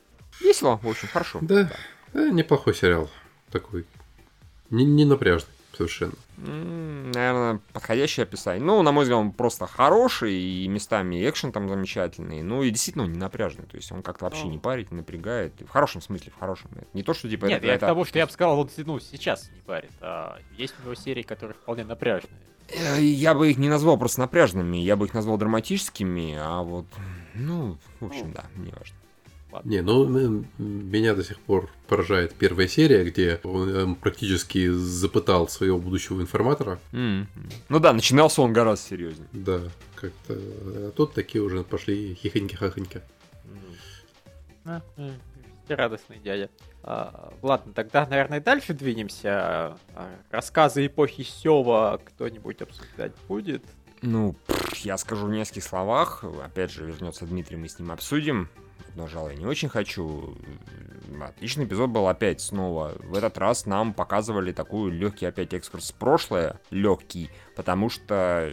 Весело, 0.42 0.80
в 0.82 0.88
общем, 0.88 1.08
хорошо. 1.10 1.40
Да, 1.42 1.70
э, 2.14 2.30
неплохой 2.30 2.74
сериал. 2.74 3.10
Такой. 3.52 3.86
Не, 4.70 4.84
не 4.86 5.06
напряжный 5.06 5.52
совершенно. 5.76 6.14
Наверное, 6.38 7.60
подходящее 7.72 8.24
описание. 8.24 8.64
Ну, 8.64 8.82
на 8.82 8.92
мой 8.92 9.04
взгляд, 9.04 9.20
он 9.20 9.32
просто 9.32 9.68
хороший, 9.68 10.34
и 10.34 10.68
местами 10.68 11.28
экшен 11.30 11.52
там 11.52 11.70
замечательный. 11.70 12.42
Ну, 12.42 12.64
и 12.64 12.72
действительно 12.72 13.06
он 13.06 13.12
не 13.14 13.20
напряжный. 13.20 13.66
То 13.66 13.78
есть 13.78 13.92
он 13.92 14.02
как-то 14.02 14.26
вообще 14.26 14.46
Ну. 14.46 14.52
не 14.52 14.58
парит, 14.58 14.90
не 14.92 14.98
напрягает. 14.98 15.54
В 15.62 15.70
хорошем 15.70 16.02
смысле, 16.02 16.32
в 16.36 16.40
хорошем. 16.40 16.72
Не 16.94 17.04
то, 17.04 17.14
что 17.14 17.30
типа 17.30 17.46
Нет, 17.46 17.60
это... 17.60 17.68
я 17.68 17.74
к 17.74 17.78
это- 17.78 17.86
тому, 17.88 18.06
что 18.06 18.18
я 18.18 18.26
бы 18.26 18.32
сказал, 18.32 18.56
вот, 18.56 18.72
ну, 18.78 19.00
сейчас 19.00 19.50
не 19.54 19.62
парит. 19.62 19.92
А 20.02 20.40
есть 20.58 20.74
у 20.80 20.84
него 20.86 20.96
серии, 20.96 21.22
которые 21.22 21.54
вполне 21.56 21.84
напряжные. 21.84 22.34
Э, 22.70 23.00
Я 23.00 23.34
бы 23.36 23.50
их 23.52 23.58
не 23.58 23.70
назвал 23.70 23.98
просто 23.98 24.20
напряжными, 24.22 24.78
я 24.78 24.96
бы 24.96 25.06
их 25.06 25.14
назвал 25.14 25.38
драматическими, 25.38 26.36
а 26.40 26.64
вот, 26.64 26.86
ну, 27.36 27.78
в 28.00 28.06
общем, 28.08 28.32
да, 28.34 28.46
не 28.56 28.72
важно. 28.72 28.96
Не, 29.64 29.82
ну 29.82 30.44
меня 30.58 31.16
до 31.16 31.24
сих 31.24 31.40
пор 31.40 31.70
поражает 31.88 32.34
первая 32.34 32.68
серия, 32.68 33.04
где 33.04 33.40
он 33.44 33.70
эм, 33.70 33.96
практически 33.96 34.70
запытал 34.70 35.48
своего 35.48 35.78
будущего 35.80 36.22
информатора. 36.22 36.80
М. 36.92 37.28
Ну 37.70 37.80
да, 37.80 37.94
начинался 37.94 38.42
он 38.42 38.54
гораздо 38.54 38.88
серьезнее. 38.88 39.28
Да, 39.32 39.62
как-то. 39.96 40.34
А 40.34 40.92
тут 40.96 41.14
такие 41.14 41.44
уже 41.44 41.64
пошли 41.64 42.14
хихоньки-хахоньки. 42.22 43.02
А, 44.66 44.82
э, 44.98 45.12
радостный 45.70 46.20
дядя. 46.20 46.50
А, 46.84 47.34
ладно, 47.42 47.74
тогда, 47.74 48.06
наверное, 48.06 48.42
дальше 48.42 48.74
двинемся. 48.74 49.78
А, 49.96 50.10
Рассказы 50.30 50.86
эпохи 50.86 51.24
Сева 51.24 52.00
кто-нибудь 52.04 52.62
обсуждать 52.62 53.14
будет? 53.28 53.64
Ну, 54.02 54.36
пф, 54.46 54.76
я 54.78 54.98
скажу 54.98 55.26
в 55.26 55.32
нескольких 55.32 55.64
словах. 55.64 56.24
Опять 56.44 56.72
же, 56.72 56.86
вернется 56.86 57.26
Дмитрий, 57.26 57.58
мы 57.58 57.68
с 57.68 57.80
ним 57.80 57.92
обсудим. 57.92 58.50
Но, 58.98 59.08
жалко, 59.08 59.32
я 59.32 59.38
не 59.38 59.46
очень 59.46 59.70
хочу. 59.70 60.36
Отличный 61.22 61.66
эпизод 61.66 61.92
был 61.92 62.08
опять 62.08 62.42
снова. 62.42 62.94
В 63.04 63.16
этот 63.16 63.38
раз 63.38 63.68
нам 63.68 63.94
показывали 63.94 64.52
такую 64.52 64.92
легкий 64.92 65.28
опять 65.28 65.54
экскурс 65.54 65.92
в 65.92 65.94
прошлое. 65.94 66.60
Легкий. 66.72 67.30
Потому 67.56 67.92
что 67.92 68.52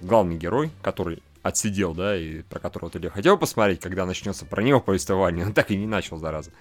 главный 0.00 0.36
герой, 0.36 0.70
который 0.80 1.24
отсидел, 1.42 1.92
да, 1.92 2.16
и 2.16 2.42
про 2.42 2.60
которого 2.60 2.88
ты 2.88 3.10
хотел 3.10 3.36
посмотреть, 3.36 3.80
когда 3.80 4.06
начнется 4.06 4.46
про 4.46 4.62
него 4.62 4.80
повествование, 4.80 5.46
он 5.46 5.52
так 5.52 5.72
и 5.72 5.76
не 5.76 5.88
начал, 5.88 6.18
зараза. 6.18 6.52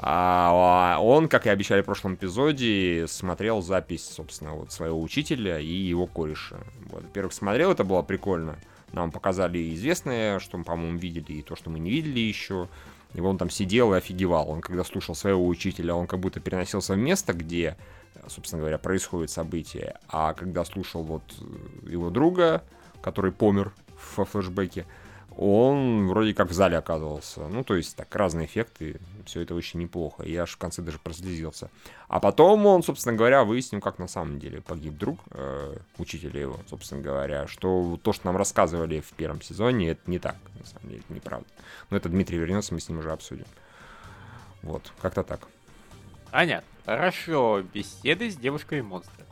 А, 0.00 0.96
а 0.96 1.00
он, 1.00 1.28
как 1.28 1.46
и 1.46 1.50
обещали 1.50 1.82
в 1.82 1.84
прошлом 1.84 2.16
эпизоде, 2.16 3.06
смотрел 3.06 3.62
запись, 3.62 4.04
собственно, 4.04 4.54
вот 4.54 4.72
своего 4.72 5.00
учителя 5.00 5.60
и 5.60 5.72
его 5.72 6.08
кореша. 6.08 6.58
Вот, 6.86 7.04
во-первых, 7.04 7.32
смотрел, 7.32 7.70
это 7.70 7.84
было 7.84 8.02
прикольно. 8.02 8.58
Нам 8.94 9.10
показали 9.10 9.74
известное, 9.74 10.38
что 10.38 10.56
мы, 10.56 10.64
по-моему, 10.64 10.98
видели, 10.98 11.32
и 11.32 11.42
то, 11.42 11.56
что 11.56 11.68
мы 11.68 11.78
не 11.80 11.90
видели 11.90 12.20
еще. 12.20 12.68
И 13.12 13.20
он 13.20 13.38
там 13.38 13.50
сидел 13.50 13.92
и 13.92 13.96
офигевал. 13.96 14.48
Он, 14.48 14.60
когда 14.60 14.84
слушал 14.84 15.14
своего 15.14 15.46
учителя, 15.46 15.94
он 15.94 16.06
как 16.06 16.20
будто 16.20 16.40
переносился 16.40 16.94
в 16.94 16.98
место, 16.98 17.32
где, 17.32 17.76
собственно 18.28 18.60
говоря, 18.60 18.78
происходит 18.78 19.30
событие. 19.30 19.96
А 20.08 20.34
когда 20.34 20.64
слушал 20.64 21.02
вот 21.02 21.22
его 21.86 22.10
друга, 22.10 22.62
который 23.02 23.32
помер 23.32 23.72
во 24.16 24.24
флешбеке, 24.24 24.86
он 25.36 26.06
вроде 26.08 26.34
как 26.34 26.50
в 26.50 26.52
зале 26.52 26.76
оказывался. 26.78 27.48
Ну, 27.48 27.64
то 27.64 27.74
есть, 27.74 27.96
так, 27.96 28.14
разные 28.14 28.46
эффекты. 28.46 29.00
Все 29.26 29.40
это 29.40 29.54
очень 29.54 29.80
неплохо. 29.80 30.22
Я 30.24 30.42
аж 30.42 30.52
в 30.52 30.56
конце 30.58 30.82
даже 30.82 30.98
прослезился. 30.98 31.70
А 32.08 32.20
потом 32.20 32.64
он, 32.66 32.82
собственно 32.82 33.16
говоря, 33.16 33.44
выяснил, 33.44 33.80
как 33.80 33.98
на 33.98 34.08
самом 34.08 34.38
деле 34.38 34.60
погиб 34.60 34.96
друг 34.96 35.18
э, 35.30 35.76
учителя 35.98 36.40
его, 36.40 36.58
собственно 36.68 37.00
говоря, 37.00 37.46
что 37.46 37.98
то, 38.02 38.12
что 38.12 38.26
нам 38.26 38.36
рассказывали 38.36 39.00
в 39.00 39.12
первом 39.12 39.40
сезоне, 39.42 39.90
это 39.90 40.02
не 40.06 40.18
так, 40.18 40.36
на 40.60 40.66
самом 40.66 40.88
деле, 40.88 41.00
это 41.04 41.12
неправда. 41.14 41.46
Но 41.90 41.96
это 41.96 42.08
Дмитрий 42.08 42.38
вернется, 42.38 42.74
мы 42.74 42.80
с 42.80 42.88
ним 42.88 42.98
уже 42.98 43.10
обсудим. 43.12 43.46
Вот, 44.62 44.92
как-то 45.00 45.22
так. 45.22 45.40
Понятно. 46.30 46.66
Хорошо. 46.84 47.62
Беседы 47.72 48.30
с 48.30 48.36
девушкой-монстром. 48.36 49.26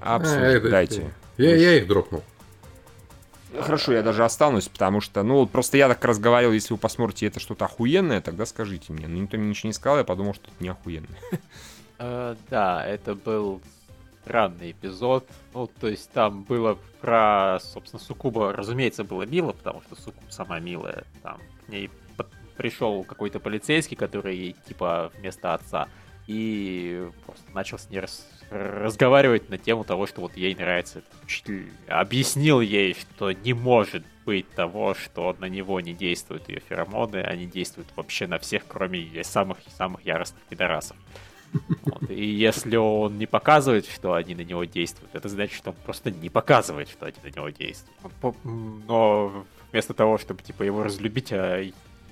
Обсудим, 0.00 0.42
А, 0.42 0.46
это- 0.46 0.70
дайте. 0.70 1.14
Я, 1.38 1.54
я 1.56 1.76
их 1.78 1.86
дропнул. 1.86 2.22
Хорошо, 3.58 3.92
я 3.92 4.02
даже 4.02 4.24
останусь, 4.24 4.68
потому 4.68 5.00
что, 5.00 5.22
ну, 5.22 5.46
просто 5.46 5.76
я 5.76 5.88
так 5.88 6.04
раз 6.04 6.18
говорил, 6.18 6.52
если 6.52 6.72
вы 6.72 6.78
посмотрите 6.78 7.26
это 7.26 7.40
что-то 7.40 7.64
охуенное, 7.64 8.20
тогда 8.20 8.46
скажите 8.46 8.92
мне. 8.92 9.08
Но 9.08 9.16
никто 9.18 9.36
мне 9.36 9.50
ничего 9.50 9.68
не 9.68 9.72
сказал, 9.72 9.98
я 9.98 10.04
подумал, 10.04 10.34
что 10.34 10.44
это 10.44 10.62
не 10.62 10.68
охуенное. 10.68 11.18
Э, 12.02 12.34
да, 12.48 12.82
это 12.86 13.14
был 13.14 13.60
странный 14.22 14.70
эпизод. 14.70 15.26
Ну, 15.52 15.66
то 15.66 15.86
есть 15.86 16.10
там 16.12 16.44
было 16.44 16.78
про, 17.02 17.58
собственно, 17.60 18.00
Сукуба, 18.00 18.54
разумеется, 18.54 19.04
было 19.04 19.24
мило, 19.24 19.52
потому 19.52 19.82
что 19.82 19.96
Сукуб 19.96 20.24
сама 20.30 20.60
милая. 20.60 21.04
Там 21.22 21.38
к 21.66 21.68
ней 21.68 21.90
пришел 22.56 23.04
какой-то 23.04 23.40
полицейский, 23.40 23.96
который 23.96 24.36
ей, 24.36 24.56
типа, 24.66 25.10
вместо 25.18 25.54
отца. 25.54 25.88
И 26.32 27.10
просто 27.26 27.44
начал 27.52 27.76
с 27.76 27.90
ней 27.90 27.98
рас- 27.98 28.24
разговаривать 28.50 29.50
на 29.50 29.58
тему 29.58 29.82
того, 29.82 30.06
что 30.06 30.20
вот 30.20 30.36
ей 30.36 30.54
нравится 30.54 31.00
этот 31.00 31.24
учитель. 31.24 31.72
Объяснил 31.88 32.60
ей, 32.60 32.94
что 32.94 33.32
не 33.32 33.52
может 33.52 34.04
быть 34.24 34.48
того, 34.50 34.94
что 34.94 35.34
на 35.40 35.46
него 35.46 35.80
не 35.80 35.92
действуют 35.92 36.48
ее 36.48 36.60
феромоны, 36.60 37.16
они 37.16 37.46
действуют 37.46 37.88
вообще 37.96 38.28
на 38.28 38.38
всех, 38.38 38.62
кроме 38.68 39.24
самых-самых 39.24 40.06
яростных 40.06 40.40
пидорасов. 40.44 40.96
Вот, 41.82 42.08
И 42.08 42.24
если 42.24 42.76
он 42.76 43.18
не 43.18 43.26
показывает, 43.26 43.86
что 43.86 44.12
они 44.12 44.36
на 44.36 44.42
него 44.42 44.62
действуют, 44.62 45.12
это 45.16 45.28
значит, 45.28 45.56
что 45.56 45.70
он 45.70 45.76
просто 45.84 46.12
не 46.12 46.30
показывает, 46.30 46.88
что 46.88 47.06
они 47.06 47.16
на 47.24 47.28
него 47.34 47.48
действуют. 47.48 47.98
Но 48.86 49.44
вместо 49.72 49.94
того, 49.94 50.16
чтобы 50.16 50.44
типа 50.44 50.62
его 50.62 50.84
разлюбить, 50.84 51.32
а 51.32 51.64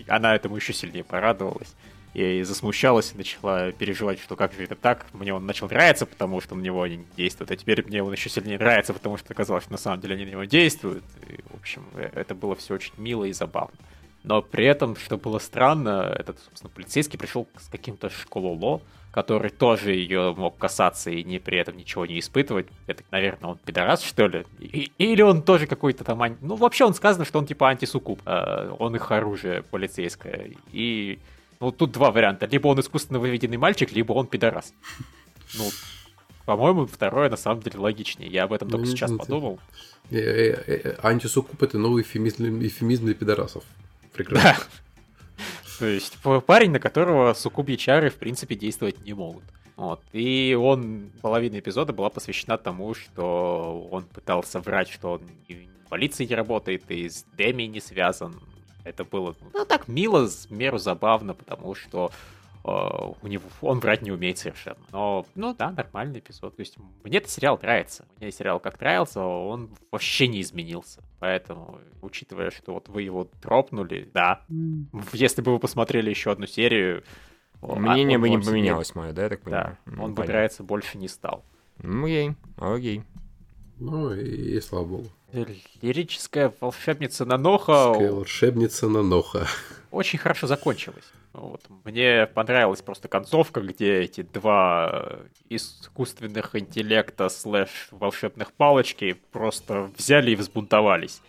она 0.09 0.35
этому 0.35 0.57
еще 0.57 0.73
сильнее 0.73 1.05
порадовалась. 1.05 1.73
И 2.15 2.43
засмущалась, 2.43 3.13
и 3.15 3.19
начала 3.19 3.71
переживать, 3.73 4.19
что 4.21 4.35
как 4.35 4.53
же 4.55 4.65
это 4.65 4.75
так, 4.75 5.07
мне 5.13 5.33
он 5.35 5.45
начал 5.47 5.69
нравиться, 5.69 6.07
потому 6.07 6.41
что 6.41 6.55
на 6.55 6.63
него 6.63 6.83
они 6.83 7.05
действуют, 7.17 7.51
а 7.51 7.57
теперь 7.57 7.85
мне 7.87 8.03
он 8.03 8.13
еще 8.13 8.29
сильнее 8.31 8.59
нравится, 8.59 8.93
потому 8.95 9.19
что 9.19 9.33
оказалось, 9.33 9.65
что 9.65 9.73
на 9.73 9.79
самом 9.79 10.01
деле 10.01 10.15
они 10.15 10.25
на 10.25 10.31
него 10.31 10.45
действуют. 10.45 11.05
И, 11.29 11.41
в 11.53 11.61
общем, 11.61 11.85
э, 11.95 12.11
это 12.15 12.35
было 12.35 12.55
все 12.57 12.75
очень 12.75 12.95
мило 12.97 13.25
и 13.25 13.33
забавно. 13.33 13.75
Но 14.25 14.43
при 14.43 14.65
этом, 14.65 14.97
что 14.97 15.17
было 15.17 15.39
странно, 15.39 16.13
этот, 16.19 16.41
собственно, 16.41 16.71
полицейский 16.75 17.19
пришел 17.19 17.47
с 17.57 17.69
каким-то 17.69 18.11
школоло, 18.11 18.81
который 19.13 19.51
тоже 19.51 19.93
ее 19.95 20.35
мог 20.37 20.59
касаться 20.59 21.11
и 21.11 21.23
не 21.25 21.39
при 21.39 21.59
этом 21.59 21.77
ничего 21.77 22.05
не 22.05 22.19
испытывать. 22.19 22.67
Это, 22.87 23.03
наверное, 23.11 23.51
он 23.51 23.59
пидорас, 23.59 24.03
что 24.03 24.27
ли? 24.27 24.45
И- 24.61 24.91
или 24.99 25.23
он 25.23 25.43
тоже 25.43 25.67
какой-то 25.67 26.05
там... 26.05 26.21
ан- 26.23 26.37
Ну, 26.41 26.57
вообще 26.57 26.85
он 26.85 26.95
сказано, 26.95 27.25
что 27.25 27.39
он 27.39 27.47
типа 27.47 27.69
антисукуб. 27.69 28.21
Э, 28.27 28.75
Он 28.79 28.95
их 28.97 29.11
оружие 29.13 29.63
полицейское. 29.63 30.51
И... 30.73 31.19
Ну, 31.61 31.73
тут 31.73 31.93
два 31.93 32.11
варианта. 32.11 32.47
Либо 32.47 32.69
он 32.69 32.81
искусственно 32.81 33.19
выведенный 33.19 33.57
мальчик, 33.57 33.93
либо 33.93 34.13
он 34.13 34.27
пидорас. 34.27 34.73
Ну, 35.55 35.69
по-моему, 36.45 36.87
второе 36.87 37.29
на 37.29 37.37
самом 37.37 37.61
деле 37.63 37.79
логичнее. 37.79 38.31
Я 38.31 38.45
об 38.45 38.53
этом 38.53 38.71
только 38.71 38.87
Ну, 38.87 38.91
сейчас 38.93 39.13
подумал. 39.13 39.59
Э, 40.11 40.17
э, 40.19 40.81
э, 40.85 40.97
Антисукуб 41.03 41.63
это 41.63 41.79
новый 41.79 42.03
эфемизм, 42.03 42.61
эфемизм 42.63 43.07
для 43.07 43.15
пидорасов. 43.15 43.65
Прекрасно. 44.15 44.57
Да. 44.57 45.39
То 45.79 45.87
есть 45.87 46.17
парень, 46.47 46.71
на 46.71 46.81
которого 46.81 47.35
суккубьи 47.35 47.77
чары, 47.77 48.11
в 48.11 48.17
принципе, 48.17 48.55
действовать 48.55 49.05
не 49.05 49.13
могут. 49.13 49.45
Вот. 49.77 50.01
И 50.13 50.57
он, 50.59 51.11
половина 51.23 51.59
эпизода 51.59 51.93
была 51.93 52.11
посвящена 52.11 52.59
тому, 52.59 52.95
что 52.95 53.87
он 53.93 54.05
пытался 54.05 54.59
врать, 54.59 54.89
что 54.89 55.13
он 55.13 55.21
в 55.87 55.89
полиции 55.89 56.25
не 56.25 56.35
работает, 56.35 56.83
и 56.89 57.09
с 57.09 57.25
Деми 57.37 57.65
не 57.65 57.81
связан. 57.81 58.35
Это 58.89 59.05
было, 59.05 59.35
ну, 59.53 59.65
так 59.67 59.87
мило, 59.87 60.27
в 60.27 60.51
меру 60.51 60.79
забавно, 60.79 61.35
потому 61.35 61.75
что 61.75 62.11
э, 62.65 62.69
у 62.69 63.27
него 63.27 63.45
он 63.61 63.81
врать 63.81 64.01
не 64.01 64.11
умеет 64.11 64.39
совершенно. 64.39 64.79
Но, 64.93 65.27
ну 65.35 65.55
да, 65.55 65.71
нормальный 65.73 66.21
эпизод. 66.21 66.57
То 66.57 66.61
есть 66.61 66.77
мне 67.05 67.19
этот 67.19 67.31
сериал 67.31 67.59
нравится. 67.61 68.07
Мне 68.19 68.33
сериал 68.33 68.61
как 68.61 68.81
нравился, 68.81 69.21
он 69.21 69.69
вообще 69.93 70.27
не 70.27 70.41
изменился. 70.41 71.03
Поэтому, 71.19 71.79
учитывая, 72.01 72.51
что 72.51 72.73
вот 72.73 72.89
вы 72.89 73.03
его 73.03 73.29
дропнули, 73.43 74.09
да, 74.15 74.43
если 75.13 75.43
бы 75.43 75.53
вы 75.53 75.59
посмотрели 75.59 76.09
еще 76.11 76.33
одну 76.33 76.47
серию... 76.47 77.05
Мнение 77.61 78.19
а, 78.19 78.21
бы 78.21 78.29
он 78.29 78.37
не 78.37 78.43
себе- 78.43 78.53
поменялось 78.53 78.95
мое, 78.95 79.13
да, 79.13 79.25
я 79.25 79.29
так 79.29 79.41
понимаю? 79.43 79.77
Да, 79.85 79.93
Ну, 79.93 80.05
он 80.05 80.15
бы 80.15 80.25
нравиться 80.25 80.63
больше 80.63 80.97
не 80.97 81.09
стал. 81.09 81.45
Ну, 81.83 82.05
Окей, 82.05 82.37
окей. 82.57 83.03
Ну 83.79 84.15
и, 84.15 84.57
и 84.57 84.61
слава 84.61 84.85
богу. 84.85 85.09
Лирическая 85.83 86.53
волшебница 86.61 87.25
Наноха 87.25 87.89
волшебница 87.93 88.89
на 88.89 89.03
Ноха. 89.03 89.47
очень 89.91 90.19
хорошо 90.19 90.47
закончилась. 90.47 91.05
Вот. 91.35 91.61
Мне 91.85 92.27
понравилась 92.27 92.81
просто 92.83 93.09
концовка, 93.09 93.61
где 93.61 94.01
эти 94.01 94.23
два 94.23 95.19
искусственных 95.51 96.57
интеллекта 96.57 97.29
слэш 97.29 97.89
волшебных 97.91 98.53
палочки 98.53 99.17
просто 99.31 99.91
взяли 99.97 100.31
и 100.33 100.37
взбунтовались. 100.37 101.21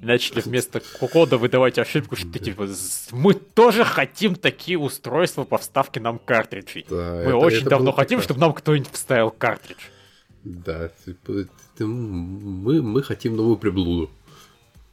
И 0.00 0.04
начали 0.06 0.40
вместо 0.40 0.80
кода 1.12 1.36
выдавать 1.38 1.78
ошибку, 1.78 2.14
что 2.14 2.38
типа 2.38 2.68
«З- 2.68 3.08
мы 3.10 3.34
тоже 3.34 3.84
хотим 3.84 4.36
такие 4.36 4.78
устройства 4.78 5.42
по 5.42 5.58
вставке 5.58 5.98
нам 5.98 6.20
картриджей. 6.20 6.86
Да, 6.88 6.94
мы 6.96 7.22
это- 7.22 7.36
очень 7.36 7.60
это 7.62 7.70
давно 7.70 7.90
хотим, 7.90 8.18
прекрасно. 8.18 8.22
чтобы 8.24 8.40
нам 8.40 8.52
кто-нибудь 8.54 8.92
вставил 8.92 9.30
картридж. 9.32 9.78
Да, 10.44 10.90
типа, 11.04 11.46
мы, 11.80 12.82
мы 12.82 13.02
хотим 13.02 13.36
новую 13.36 13.56
приблуду. 13.56 14.10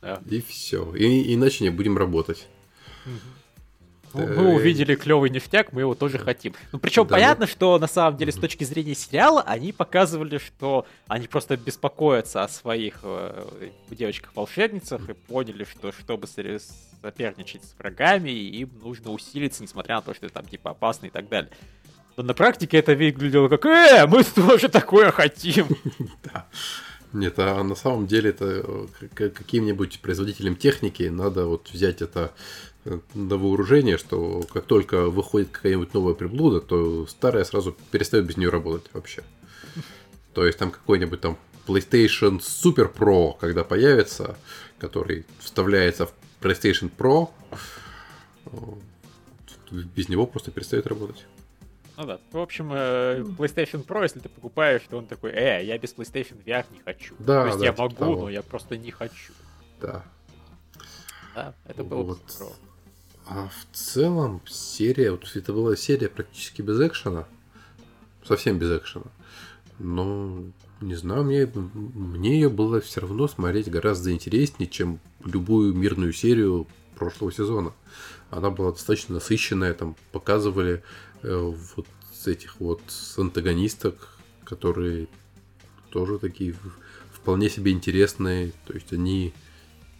Да. 0.02 0.22
И 0.30 0.42
все. 0.42 0.94
И, 0.96 1.34
иначе 1.34 1.64
не 1.64 1.70
будем 1.70 1.98
работать. 1.98 2.48
Ну, 3.06 3.12
Э, 4.16 4.26
Мы 4.28 4.56
увидели 4.56 4.96
клевый 4.96 5.30
ништяк, 5.30 5.74
мы 5.74 5.82
его 5.82 5.94
тоже 5.94 6.18
хотим. 6.18 6.54
Ну, 6.72 6.80
причем 6.80 7.06
Да, 7.06 7.16
понятно, 7.16 7.48
что 7.48 7.78
на 7.80 7.88
самом 7.88 8.18
деле 8.18 8.32
с 8.32 8.36
точки 8.36 8.64
зрения 8.64 8.96
сериала 8.96 9.42
они 9.42 9.74
показывали, 9.74 10.38
что 10.38 10.86
они 11.08 11.28
просто 11.28 11.58
беспокоятся 11.58 12.44
о 12.44 12.48
своих 12.48 13.00
э, 13.04 13.70
девочках-волшебницах 13.90 15.10
и 15.10 15.14
поняли, 15.14 15.66
что 15.66 15.92
чтобы 15.92 16.28
соперничать 16.28 17.64
с 17.64 17.78
врагами, 17.78 18.30
им 18.30 18.72
нужно 18.82 19.12
усилиться, 19.12 19.64
несмотря 19.64 19.96
на 19.96 20.02
то, 20.02 20.14
что 20.14 20.26
это 20.26 20.36
там 20.36 20.46
типа 20.46 20.72
опасно 20.72 21.08
и 21.08 21.10
так 21.10 21.28
далее. 21.28 21.52
Но 22.18 22.24
на 22.24 22.34
практике 22.34 22.78
это 22.78 22.96
выглядело 22.96 23.50
как 23.50 23.66
«Э, 23.66 24.08
мы 24.08 24.24
тоже 24.24 24.70
такое 24.70 25.12
хотим!» 25.12 25.68
Нет, 27.14 27.40
а 27.40 27.64
на 27.64 27.76
самом 27.76 28.08
деле 28.08 28.32
это 28.32 28.88
э, 29.16 29.30
каким-нибудь 29.30 30.00
производителям 30.02 30.56
техники 30.56 31.04
надо 31.04 31.46
вот 31.46 31.70
взять 31.72 32.02
это 32.02 32.34
э, 32.84 33.00
на 33.14 33.38
вооружение, 33.38 33.98
что 33.98 34.44
как 34.54 34.66
только 34.66 35.10
выходит 35.10 35.50
какая-нибудь 35.50 35.94
новая 35.94 36.14
приблуда, 36.14 36.60
то 36.60 37.06
старая 37.08 37.44
сразу 37.44 37.76
перестает 37.92 38.26
без 38.26 38.38
нее 38.38 38.50
работать 38.50 38.90
вообще. 38.94 39.24
То 40.34 40.46
есть 40.46 40.58
там 40.58 40.72
какой-нибудь 40.72 41.22
там 41.22 41.38
PlayStation 41.68 42.40
Super 42.40 42.94
Pro, 42.94 43.38
когда 43.40 43.64
появится, 43.64 44.38
который 44.78 45.26
вставляется 45.40 46.08
в 46.08 46.14
PlayStation 46.42 46.92
Pro, 46.96 47.30
э, 48.46 48.50
без 49.72 50.10
него 50.10 50.28
просто 50.28 50.52
перестает 50.52 50.88
работать. 50.88 51.26
Ну 51.98 52.06
да. 52.06 52.20
В 52.32 52.38
общем, 52.38 52.72
э, 52.74 53.22
PlayStation 53.38 53.86
Pro, 53.86 54.04
если 54.04 54.20
ты 54.20 54.30
покупаешь, 54.30 54.82
то 54.90 54.98
он 54.98 55.06
такой 55.06 55.32
«Э, 55.32 55.64
я 55.64 55.78
без 55.78 55.94
PlayStation 55.94 56.44
VR 56.44 56.66
не 56.72 56.80
хочу». 56.84 57.16
Да, 57.20 57.42
То 57.42 57.48
есть 57.48 57.60
да, 57.60 57.66
я 57.66 57.72
типа 57.72 57.84
могу, 57.84 57.96
того. 57.96 58.22
но 58.24 58.30
я 58.30 58.42
просто 58.42 58.78
не 58.78 58.92
хочу. 58.92 59.34
Да. 59.80 60.04
Да, 61.34 61.54
это 61.66 61.84
было 61.84 62.02
бы 62.02 62.08
Вот. 62.10 62.20
здорово. 62.28 62.56
А 63.28 63.48
в 63.48 63.76
целом 63.76 64.42
серия, 64.46 65.12
вот 65.12 65.36
это 65.36 65.54
была 65.54 65.76
серия 65.76 66.10
практически 66.10 66.62
без 66.62 66.80
экшена, 66.80 67.26
совсем 68.24 68.60
без 68.60 68.72
экшена. 68.78 69.06
Но 69.80 70.44
не 70.82 70.96
знаю, 70.96 71.24
мне, 71.24 71.50
мне 71.54 72.36
ее 72.36 72.50
было 72.50 72.80
все 72.82 73.02
равно 73.02 73.28
смотреть 73.28 73.70
гораздо 73.70 74.12
интереснее, 74.12 74.70
чем 74.70 75.00
любую 75.24 75.74
мирную 75.74 76.14
серию 76.14 76.68
прошлого 76.96 77.32
сезона. 77.32 77.74
Она 78.30 78.50
была 78.50 78.72
достаточно 78.72 79.16
насыщенная, 79.16 79.74
там 79.74 79.96
показывали 80.12 80.84
э, 81.22 81.54
вот 81.76 81.88
этих 82.28 82.60
вот 82.60 82.82
антагонисток, 83.18 83.96
которые 84.44 85.08
тоже 85.90 86.20
такие 86.20 86.56
вполне 87.14 87.50
себе 87.50 87.72
интересные. 87.72 88.52
То 88.66 88.74
есть 88.74 88.92
они 88.94 89.34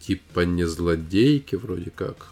типа 0.00 0.40
не 0.40 0.64
злодейки 0.64 1.56
вроде 1.56 1.90
как. 1.90 2.28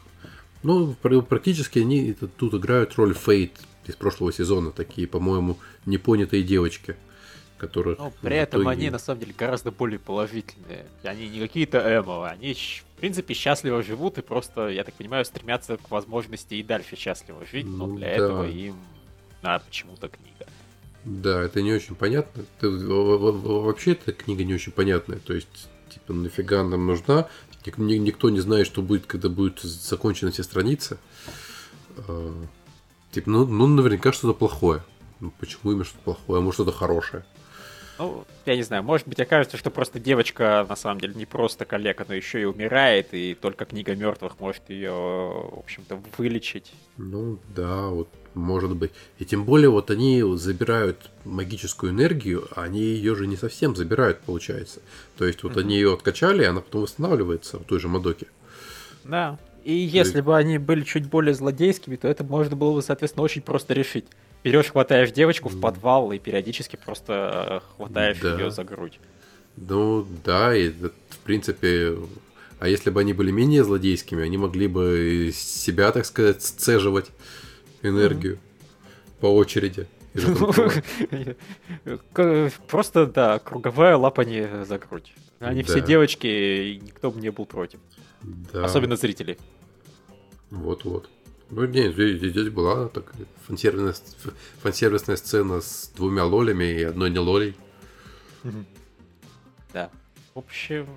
Ну, 0.63 0.95
пр- 1.01 1.23
практически 1.23 1.79
они 1.79 2.15
тут 2.15 2.55
играют 2.55 2.95
роль 2.97 3.15
Фейт 3.15 3.53
из 3.87 3.97
прошлого 3.97 4.33
сезона. 4.33 4.71
Такие, 4.71 5.07
по-моему, 5.07 5.59
непонятые 5.87 6.43
девочки, 6.43 6.97
которых... 7.67 7.99
Но 7.99 8.13
при 8.23 8.37
этом 8.37 8.63
итоге- 8.63 8.73
они 8.73 8.91
на 8.91 8.99
самом 8.99 9.21
деле 9.21 9.35
гораздо 9.37 9.71
более 9.71 9.99
положительные. 9.99 10.87
Они 11.03 11.29
не 11.29 11.39
какие-то 11.41 11.79
эмо, 11.79 12.29
они 12.29 12.55
в 12.55 13.01
принципе 13.01 13.35
счастливо 13.35 13.83
живут 13.83 14.19
и 14.19 14.23
просто, 14.23 14.69
я 14.69 14.85
так 14.85 14.95
понимаю, 14.95 15.25
стремятся 15.25 15.77
к 15.77 15.91
возможности 15.91 16.55
и 16.55 16.63
дальше 16.63 16.97
счастливо 16.97 17.45
жить, 17.51 17.67
но 17.67 17.87
Ну 17.87 17.97
для 17.97 18.07
да. 18.09 18.13
этого 18.15 18.47
им 18.49 18.77
надо 19.43 19.65
почему-то 19.65 20.09
книга. 20.09 20.47
Да, 21.05 21.43
это 21.43 21.61
не 21.61 21.73
очень 21.73 21.95
понятно. 21.95 22.43
Это, 22.59 22.71
во- 22.71 23.19
во- 23.19 23.33
во- 23.33 23.61
вообще 23.61 23.93
эта 23.93 24.13
книга 24.13 24.43
не 24.45 24.55
очень 24.55 24.73
понятная. 24.73 25.19
То 25.19 25.35
есть, 25.35 25.69
типа, 25.91 26.13
нафига 26.15 26.63
нам 26.65 26.87
нужна? 26.87 27.29
Ник- 27.67 27.77
ни- 27.79 27.97
Никто 27.97 28.31
не 28.31 28.41
знает, 28.41 28.67
что 28.67 28.81
будет, 28.83 29.05
когда 29.07 29.29
будут 29.29 29.61
закончены 29.61 30.31
все 30.31 30.43
страницы. 30.43 30.97
А, 32.09 32.35
Типа, 33.13 33.31
ну, 33.31 33.47
ну, 33.47 33.67
наверняка 33.69 34.13
что-то 34.13 34.35
плохое. 34.35 34.83
Ну, 35.21 35.33
почему 35.39 35.71
именно 35.73 35.85
что-то 35.85 36.03
плохое? 36.03 36.39
А 36.39 36.43
может, 36.43 36.55
что-то 36.57 36.73
хорошее? 36.73 37.25
Ну, 37.99 38.25
я 38.45 38.57
не 38.57 38.63
знаю, 38.63 38.83
может 38.83 39.07
быть, 39.07 39.21
окажется, 39.21 39.57
что 39.57 39.71
просто 39.71 40.01
девочка 40.01 40.67
на 40.69 40.75
самом 40.75 41.01
деле 41.01 41.15
не 41.15 41.27
просто 41.27 41.65
коллега, 41.65 42.05
но 42.09 42.15
еще 42.15 42.41
и 42.41 42.45
умирает, 42.45 43.15
и 43.15 43.35
только 43.35 43.65
книга 43.65 43.95
мертвых 43.95 44.41
может 44.41 44.63
ее, 44.69 44.91
в 44.91 45.59
общем-то, 45.61 46.01
вылечить. 46.19 46.73
Ну, 46.97 47.39
да, 47.55 47.87
вот, 47.87 48.09
может 48.35 48.75
быть. 48.75 48.91
И 49.19 49.25
тем 49.25 49.45
более, 49.45 49.71
вот 49.71 49.91
они 49.91 50.23
забирают 50.37 51.11
магическую 51.25 51.93
энергию, 51.93 52.49
а 52.57 52.63
они 52.65 52.81
ее 52.81 53.15
же 53.15 53.29
не 53.29 53.37
совсем 53.37 53.77
забирают, 53.77 54.19
получается. 54.21 54.81
То 55.17 55.25
есть, 55.25 55.45
вот 55.45 55.53
Мгм. 55.53 55.61
они 55.61 55.77
ее 55.77 55.95
откачали, 55.95 56.43
и 56.43 56.47
она 56.47 56.61
потом 56.61 56.83
восстанавливается 56.83 57.59
в 57.59 57.65
той 57.65 57.79
же 57.79 57.89
Мадоке. 57.89 58.27
Да. 59.05 59.39
И 59.63 59.73
если 59.73 60.21
бы 60.21 60.37
они 60.37 60.59
были 60.59 60.83
чуть 60.83 61.07
более 61.07 61.33
злодейскими, 61.35 61.97
то 61.97 62.09
это 62.09 62.25
можно 62.25 62.57
было 62.57 62.75
бы, 62.75 62.83
соответственно, 62.83 63.23
очень 63.23 63.41
просто 63.41 63.73
решить. 63.73 64.05
Берешь, 64.45 64.71
хватаешь 64.71 65.11
девочку 65.11 65.49
в 65.49 65.59
подвал 65.59 66.13
и 66.13 66.19
периодически 66.19 66.77
просто 66.77 67.63
э, 67.63 67.77
хватаешь 67.77 68.19
Да. 68.21 68.35
ее 68.39 68.51
за 68.51 68.63
грудь. 68.63 69.01
Ну 69.57 70.07
да, 70.25 70.55
и 70.55 70.69
в 70.69 71.19
принципе, 71.25 71.97
а 72.61 72.69
если 72.69 72.91
бы 72.91 73.01
они 73.01 73.15
были 73.15 73.31
менее 73.31 73.65
злодейскими, 73.65 74.23
они 74.23 74.37
могли 74.37 74.67
бы 74.69 75.31
себя, 75.35 75.91
так 75.93 76.05
сказать, 76.05 76.43
сцеживать 76.43 77.11
энергию 77.83 78.39
по 79.21 79.27
очереди. 79.27 79.87
Просто, 82.69 83.07
да, 83.07 83.39
круговая 83.39 83.97
лапание 83.97 84.65
за 84.65 84.79
грудь. 84.79 85.13
Они 85.41 85.63
все 85.63 85.81
девочки, 85.81 86.27
и 86.27 86.81
никто 86.83 87.11
бы 87.11 87.21
не 87.21 87.31
был 87.31 87.47
против. 87.47 87.81
Да, 88.23 88.65
Особенно 88.65 88.97
зрители. 88.97 89.39
Вот-вот. 90.51 91.09
Ну, 91.51 91.67
не, 91.67 91.93
здесь, 91.93 92.49
была 92.49 92.89
такая 92.89 93.27
фансервисная, 93.47 93.95
фансервисная 94.63 95.17
сцена 95.17 95.61
с 95.61 95.93
двумя 95.95 96.25
лолями 96.25 96.65
и 96.65 96.83
одной 96.83 97.11
не 97.11 97.19
лолей. 97.19 97.57
Да. 99.73 99.91
В 100.35 100.39
общем, 100.39 100.89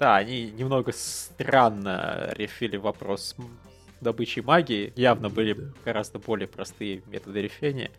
да, 0.00 0.16
они 0.16 0.50
немного 0.50 0.92
странно 0.92 2.32
решили 2.36 2.76
вопрос 2.76 3.36
добычей 4.00 4.42
магии. 4.42 4.92
Явно 4.96 5.28
были 5.28 5.56
гораздо 5.84 6.18
более 6.18 6.48
простые 6.48 7.02
методы 7.06 7.42
решения. 7.42 7.90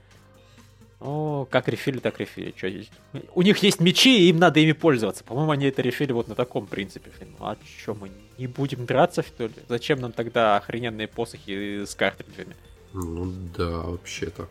Ну, 1.03 1.47
как 1.49 1.67
решили, 1.67 1.97
так 1.97 2.19
решили. 2.19 2.51
Чё 2.55 2.69
здесь? 2.69 2.91
У 3.33 3.41
них 3.41 3.57
есть 3.63 3.79
мечи, 3.79 4.19
и 4.25 4.29
им 4.29 4.37
надо 4.37 4.59
ими 4.59 4.73
пользоваться. 4.73 5.23
По-моему, 5.23 5.51
они 5.51 5.65
это 5.65 5.81
решили 5.81 6.11
вот 6.11 6.27
на 6.27 6.35
таком 6.35 6.67
принципе. 6.67 7.09
Ну, 7.21 7.45
а 7.45 7.57
что, 7.81 7.95
мы 7.95 8.11
не 8.37 8.45
будем 8.47 8.85
драться, 8.85 9.23
что 9.23 9.47
ли? 9.47 9.53
Зачем 9.67 9.99
нам 9.99 10.11
тогда 10.11 10.57
охрененные 10.57 11.07
посохи 11.07 11.85
с 11.85 11.95
картриджами? 11.95 12.55
Ну 12.93 13.33
да, 13.57 13.69
вообще-то. 13.79 14.47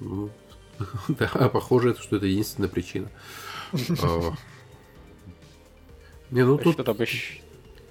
Ну, 0.00 0.28
да, 1.08 1.48
похоже, 1.48 1.90
это- 1.92 2.02
что 2.02 2.16
это 2.16 2.26
единственная 2.26 2.68
причина. 2.68 3.08
А, 4.02 4.32
Не, 6.30 6.44
ну 6.44 6.58
тут 6.58 6.78
еще? 7.00 7.40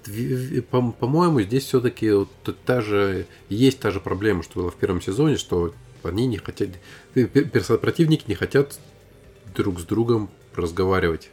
Дви- 0.04 0.60
По- 0.62 0.92
По-моему, 0.92 1.40
здесь 1.40 1.64
все-таки 1.64 2.12
та 2.64 2.80
же 2.80 3.26
есть 3.48 3.80
та 3.80 3.90
же 3.90 3.98
проблема, 3.98 4.44
что 4.44 4.60
была 4.60 4.70
в 4.70 4.76
первом 4.76 5.02
сезоне, 5.02 5.36
что 5.36 5.74
они 6.06 6.26
не 6.26 6.38
хотят, 6.38 6.70
противники 7.80 8.24
не 8.28 8.34
хотят 8.34 8.78
друг 9.54 9.80
с 9.80 9.84
другом 9.84 10.28
разговаривать. 10.54 11.30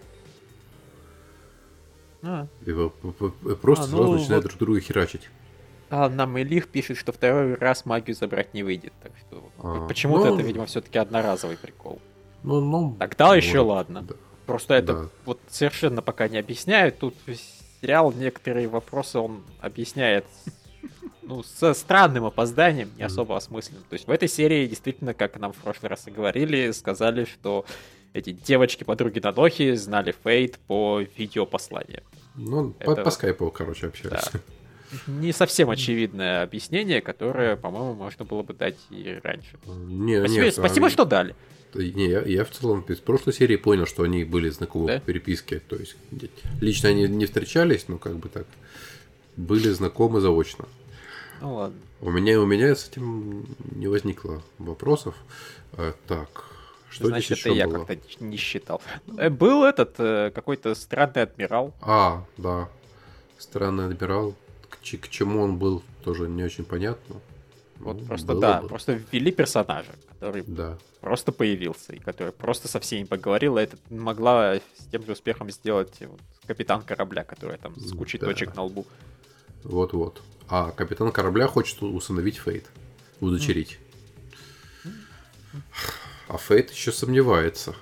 А, 2.21 2.47
Просто 3.61 3.85
А, 3.85 3.87
ну 3.87 3.97
сразу 3.97 4.11
начинают 4.13 4.43
вот. 4.43 4.49
друг 4.51 4.59
друга 4.59 4.79
херачить. 4.79 5.29
А 5.89 6.09
нам 6.09 6.37
Илих 6.37 6.69
пишет, 6.69 6.97
что 6.97 7.11
второй 7.11 7.55
раз 7.55 7.85
магию 7.85 8.15
забрать 8.15 8.53
не 8.53 8.63
выйдет. 8.63 8.93
Так 9.01 9.11
что 9.19 9.49
А, 9.59 9.87
почему-то 9.87 10.25
ну- 10.29 10.35
это, 10.35 10.43
видимо, 10.43 10.65
все-таки 10.65 10.97
одноразовый 10.97 11.57
прикол. 11.57 12.01
Ну, 12.43 12.61
ну, 12.61 12.95
Тогда 12.97 13.35
еще 13.35 13.57
может, 13.63 13.67
ладно. 13.67 14.01
да. 14.03 14.15
Просто 14.45 14.73
это 14.73 14.93
Да. 14.93 15.09
вот 15.25 15.39
совершенно 15.49 16.01
пока 16.01 16.27
не 16.27 16.37
объясняют. 16.37 16.97
Тут 16.99 17.15
сериал 17.81 18.11
некоторые 18.13 18.67
вопросы 18.67 19.19
он 19.19 19.43
объясняет 19.61 20.25
ну, 21.25 21.43
со 21.43 21.73
странным 21.73 22.25
опозданием, 22.25 22.91
не 22.97 23.03
особо 23.03 23.37
осмысленным. 23.37 23.83
То 23.89 23.93
есть 23.93 24.07
в 24.07 24.11
этой 24.11 24.27
серии 24.27 24.67
действительно, 24.67 25.13
как 25.13 25.39
нам 25.39 25.53
в 25.53 25.57
прошлый 25.57 25.89
раз 25.89 26.07
и 26.07 26.11
говорили, 26.11 26.71
сказали, 26.71 27.25
что 27.25 27.65
эти 28.13 28.31
девочки-подруги 28.31 29.19
Надохи 29.19 29.73
знали 29.75 30.13
Фейт 30.23 30.59
по 30.67 31.01
видеопосланиям. 31.17 32.03
Ну, 32.35 32.71
по, 32.71 32.91
Это- 32.91 33.03
по 33.03 33.11
скайпу, 33.11 33.49
короче, 33.51 33.87
общались. 33.87 34.11
Да. 34.31 34.39
Не 35.07 35.31
совсем 35.31 35.71
очевидное 35.71 36.43
объяснение, 36.43 37.01
которое, 37.01 37.55
по-моему, 37.55 37.93
можно 37.95 38.25
было 38.25 38.43
бы 38.43 38.53
дать 38.53 38.77
и 38.91 39.19
раньше. 39.23 39.57
Не, 39.65 40.19
Спасибо, 40.19 40.43
нет, 40.43 40.53
спасибо 40.53 40.87
а- 40.87 40.89
что 40.91 41.05
дали. 41.05 41.35
Не, 41.73 42.07
я, 42.07 42.21
я 42.21 42.45
в 42.45 42.51
целом 42.51 42.85
из 42.87 42.99
прошлой 42.99 43.33
серии 43.33 43.55
понял, 43.55 43.87
что 43.87 44.03
они 44.03 44.23
были 44.23 44.49
знакомы 44.49 44.87
Да? 44.87 44.99
по 44.99 45.07
переписке. 45.07 45.59
То 45.67 45.75
есть 45.75 45.95
лично 46.61 46.89
они 46.89 47.07
не 47.07 47.25
встречались, 47.25 47.87
но 47.87 47.97
как 47.97 48.17
бы 48.17 48.29
так 48.29 48.45
были 49.37 49.69
знакомы 49.69 50.21
заочно. 50.21 50.65
Ну 51.43 51.55
ладно. 51.55 51.77
У 51.99 52.09
меня 52.09 52.39
у 52.39 52.45
меня 52.45 52.73
с 52.73 52.87
этим 52.87 53.45
не 53.75 53.87
возникло 53.87 54.41
вопросов. 54.59 55.13
А, 55.73 55.93
так, 56.07 56.45
что 56.89 57.07
Значит, 57.07 57.25
здесь 57.25 57.39
это 57.41 57.49
еще 57.49 57.57
я 57.57 57.67
было? 57.67 57.83
как-то 57.85 58.23
не 58.23 58.37
считал. 58.37 58.81
Э, 59.17 59.29
Был 59.29 59.65
этот 59.65 59.95
э, 59.99 60.31
какой-то 60.33 60.73
странный 60.73 61.23
адмирал. 61.23 61.73
А, 61.81 62.23
да, 62.37 62.69
странный 63.37 63.87
адмирал. 63.87 64.35
К, 64.69 64.77
к 64.79 65.07
чему 65.09 65.41
он 65.41 65.57
был, 65.57 65.83
тоже 66.05 66.29
не 66.29 66.43
очень 66.43 66.63
понятно. 66.63 67.15
Вот 67.79 67.99
Ну, 67.99 68.05
просто, 68.05 68.35
да, 68.39 68.61
бы. 68.61 68.69
просто 68.69 68.93
ввели 69.11 69.31
персонажа, 69.33 69.91
который 70.11 70.43
Да. 70.47 70.77
просто 71.01 71.33
появился, 71.33 71.91
и 71.93 71.99
который 71.99 72.31
просто 72.31 72.69
со 72.69 72.79
всеми 72.79 73.03
поговорил, 73.03 73.57
и 73.57 73.63
это 73.63 73.75
могла 73.89 74.55
с 74.55 74.85
тем 74.89 75.03
же 75.05 75.11
успехом 75.11 75.51
сделать 75.51 75.93
вот, 75.99 76.21
капитан 76.47 76.83
корабля, 76.83 77.25
который 77.25 77.57
там 77.57 77.75
с 77.75 77.91
кучей 77.91 78.17
Да. 78.19 78.27
точек 78.27 78.55
на 78.55 78.63
лбу. 78.63 78.85
Вот-вот. 79.63 80.21
А 80.49 80.71
капитан 80.71 81.11
корабля 81.11 81.47
хочет 81.47 81.81
усыновить 81.81 82.37
Фейт. 82.37 82.69
Удочерить. 83.19 83.79
А 86.27 86.37
Фейт 86.37 86.71
еще 86.71 86.91
сомневается. 86.91 87.75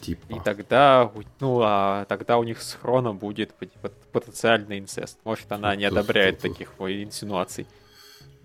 Типа. 0.00 0.34
И 0.34 0.40
тогда, 0.40 1.10
ну, 1.40 1.60
а 1.62 2.04
тогда 2.04 2.36
у 2.36 2.44
них 2.44 2.60
с 2.60 2.74
Хроно 2.74 3.14
будет 3.14 3.54
пот- 3.54 3.72
пот- 3.80 3.94
потенциальный 4.12 4.78
инцест. 4.78 5.18
Может, 5.24 5.50
она 5.50 5.74
не 5.76 5.86
одобряет 5.86 6.40
таких 6.40 6.72
инсинуаций. 6.78 7.66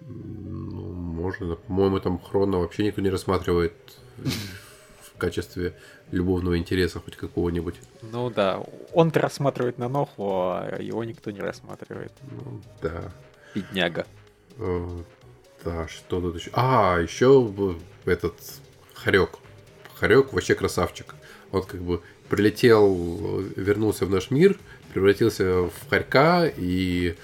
Ну, 0.02 0.93
можно. 0.93 1.56
По-моему, 1.56 2.00
там 2.00 2.17
Хрона 2.19 2.60
вообще 2.60 2.86
никто 2.86 3.02
не 3.02 3.10
рассматривает 3.10 3.74
качестве 5.19 5.73
любовного 6.12 6.58
интереса 6.58 6.99
хоть 6.99 7.15
какого-нибудь. 7.15 7.75
Ну 8.01 8.29
да, 8.29 8.63
он-то 8.93 9.19
рассматривает 9.19 9.77
на 9.77 9.88
Ноху, 9.89 10.23
а 10.27 10.77
его 10.79 11.03
никто 11.03 11.32
не 11.32 11.39
рассматривает. 11.41 12.12
Ну, 12.32 12.62
да. 12.82 13.12
Бедняга. 13.53 14.05
Э, 14.58 14.88
Да, 15.63 15.88
что 15.88 16.21
тут 16.21 16.36
еще? 16.36 16.49
А, 16.53 16.97
еще 16.99 17.53
этот 18.05 18.36
Харек. 18.93 19.38
Харек 19.95 20.34
вообще 20.34 20.55
красавчик. 20.55 21.15
Он 21.51 21.63
как 21.63 21.82
бы 21.82 22.01
прилетел, 22.29 23.41
вернулся 23.55 24.05
в 24.05 24.10
наш 24.10 24.32
мир, 24.32 24.58
превратился 24.93 25.63
в 25.63 25.73
хорька 25.89 26.45
и 26.45 27.15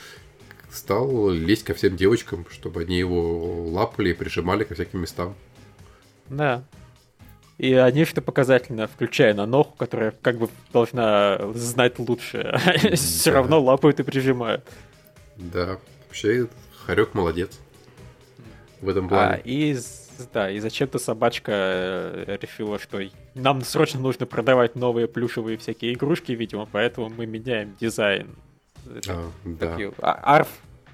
стал 0.72 1.30
лезть 1.30 1.64
ко 1.64 1.74
всем 1.74 1.96
девочкам, 1.96 2.46
чтобы 2.50 2.82
они 2.82 2.98
его 2.98 3.64
лапали 3.70 4.10
и 4.10 4.14
прижимали 4.14 4.64
ко 4.64 4.74
всяким 4.74 5.02
местам. 5.02 5.36
Да. 6.30 6.64
И 7.58 7.74
они, 7.74 8.04
что 8.06 8.22
показательно, 8.22 8.86
включая 8.88 9.34
на 9.34 9.46
Ноху, 9.46 9.76
которая 9.78 10.12
как 10.22 10.38
бы 10.38 10.50
должна 10.74 11.40
знать 11.54 12.00
лучше, 12.00 12.54
все 12.96 13.32
Да. 13.32 13.38
равно 13.38 13.62
лапают 13.64 14.00
и 14.00 14.04
прижимают. 14.04 14.66
Да, 15.38 15.80
вообще 16.08 16.48
Харек 16.86 17.14
молодец. 17.14 17.58
В 18.82 18.90
этом 18.90 19.06
А, 19.06 19.10
плане. 19.10 19.42
и, 19.46 19.74
з- 19.74 20.28
да, 20.34 20.52
и 20.52 20.60
зачем-то 20.60 21.00
собачка 21.00 21.52
э, 21.54 22.38
решила, 22.42 22.78
что 22.78 23.00
нам 23.36 23.62
срочно 23.62 24.00
нужно 24.02 24.26
продавать 24.26 24.76
новые 24.76 25.08
плюшевые 25.08 25.58
всякие 25.58 25.94
игрушки, 25.94 26.34
видимо, 26.34 26.66
поэтому 26.70 27.10
мы 27.10 27.26
меняем 27.26 27.76
дизайн. 27.80 28.36
А, 29.08 29.32
да. 29.46 29.78
а, 30.02 30.36
арф. 30.38 30.50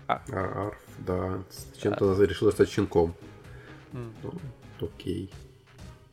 А, 0.08 0.21
Арф, 0.32 0.78
да. 1.00 1.39
Чем-то 1.82 2.21
решила 2.24 2.52
стать 2.52 2.69
щенком. 2.69 3.13
М. 3.93 4.13
Ну, 4.24 4.34
окей. 4.80 5.32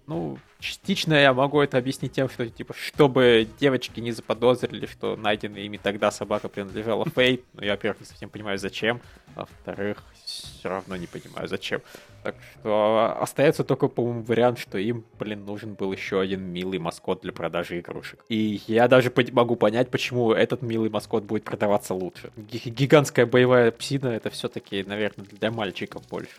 Ну, 0.09 0.39
частично 0.59 1.13
я 1.13 1.35
могу 1.35 1.61
это 1.61 1.77
объяснить 1.77 2.13
тем, 2.13 2.31
что, 2.31 2.49
типа, 2.49 2.73
чтобы 2.73 3.47
девочки 3.61 4.01
не 4.01 4.11
заподозрили, 4.11 4.87
что 4.87 5.17
найденная 5.17 5.61
ими 5.61 5.77
тогда 5.77 6.11
собака 6.11 6.49
принадлежала 6.49 7.05
Фейт. 7.15 7.45
Ну, 7.53 7.63
я, 7.63 7.73
во-первых, 7.73 8.01
не 8.01 8.07
совсем 8.07 8.31
понимаю, 8.31 8.59
зачем. 8.59 9.03
А 9.35 9.41
во-вторых, 9.41 10.03
все 10.25 10.71
равно 10.71 10.97
не 10.97 11.07
понимаю, 11.07 11.47
зачем. 11.47 11.83
Так 12.23 12.37
что 12.41 13.19
остается 13.21 13.65
только, 13.65 13.89
по-моему, 13.89 14.23
вариант, 14.23 14.59
что 14.59 14.79
им, 14.79 15.05
блин, 15.19 15.45
нужен 15.45 15.75
был 15.75 15.93
еще 15.93 16.21
один 16.21 16.41
милый 16.41 16.79
маскот 16.79 17.21
для 17.21 17.33
продажи 17.33 17.79
игрушек. 17.79 18.25
И 18.31 18.63
я 18.67 18.89
даже 18.89 19.13
могу 19.33 19.57
понять, 19.57 19.91
почему 19.91 20.33
этот 20.33 20.63
милый 20.63 20.89
маскот 20.89 21.25
будет 21.25 21.45
продаваться 21.45 21.93
лучше. 21.93 22.33
Ги- 22.39 22.71
Гигантская 22.71 23.27
боевая 23.27 23.71
псина 23.73 24.09
это 24.09 24.31
все-таки, 24.31 24.83
наверное, 24.85 25.27
для 25.27 25.51
мальчиков 25.51 26.03
больше. 26.09 26.37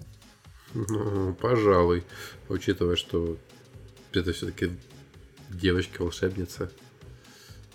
Ну, 0.74 1.36
пожалуй. 1.36 2.04
Учитывая, 2.48 2.96
что 2.96 3.38
это 4.14 4.34
все-таки 4.34 4.72
девочка-волшебница. 5.50 6.72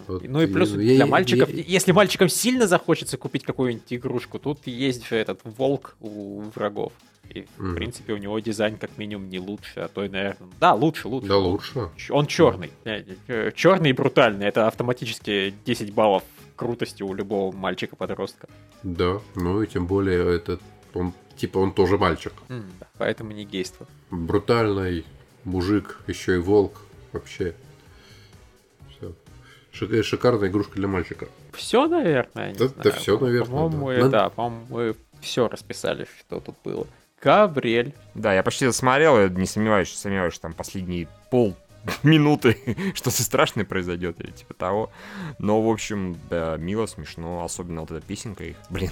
Вот 0.07 0.23
Ну 0.27 0.43
и 0.43 0.47
плюс 0.47 0.71
я- 0.71 0.77
для 0.97 1.07
мальчиков, 1.07 1.49
я- 1.49 1.63
если 1.63 1.93
мальчикам 1.93 2.29
сильно 2.29 2.67
захочется 2.67 3.17
купить 3.17 3.45
какую-нибудь 3.45 3.93
игрушку, 3.93 4.39
тут 4.39 4.67
есть 4.67 5.07
же 5.09 5.17
этот 5.17 5.41
волк 5.45 5.97
у 6.01 6.43
врагов. 6.55 6.93
И, 7.31 7.47
в 7.57 7.63
Мгм. 7.63 7.75
принципе, 7.77 8.13
у 8.13 8.19
него 8.19 8.39
дизайн 8.39 8.77
как 8.77 8.99
минимум 8.99 9.31
не 9.31 9.39
лучше, 9.39 9.81
а 9.81 9.89
то 9.89 10.05
и, 10.05 10.11
наверное... 10.11 10.51
Да, 10.61 10.75
лучше, 10.75 11.09
лучше. 11.09 11.29
Да 11.29 11.39
лучше. 11.39 11.89
Он 12.11 12.27
черный. 12.27 12.71
Черный 13.55 13.91
и 13.91 13.93
брутальный. 13.95 14.47
Это 14.47 14.67
автоматически 14.67 15.55
10 15.65 15.93
баллов 15.95 16.23
крутости 16.57 17.03
у 17.03 17.15
любого 17.15 17.51
мальчика-подростка. 17.57 18.49
Да, 18.83 19.21
ну 19.37 19.63
и 19.63 19.67
тем 19.67 19.87
более 19.87 20.37
этот, 20.37 20.61
он, 20.93 21.15
типа 21.37 21.59
он 21.59 21.73
тоже 21.73 21.97
мальчик. 21.97 22.33
М, 22.51 22.67
да, 22.79 22.87
Поэтому 22.99 23.33
не 23.33 23.45
гейство. 23.47 23.87
Брутальный 24.11 25.05
мужик, 25.45 25.99
еще 26.07 26.37
и 26.37 26.39
волк. 26.39 26.81
Вообще. 27.13 27.55
Все. 28.91 30.03
шикарная 30.03 30.49
игрушка 30.49 30.75
для 30.77 30.89
мальчика. 30.89 31.29
Все, 31.53 31.87
наверное. 31.87 32.53
не 32.53 32.59
Да- 32.59 32.69
да 32.69 32.91
всё, 32.93 33.19
наверное, 33.19 33.51
По-моему, 33.51 33.87
да. 33.89 33.97
Надо- 33.99 34.11
да, 34.11 34.31
по-моему, 34.31 34.67
мы 34.69 34.97
все 35.21 35.49
расписали, 35.49 36.07
что 36.19 36.41
тут 36.41 36.57
было. 36.65 36.87
Габриэль. 37.23 37.95
Да, 38.15 38.35
я 38.35 38.43
почти 38.43 38.67
досмотрел, 38.67 39.19
я 39.19 39.29
не 39.29 39.47
сомневаюсь, 39.47 39.93
сомневаюсь, 39.93 40.35
что 40.35 40.43
там 40.43 40.53
последние 40.53 41.09
пол 41.31 41.57
минуты 42.03 42.59
что-то 42.95 43.23
страшное 43.23 43.65
произойдет 43.65 44.21
или 44.21 44.31
типа 44.31 44.55
того. 44.55 44.91
Но, 45.39 45.63
в 45.63 45.71
общем, 45.71 46.19
да, 46.29 46.57
мило, 46.59 46.87
смешно, 46.87 47.45
особенно 47.45 47.81
вот 47.83 47.91
эта 47.93 48.05
песенка 48.07 48.45
их, 48.45 48.57
блин. 48.71 48.91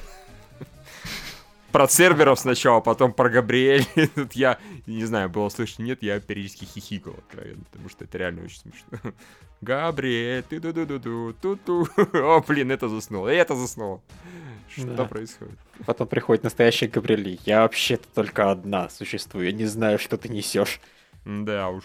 Про 1.73 1.87
Церберов 1.87 2.39
сначала, 2.39 2.81
потом 2.81 3.13
про 3.13 3.31
Габриэль. 3.31 3.87
Тут 4.15 4.35
я, 4.35 4.59
не 4.87 5.05
знаю, 5.05 5.31
было 5.31 5.49
слышно, 5.49 5.83
нет, 5.83 6.03
я 6.03 6.21
периодически 6.21 6.65
хихикал, 6.67 7.15
откровенно, 7.19 7.65
потому 7.71 7.89
что 7.89 8.05
это 8.05 8.19
реально 8.19 8.45
очень 8.45 8.59
смешно. 8.61 9.13
Габриэль, 9.63 10.43
ты 10.43 10.61
ду 10.61 10.73
ду 10.73 10.85
ду 10.87 10.99
ду 10.99 11.33
ту 11.41 11.57
ту 11.57 11.89
О, 12.13 12.43
блин, 12.47 12.71
это 12.71 12.89
заснуло, 12.89 13.33
и 13.33 13.37
это 13.37 13.55
заснуло. 13.55 14.03
Что 14.69 14.87
Да. 14.87 15.05
происходит? 15.05 15.59
Потом 15.87 16.09
приходит 16.09 16.45
настоящая 16.45 16.89
Габриэль. 16.89 17.41
Я 17.47 17.61
вообще-то 17.63 18.07
только 18.15 18.51
одна 18.51 18.89
существую. 18.89 19.47
Я 19.47 19.53
не 19.53 19.67
знаю, 19.67 19.99
что 19.99 20.17
ты 20.19 20.29
несешь. 20.29 20.81
Да 21.25 21.69
уж. 21.71 21.85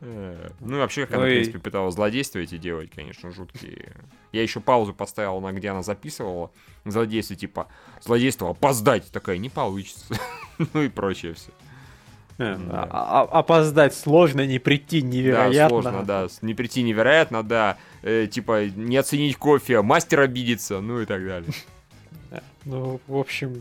Э, 0.00 0.50
Ну 0.60 0.76
и 0.76 0.78
вообще, 0.80 1.06
как 1.06 1.16
Ну 1.16 1.22
она, 1.22 1.26
в 1.26 1.30
и- 1.30 1.34
принципе, 1.36 1.58
пыталась 1.58 1.94
злодейства 1.94 2.38
эти 2.38 2.58
делать, 2.58 2.90
конечно, 2.94 3.30
жуткие. 3.30 3.92
Я 4.32 4.42
еще 4.42 4.60
паузу 4.60 4.92
поставил, 4.92 5.40
на 5.40 5.52
где 5.52 5.70
она 5.70 5.82
записывала 5.82 6.50
злодейство, 6.84 7.34
типа, 7.36 7.68
злодейство 8.02 8.50
опоздать. 8.50 9.10
Такая, 9.10 9.38
не 9.38 9.48
получится. 9.48 10.04
Ну 10.72 10.82
и 10.82 10.88
прочее 10.88 11.34
все. 11.34 11.50
Э, 12.38 12.56
Да. 12.58 12.86
а- 12.90 13.22
а- 13.22 13.38
Опоздать 13.38 13.94
сложно, 13.94 14.46
не 14.46 14.58
прийти 14.58 15.00
Да, 15.00 15.06
невероятно. 15.08 15.68
сложно, 15.68 16.02
да. 16.04 16.26
Не 16.42 16.54
прийти 16.54 16.82
невероятно, 16.82 17.42
да. 17.42 17.78
Э, 18.02 18.26
Типа, 18.26 18.66
не 18.68 18.96
оценить 18.98 19.36
кофе, 19.36 19.80
мастер 19.82 20.20
обидится, 20.20 20.80
ну 20.80 21.00
и 21.00 21.06
так 21.06 21.24
далее. 21.26 21.50
Да. 22.30 22.42
Ну, 22.66 23.00
в 23.06 23.16
общем, 23.16 23.54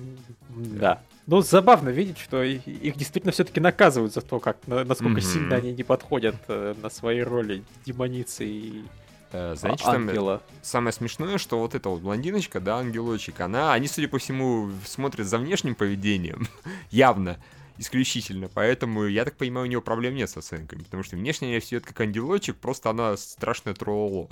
да. 0.50 1.02
Ну, 1.28 1.42
забавно 1.42 1.90
видеть, 1.90 2.20
что 2.20 2.44
их 2.44 2.96
действительно 2.98 3.32
все-таки 3.32 3.60
наказывают 3.60 4.14
за 4.14 4.22
то, 4.22 4.40
как 4.40 4.58
на- 4.68 4.84
насколько 4.84 5.20
Мгм. 5.20 5.22
сильно 5.22 5.56
они 5.56 5.72
не 5.74 5.84
подходят 5.84 6.36
э, 6.48 6.76
на 6.82 6.90
свои 6.90 7.22
роли 7.22 7.64
демоницы 7.86 8.46
и 8.46 8.84
Э, 9.32 9.56
Знаете, 9.58 9.82
а- 9.82 9.84
что 9.84 9.92
там 9.94 10.08
ангела. 10.10 10.42
самое 10.62 10.94
смешное, 10.94 11.38
что 11.40 11.60
вот 11.60 11.76
эта 11.76 11.90
вот 11.90 12.00
блондиночка, 12.00 12.62
да, 12.62 12.78
ангелочек, 12.78 13.42
она, 13.42 13.74
они, 13.74 13.88
судя 13.88 14.08
по 14.08 14.18
всему, 14.18 14.70
смотрят 14.86 15.28
за 15.28 15.40
внешним 15.40 15.76
поведением, 15.76 16.48
явно, 16.92 17.38
исключительно, 17.78 18.48
поэтому, 18.54 19.06
я 19.06 19.26
так 19.26 19.36
понимаю, 19.36 19.66
у 19.66 19.68
нее 19.70 19.82
проблем 19.82 20.16
нет 20.16 20.30
с 20.30 20.38
оценками, 20.38 20.84
потому 20.84 21.04
что 21.04 21.18
внешне 21.18 21.50
она 21.52 21.60
все 21.60 21.82
как 21.82 22.00
ангелочек, 22.00 22.56
просто 22.56 22.92
она 22.92 23.18
страшная 23.18 23.74
тролло. 23.74 24.30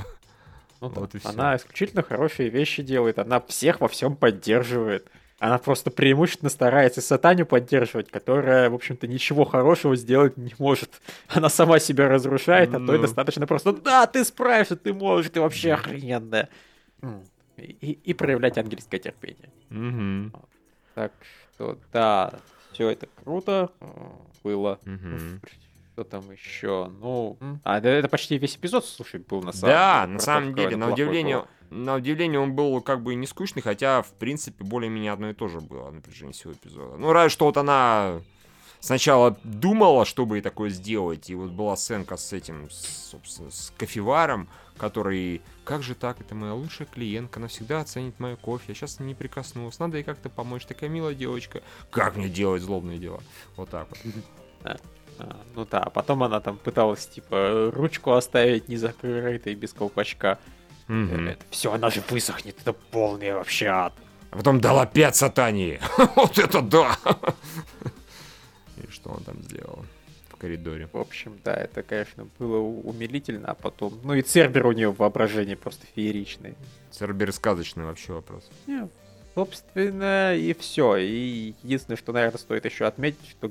Ну 0.80 0.90
да, 0.90 1.02
Вот 1.02 1.16
и 1.16 1.20
всё. 1.20 1.30
Она 1.30 1.58
исключительно 1.58 2.04
хорошие 2.04 2.50
вещи 2.50 2.82
делает, 2.84 3.18
она 3.20 3.42
всех 3.42 3.82
во 3.82 3.90
всем 3.90 4.16
поддерживает. 4.16 5.10
Она 5.44 5.58
просто 5.58 5.92
преимущественно 5.92 6.50
старается 6.50 7.02
сатаню 7.02 7.46
поддерживать, 7.46 8.10
которая, 8.10 8.70
в 8.70 8.76
общем-то, 8.76 9.08
ничего 9.08 9.44
хорошего 9.44 9.94
сделать 9.98 10.38
не 10.38 10.56
может. 10.58 11.02
Она 11.28 11.50
сама 11.50 11.80
себя 11.80 12.08
разрушает, 12.08 12.74
а 12.74 12.80
то 12.80 12.94
и 12.94 12.98
Ну. 12.98 13.02
достаточно 13.02 13.46
просто 13.46 13.74
«Да, 13.74 14.08
ты 14.08 14.24
справишься, 14.24 14.78
ты 14.78 14.94
можешь, 14.94 15.30
ты 15.32 15.42
вообще 15.42 15.74
охрененная». 15.74 16.48
И, 17.58 17.92
и 17.92 18.14
проявлять 18.14 18.58
ангельское 18.58 19.02
терпение. 19.02 19.50
Мгм, 19.70 20.34
Так 20.96 21.12
что, 21.56 21.78
да, 21.92 22.40
все 22.72 22.92
это 22.92 23.10
круто 23.22 23.70
э, 23.82 23.86
было. 24.46 24.80
мгм. 24.86 25.42
Что 25.94 26.04
там 26.04 26.32
еще? 26.32 26.92
Ну, 27.00 27.38
а 27.64 27.80
да, 27.80 27.90
это 27.92 28.08
почти 28.08 28.40
весь 28.40 28.56
эпизод, 28.56 28.84
слушай, 28.84 29.20
был 29.20 29.44
на 29.44 29.52
самом 29.52 29.72
Да, 29.74 30.02
деле. 30.02 30.12
на 30.14 30.18
Про 30.18 30.26
самом 30.26 30.56
деле, 30.56 30.76
на 30.76 30.92
удивление, 30.92 31.38
было. 31.38 31.48
на 31.70 31.96
удивление 31.96 32.40
он 32.40 32.54
был 32.56 32.82
как 32.82 33.04
бы 33.04 33.14
не 33.14 33.28
скучный, 33.28 33.62
хотя, 33.62 34.02
в 34.02 34.10
принципе, 34.14 34.64
более-менее 34.64 35.12
одно 35.12 35.30
и 35.30 35.34
то 35.34 35.48
же 35.48 35.62
было 35.62 35.92
на 35.92 36.02
протяжении 36.02 36.34
всего 36.34 36.54
эпизода. 36.54 36.98
Ну, 36.98 37.12
разве 37.14 37.30
что 37.30 37.46
вот 37.46 37.58
она 37.58 38.22
сначала 38.80 39.38
думала, 39.44 40.04
чтобы 40.06 40.42
такое 40.42 40.72
сделать, 40.72 41.30
и 41.30 41.36
вот 41.36 41.52
была 41.52 41.76
сценка 41.76 42.18
с 42.18 42.34
этим, 42.34 42.72
с, 42.72 43.10
собственно, 43.12 43.52
с 43.52 43.72
кофеваром, 43.78 44.50
который, 44.78 45.44
как 45.64 45.84
же 45.84 45.94
так, 45.94 46.20
это 46.20 46.34
моя 46.34 46.56
лучшая 46.56 46.88
клиентка, 46.88 47.40
она 47.40 47.50
всегда 47.50 47.82
оценит 47.82 48.20
мое 48.20 48.36
кофе, 48.36 48.66
я 48.70 48.74
сейчас 48.74 49.00
не 49.00 49.14
прикоснулась, 49.14 49.78
надо 49.78 49.98
ей 49.98 50.04
как-то 50.04 50.28
помочь, 50.30 50.66
такая 50.66 50.90
милая 50.90 51.14
девочка, 51.14 51.62
как 51.92 52.16
мне 52.16 52.30
делать 52.30 52.64
злобные 52.64 52.98
дела? 52.98 53.22
Вот 53.58 53.70
так 53.70 53.88
вот. 53.92 54.00
А, 55.20 55.38
ну 55.56 55.66
да, 55.70 55.80
а 55.80 55.90
потом 55.90 56.24
она 56.24 56.40
там 56.40 56.58
пыталась, 56.58 57.08
типа, 57.08 57.72
ручку 57.74 58.14
оставить 58.14 58.68
не 58.68 58.78
закрытой, 58.78 59.56
без 59.56 59.74
колпачка. 59.74 60.40
Мгм. 60.88 61.36
Все, 61.50 61.72
она 61.72 61.90
же 61.90 62.02
высохнет, 62.10 62.58
это 62.60 62.74
полный 62.74 63.34
вообще 63.34 63.68
ад. 63.68 63.94
А 64.32 64.38
потом 64.38 64.60
дала 64.60 64.86
пять 64.86 65.16
сатане. 65.16 65.80
Вот 66.16 66.38
это 66.40 66.62
да! 66.62 66.98
И 68.78 68.92
что 68.92 69.12
он 69.12 69.24
там 69.24 69.42
сделал 69.44 69.86
в 70.30 70.38
коридоре? 70.38 70.90
В 70.92 70.98
общем, 70.98 71.40
да, 71.44 71.54
это, 71.54 71.84
конечно, 71.84 72.28
было 72.40 72.58
умилительно, 72.58 73.50
а 73.50 73.54
потом... 73.54 74.00
Ну 74.04 74.16
и 74.16 74.22
Цербер 74.22 74.66
у 74.66 74.72
нее 74.72 74.92
воображение 74.92 75.56
просто 75.56 75.86
фееричное. 75.96 76.56
Цербер 76.92 77.32
сказочный 77.32 77.86
вообще 77.86 78.14
вопрос. 78.14 78.50
Не, 78.66 78.90
собственно, 79.36 80.36
и 80.36 80.54
все. 80.54 80.98
И 80.98 81.54
единственное, 81.62 81.98
что, 81.98 82.12
наверное, 82.12 82.40
стоит 82.40 82.66
еще 82.66 82.86
отметить, 82.86 83.30
что 83.30 83.48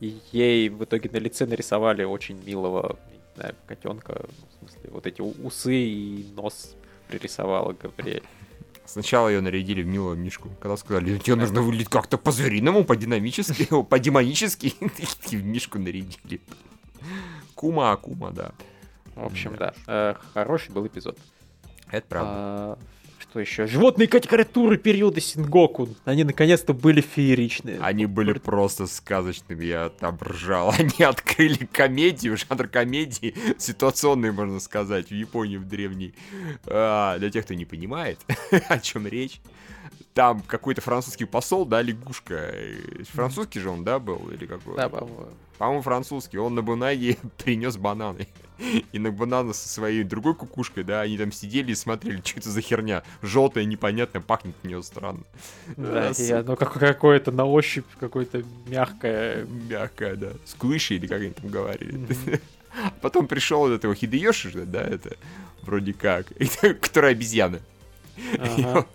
г- 0.00 0.14
ей 0.32 0.68
в 0.68 0.84
итоге 0.84 1.10
на 1.12 1.18
лице 1.18 1.46
нарисовали 1.46 2.04
очень 2.04 2.42
милого, 2.44 2.98
знаю, 3.36 3.54
котенка. 3.66 4.24
В 4.26 4.58
смысле, 4.58 4.90
вот 4.90 5.06
эти 5.06 5.20
усы 5.20 5.74
и 5.74 6.26
нос 6.34 6.74
пририсовала 7.08 7.72
Габриэль. 7.72 8.22
Сначала 8.86 9.28
ее 9.28 9.40
нарядили 9.40 9.82
в 9.82 9.86
милого 9.86 10.14
мишку. 10.14 10.48
Когда 10.60 10.76
сказали, 10.76 11.18
тебе 11.18 11.36
нужно 11.36 11.62
выглядеть 11.62 11.88
как-то 11.88 12.18
по-звериному, 12.18 12.84
по-динамически, 12.84 13.68
по-демонически. 13.88 14.74
И 15.30 15.36
в 15.36 15.44
мишку 15.44 15.78
нарядили. 15.78 16.40
Кума, 17.54 17.92
Акума, 17.92 18.30
да. 18.32 18.52
В 19.14 19.24
общем, 19.24 19.54
Да. 19.56 19.74
э, 19.86 20.14
хороший 20.34 20.72
был 20.72 20.86
эпизод. 20.86 21.18
Это 21.90 22.06
правда. 22.08 22.78
Что 23.30 23.38
еще? 23.38 23.66
Животные 23.68 24.08
карикатуры 24.08 24.76
периода 24.76 25.20
Сингоку. 25.20 25.88
Они 26.04 26.24
наконец-то 26.24 26.74
были 26.74 27.00
фееричные. 27.00 27.78
Они 27.80 28.06
были 28.06 28.32
просто 28.32 28.88
сказочными, 28.88 29.64
я 29.64 29.88
там 29.88 30.18
ржал. 30.20 30.74
Они 30.78 31.04
открыли 31.04 31.64
комедию, 31.66 32.36
жанр 32.36 32.66
комедии, 32.66 33.34
ситуационный, 33.56 34.32
можно 34.32 34.58
сказать, 34.58 35.10
в 35.10 35.14
Японии 35.14 35.58
в 35.58 35.64
древней. 35.64 36.12
А, 36.66 37.18
для 37.18 37.30
тех, 37.30 37.44
кто 37.44 37.54
не 37.54 37.64
понимает, 37.64 38.18
о 38.68 38.80
чем 38.80 39.06
речь. 39.06 39.40
Там 40.12 40.40
какой-то 40.40 40.80
французский 40.80 41.24
посол, 41.24 41.64
да, 41.64 41.82
лягушка. 41.82 42.34
Э, 42.34 43.04
Французский 43.12 43.60
же 43.60 43.70
он, 43.70 43.84
да, 43.84 44.00
был? 44.00 44.28
Или 44.32 44.46
какой? 44.46 44.74
Да, 44.74 44.88
по-моему. 44.88 45.28
По-моему, 45.56 45.82
французский. 45.82 46.38
Он 46.38 46.56
на 46.56 46.62
Бунаге 46.62 47.16
принес 47.44 47.76
бананы. 47.76 48.26
И 48.92 48.98
на 48.98 49.10
банана 49.10 49.52
со 49.52 49.68
своей 49.68 50.04
другой 50.04 50.34
кукушкой, 50.34 50.84
да, 50.84 51.00
они 51.00 51.16
там 51.18 51.32
сидели 51.32 51.72
и 51.72 51.74
смотрели, 51.74 52.20
что 52.24 52.40
это 52.40 52.50
за 52.50 52.60
херня. 52.60 53.02
желтая, 53.22 53.64
непонятная, 53.64 54.22
пахнет 54.22 54.54
от 54.62 54.64
нее 54.64 54.82
странно. 54.82 55.22
Да, 55.76 56.08
А, 56.08 56.12
и 56.12 56.30
оно 56.30 56.56
как, 56.56 56.72
какое-то 56.72 57.32
на 57.32 57.44
ощупь, 57.44 57.86
какое-то 57.98 58.42
мягкое. 58.66 59.44
Мягкая, 59.44 60.16
да. 60.16 60.32
Сквиши 60.44 60.94
или 60.94 61.06
как 61.06 61.20
они 61.20 61.30
там 61.30 61.50
говорили. 61.50 61.96
Мгм. 61.96 62.40
Потом 63.00 63.26
пришел 63.26 63.60
вот 63.60 63.72
этого 63.72 63.94
Хидеёши 63.94 64.50
да, 64.64 64.82
это 64.82 65.16
вроде 65.62 65.92
как, 65.92 66.26
который 66.80 67.10
обезьяна. 67.10 67.60
Ага. 68.38 68.86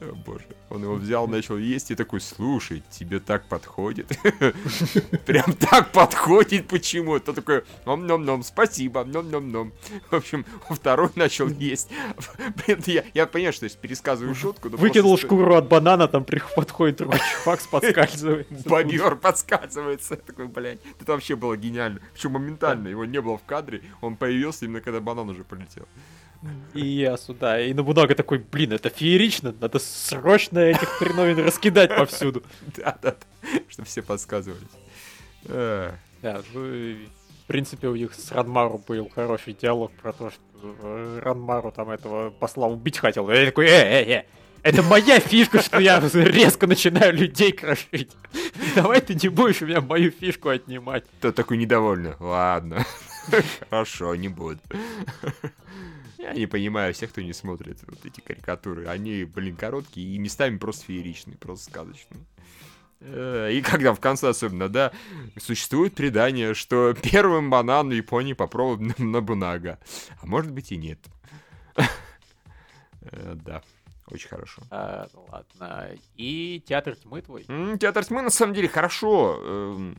О, 0.00 0.14
боже. 0.14 0.44
Он 0.70 0.82
его 0.82 0.94
взял, 0.94 1.26
начал 1.26 1.56
есть 1.56 1.90
и 1.90 1.96
такой, 1.96 2.20
слушай, 2.20 2.84
тебе 2.90 3.18
так 3.18 3.46
подходит. 3.48 4.06
Прям 5.26 5.52
так 5.54 5.90
подходит 5.90 6.68
почему-то. 6.68 7.32
Такой, 7.32 7.64
ном-ном-ном, 7.84 8.44
спасибо, 8.44 9.04
ном-ном-ном. 9.04 9.72
В 10.10 10.14
общем, 10.14 10.46
второй 10.70 11.10
начал 11.16 11.48
есть. 11.48 11.90
Блин, 12.66 12.82
я, 12.86 13.04
я 13.12 13.26
понимаю, 13.26 13.52
что 13.52 13.68
сейчас 13.68 13.76
пересказываю 13.76 14.36
шутку. 14.36 14.68
Выкинул 14.68 15.12
просто 15.12 15.26
шкуру 15.26 15.56
от 15.56 15.68
банана, 15.68 16.06
там 16.06 16.24
подходит 16.24 16.98
другой 16.98 17.18
чувак, 17.18 17.60
подскальзывается. 17.70 18.68
Бобер 18.68 19.16
подсказывается. 19.16 20.16
Такой, 20.16 20.46
блядь, 20.46 20.78
это 21.00 21.12
вообще 21.12 21.34
было 21.34 21.56
гениально. 21.56 22.00
Причем 22.12 22.32
моментально, 22.32 22.88
его 22.88 23.04
не 23.04 23.20
было 23.20 23.36
в 23.36 23.44
кадре, 23.44 23.82
он 24.00 24.16
появился 24.16 24.64
именно 24.64 24.80
когда 24.80 25.00
банан 25.00 25.28
уже 25.28 25.42
полетел. 25.42 25.86
И 26.74 26.86
я 26.86 27.16
сюда. 27.16 27.60
И 27.60 27.72
Набунага 27.74 28.14
такой, 28.14 28.38
блин, 28.38 28.72
это 28.72 28.90
феерично, 28.90 29.54
надо 29.60 29.78
срочно 29.78 30.58
этих 30.58 30.88
хреновин 30.88 31.38
раскидать 31.44 31.94
повсюду. 31.94 32.42
Да-да, 32.76 33.16
чтобы 33.68 33.88
все 33.88 34.02
подсказывались. 34.02 34.62
Да, 35.44 36.42
ну 36.52 36.96
в 37.48 37.50
принципе, 37.50 37.88
у 37.88 37.96
них 37.96 38.12
с 38.12 38.30
Ранмару 38.30 38.78
был 38.86 39.08
хороший 39.08 39.54
диалог 39.54 39.90
про 39.92 40.12
то, 40.12 40.30
что 40.30 40.40
э, 40.82 41.20
Ранмару 41.22 41.72
там 41.72 41.88
этого 41.88 42.28
посла 42.28 42.66
убить 42.66 42.98
хотел. 42.98 43.30
Я 43.30 43.46
такой, 43.46 43.66
э, 43.68 43.70
э, 43.70 44.12
э, 44.18 44.24
это 44.62 44.82
моя 44.82 45.18
фишка, 45.18 45.62
что 45.62 45.80
я 45.80 45.98
резко 45.98 46.66
начинаю 46.66 47.14
людей 47.14 47.52
крошить. 47.52 48.10
Давай 48.74 49.00
ты 49.00 49.14
не 49.14 49.28
будешь 49.28 49.62
у 49.62 49.66
меня 49.66 49.80
мою 49.80 50.10
фишку 50.10 50.50
отнимать. 50.50 51.04
Тот 51.22 51.36
такой 51.36 51.56
недовольный. 51.56 52.12
Ладно. 52.20 52.84
Хорошо, 53.70 54.14
не 54.14 54.28
буду. 54.28 54.60
Я 56.18 56.32
не 56.34 56.46
понимаю 56.46 56.92
всех, 56.94 57.10
кто 57.10 57.20
не 57.20 57.32
смотрит 57.32 57.78
вот 57.86 58.04
эти 58.04 58.20
карикатуры. 58.20 58.86
Они, 58.86 59.24
блин, 59.24 59.56
короткие 59.56 60.14
и 60.14 60.18
местами 60.18 60.58
просто 60.58 60.84
фееричные, 60.86 61.36
просто 61.36 61.70
сказочные. 61.70 62.20
Э, 63.00 63.50
И 63.52 63.62
когда 63.62 63.94
в 63.94 64.00
конце 64.00 64.28
особенно, 64.28 64.68
да, 64.68 64.90
существует 65.38 65.94
предание, 65.94 66.54
что 66.54 66.92
первым 66.94 67.50
банан 67.50 67.88
в 67.88 67.92
Японии 67.92 68.32
попробовал 68.32 68.92
Набунага. 68.98 69.78
А 70.20 70.26
может 70.26 70.50
быть 70.50 70.72
и 70.72 70.76
нет. 70.76 70.98
Э, 73.00 73.34
Да, 73.36 73.62
очень 74.10 74.28
хорошо. 74.28 74.62
А, 74.70 75.08
ладно. 75.30 75.90
И 76.16 76.62
театр 76.66 76.96
тьмы 76.96 77.22
твой. 77.22 77.44
Театр 77.78 78.04
тьмы 78.04 78.22
на 78.22 78.30
самом 78.30 78.54
деле 78.54 78.68
хорошо 78.68 79.40
эм, 79.42 79.98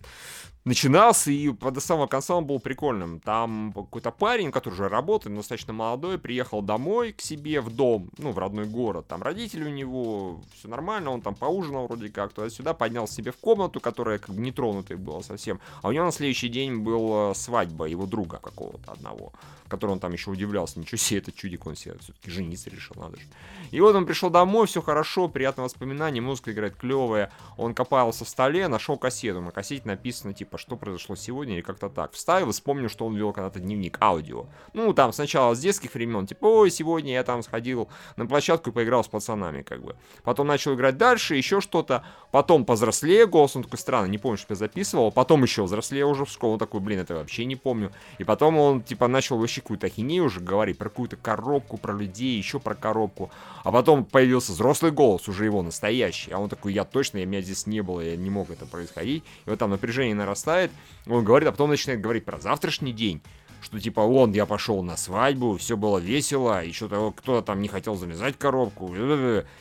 начинался, 0.65 1.31
и 1.31 1.49
до 1.49 1.79
самого 1.79 2.07
конца 2.07 2.35
он 2.35 2.45
был 2.45 2.59
прикольным. 2.59 3.19
Там 3.19 3.73
какой-то 3.73 4.11
парень, 4.11 4.51
который 4.51 4.73
уже 4.73 4.89
работает, 4.89 5.31
но 5.33 5.41
достаточно 5.41 5.73
молодой, 5.73 6.17
приехал 6.17 6.61
домой 6.61 7.13
к 7.13 7.21
себе 7.21 7.61
в 7.61 7.73
дом, 7.73 8.09
ну, 8.17 8.31
в 8.31 8.37
родной 8.37 8.65
город. 8.65 9.07
Там 9.07 9.21
родители 9.21 9.65
у 9.65 9.69
него, 9.69 10.41
все 10.57 10.67
нормально, 10.67 11.11
он 11.11 11.21
там 11.21 11.35
поужинал 11.35 11.87
вроде 11.87 12.09
как, 12.09 12.33
туда-сюда, 12.33 12.73
поднялся 12.73 13.15
себе 13.15 13.31
в 13.31 13.37
комнату, 13.37 13.79
которая 13.79 14.19
как 14.19 14.35
бы 14.35 14.41
нетронутой 14.41 14.97
была 14.97 15.21
совсем. 15.21 15.59
А 15.81 15.87
у 15.87 15.91
него 15.91 16.05
на 16.05 16.11
следующий 16.11 16.49
день 16.49 16.79
была 16.79 17.33
свадьба 17.33 17.85
его 17.85 18.05
друга 18.05 18.39
какого-то 18.41 18.91
одного, 18.91 19.33
который 19.69 19.91
он 19.91 19.99
там 19.99 20.11
еще 20.13 20.31
удивлялся, 20.31 20.79
ничего 20.79 20.97
себе, 20.97 21.19
это 21.19 21.31
чудик, 21.31 21.65
он 21.65 21.75
себе 21.75 21.95
все-таки 21.99 22.31
жениться 22.31 22.69
решил, 22.69 22.95
надо 22.97 23.17
же. 23.17 23.23
И 23.71 23.79
вот 23.81 23.95
он 23.95 24.05
пришел 24.05 24.29
домой, 24.29 24.67
все 24.67 24.81
хорошо, 24.81 25.27
приятное 25.27 25.65
воспоминание, 25.65 26.21
музыка 26.21 26.51
играет 26.51 26.75
клевая. 26.75 27.31
Он 27.57 27.73
копался 27.73 28.25
в 28.25 28.29
столе, 28.29 28.67
нашел 28.67 28.97
кассету. 28.97 29.41
На 29.41 29.51
кассете 29.51 29.83
написано, 29.85 30.33
типа, 30.33 30.57
что 30.57 30.75
произошло 30.75 31.15
сегодня 31.15 31.55
или 31.55 31.61
как-то 31.61 31.89
так. 31.89 32.13
Вставил 32.13 32.51
вспомнил, 32.51 32.89
что 32.89 33.05
он 33.05 33.15
вел 33.15 33.31
когда-то 33.31 33.59
дневник 33.59 33.97
аудио. 34.01 34.47
Ну, 34.73 34.93
там 34.93 35.13
сначала 35.13 35.53
с 35.53 35.59
детских 35.59 35.93
времен, 35.93 36.25
типа, 36.25 36.45
ой, 36.45 36.71
сегодня 36.71 37.13
я 37.13 37.23
там 37.23 37.43
сходил 37.43 37.89
на 38.15 38.25
площадку 38.25 38.71
и 38.71 38.73
поиграл 38.73 39.03
с 39.03 39.07
пацанами, 39.07 39.61
как 39.61 39.83
бы. 39.83 39.95
Потом 40.23 40.47
начал 40.47 40.73
играть 40.73 40.97
дальше, 40.97 41.35
еще 41.35 41.61
что-то. 41.61 42.03
Потом 42.31 42.65
повзрослее 42.65 43.27
голос, 43.27 43.55
он 43.55 43.63
такой 43.63 43.79
странный, 43.79 44.09
не 44.09 44.17
помню, 44.17 44.37
что 44.37 44.53
я 44.53 44.55
записывал. 44.55 45.11
Потом 45.11 45.43
еще 45.43 45.63
взрослее 45.63 46.05
уже 46.05 46.25
в 46.25 46.29
школу, 46.29 46.57
такой, 46.57 46.79
блин, 46.79 46.99
это 46.99 47.15
вообще 47.15 47.45
не 47.45 47.55
помню. 47.55 47.91
И 48.17 48.23
потом 48.23 48.57
он, 48.57 48.81
типа, 48.81 49.07
начал 49.07 49.37
вообще 49.37 49.58
какую-то 49.59 49.87
ахинею 49.87 50.25
уже 50.25 50.39
говорить 50.39 50.77
про 50.77 50.89
какую-то 50.89 51.15
коробку, 51.15 51.77
про 51.77 51.93
людей, 51.93 52.37
еще 52.37 52.59
про 52.59 52.75
коробку. 52.75 53.31
А 53.63 53.71
потом 53.71 54.05
появился 54.05 54.51
взрослый 54.51 54.91
голос, 54.91 55.27
уже 55.27 55.45
его 55.45 55.61
настоящий. 55.61 56.31
А 56.31 56.39
он 56.39 56.49
такой, 56.49 56.73
я 56.73 56.85
точно, 56.85 57.19
я, 57.19 57.25
меня 57.25 57.41
здесь 57.41 57.67
не 57.67 57.81
было, 57.81 58.01
я 58.01 58.15
не 58.15 58.29
мог 58.29 58.49
это 58.49 58.65
происходить. 58.65 59.23
И 59.45 59.49
вот 59.49 59.59
там 59.59 59.71
напряжение 59.71 60.15
нарастает, 60.15 60.71
он 61.07 61.23
говорит, 61.23 61.49
а 61.49 61.51
потом 61.51 61.69
начинает 61.69 62.01
говорить 62.01 62.25
про 62.25 62.39
завтрашний 62.39 62.93
день. 62.93 63.21
Что 63.61 63.77
типа, 63.79 64.03
вон, 64.03 64.31
я 64.31 64.45
пошел 64.45 64.81
на 64.83 64.95
свадьбу, 64.95 65.57
все 65.57 65.75
было 65.75 65.97
весело, 65.97 66.63
и 66.63 66.71
что-то 66.71 67.11
кто-то 67.11 67.45
там 67.45 67.61
не 67.61 67.67
хотел 67.67 67.95
залезать 67.95 68.35
в 68.35 68.37
коробку. 68.37 68.95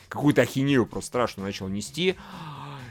Какую-то 0.07 0.41
ахинею 0.41 0.85
просто 0.85 1.07
страшно 1.07 1.43
начал 1.43 1.67
нести. 1.67 2.15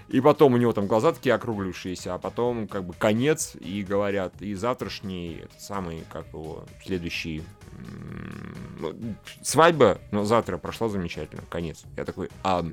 И 0.08 0.20
потом 0.20 0.54
у 0.54 0.56
него 0.56 0.72
там 0.72 0.86
глаза 0.86 1.12
такие 1.12 1.34
округлившиеся, 1.34 2.14
а 2.14 2.18
потом 2.18 2.66
как 2.66 2.84
бы 2.84 2.94
конец, 2.94 3.54
и 3.60 3.82
говорят, 3.82 4.32
и 4.40 4.54
завтрашний, 4.54 5.44
самый, 5.58 6.04
как 6.10 6.26
его, 6.28 6.64
следующий, 6.84 7.42
ну, 8.78 8.94
свадьба, 9.42 9.98
но 10.10 10.24
завтра 10.24 10.56
прошла 10.56 10.88
замечательно, 10.88 11.42
конец. 11.50 11.82
Я 11.96 12.06
такой, 12.06 12.30
а, 12.42 12.64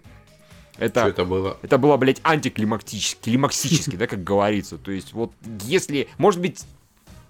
это... 0.78 1.02
Что 1.02 1.10
это 1.10 1.26
было? 1.26 1.58
Это 1.62 1.78
было, 1.78 1.98
блядь, 1.98 2.22
антиклимактически, 2.24 3.24
климаксически, 3.24 3.96
да, 3.98 4.08
как 4.08 4.24
говорится. 4.24 4.78
То 4.78 4.92
есть, 4.92 5.14
вот, 5.14 5.32
если, 5.64 6.08
может 6.18 6.40
быть, 6.40 6.64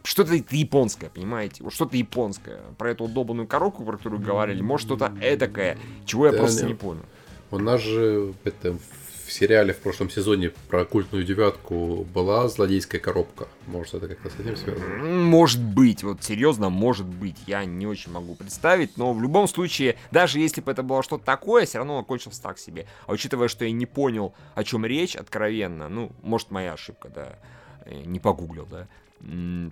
что-то 0.04 0.36
это 0.36 0.56
японское, 0.56 1.10
понимаете? 1.10 1.64
Вот 1.64 1.74
что-то 1.74 1.98
японское. 1.98 2.60
Про 2.78 2.92
эту 2.92 3.06
удобную 3.06 3.48
коробку, 3.48 3.84
про 3.84 3.98
которую 3.98 4.22
говорили, 4.22 4.62
может, 4.62 4.86
что-то 4.88 5.12
эдакое, 5.20 5.78
чего 6.06 6.28
я 6.28 6.32
Да, 6.32 6.38
просто 6.40 6.64
не. 6.64 6.70
не 6.70 6.76
понял. 6.76 7.04
У 7.52 7.58
нас 7.58 7.82
же 7.82 8.34
это, 8.44 8.78
в 9.26 9.32
сериале 9.32 9.74
в 9.74 9.80
прошлом 9.80 10.10
сезоне 10.10 10.52
про 10.70 10.86
культную 10.86 11.24
девятку 11.24 12.06
была 12.14 12.48
злодейская 12.48 13.02
коробка. 13.02 13.48
Может, 13.68 13.96
это 13.96 14.08
как-то 14.10 14.30
с 14.30 14.40
этим 14.40 14.56
связано? 14.56 15.04
Может 15.04 15.62
быть, 15.62 16.04
вот 16.04 16.24
серьезно, 16.24 16.70
может 16.70 17.08
быть. 17.08 17.38
Я 17.48 17.66
не 17.66 17.88
очень 17.88 18.12
могу 18.12 18.36
представить, 18.36 18.98
но 18.98 19.14
в 19.14 19.22
любом 19.22 19.48
случае, 19.48 19.98
даже 20.12 20.40
если 20.40 20.62
бы 20.62 20.72
это 20.72 20.84
было 20.84 21.02
что-то 21.02 21.26
такое, 21.26 21.66
все 21.66 21.80
равно 21.80 21.98
он 21.98 22.06
кончился 22.06 22.42
так 22.42 22.60
себе. 22.60 22.86
А 23.08 23.14
учитывая, 23.14 23.48
что 23.48 23.66
я 23.66 23.72
не 23.72 23.86
понял, 23.86 24.34
о 24.54 24.64
чем 24.64 24.86
речь 24.86 25.16
откровенно, 25.16 25.90
ну, 25.90 26.12
может, 26.22 26.52
моя 26.52 26.74
ошибка, 26.74 27.10
да, 27.10 27.40
э, 27.86 28.04
не 28.06 28.20
погуглил, 28.20 28.68
да, 28.70 28.88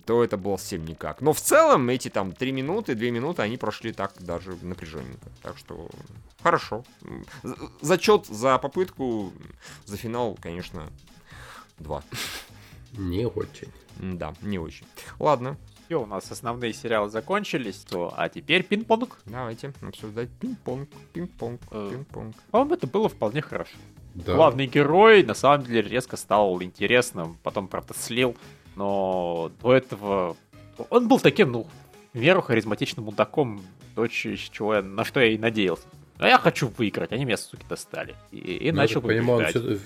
то 0.06 0.24
это 0.24 0.36
было 0.36 0.56
совсем 0.56 0.84
никак. 0.84 1.20
Но 1.20 1.32
в 1.32 1.40
целом 1.40 1.88
эти 1.88 2.08
там 2.08 2.32
3 2.32 2.52
минуты, 2.52 2.94
2 2.94 3.10
минуты, 3.10 3.42
они 3.42 3.56
прошли 3.56 3.92
так 3.92 4.12
даже 4.20 4.56
напряженненько. 4.62 5.28
Так 5.42 5.58
что 5.58 5.88
хорошо. 6.42 6.84
Зачет 7.80 8.26
за 8.26 8.58
попытку, 8.58 9.32
за 9.84 9.96
финал, 9.96 10.36
конечно, 10.40 10.88
2. 11.78 12.02
Не 12.98 13.26
очень. 13.26 13.68
Да, 13.98 14.34
не 14.42 14.58
очень. 14.58 14.86
Ладно, 15.18 15.56
Все, 15.86 16.02
у 16.02 16.06
нас 16.06 16.30
основные 16.32 16.72
сериалы 16.72 17.10
закончились, 17.10 17.76
то, 17.88 18.12
а 18.16 18.28
теперь 18.30 18.62
пинг-понг. 18.62 19.18
Давайте 19.26 19.72
обсуждать 19.82 20.30
пинг-понг, 20.40 20.88
пинг-понг, 21.12 21.60
Э. 21.70 21.88
пинг-понг. 21.92 22.34
По-моему, 22.50 22.74
это 22.74 22.86
было 22.86 23.08
вполне 23.10 23.42
хорошо. 23.42 23.76
Да. 24.14 24.34
Главный 24.34 24.66
герой, 24.66 25.22
на 25.24 25.34
самом 25.34 25.66
деле, 25.66 25.82
резко 25.82 26.16
стал 26.16 26.62
интересным, 26.62 27.36
потом, 27.42 27.68
правда, 27.68 27.94
слил, 27.94 28.34
но 28.76 29.50
до 29.62 29.74
этого... 29.74 30.36
Он 30.90 31.08
был 31.08 31.20
таким, 31.20 31.52
ну, 31.52 31.66
в 32.12 32.18
меру 32.18 32.42
харизматичным 32.42 33.04
мудаком, 33.06 33.62
то, 33.94 34.06
чего 34.08 34.74
я, 34.74 34.82
на 34.82 35.04
что 35.04 35.20
я 35.20 35.28
и 35.32 35.38
надеялся. 35.38 35.84
А 36.18 36.28
я 36.28 36.38
хочу 36.38 36.68
выиграть, 36.76 37.12
они 37.12 37.24
меня, 37.24 37.36
суки, 37.36 37.64
достали. 37.68 38.14
И, 38.30 38.38
и 38.38 38.70
Ну, 38.72 38.78
начал 38.78 39.00
понимаю, 39.02 39.46
он 39.54 39.78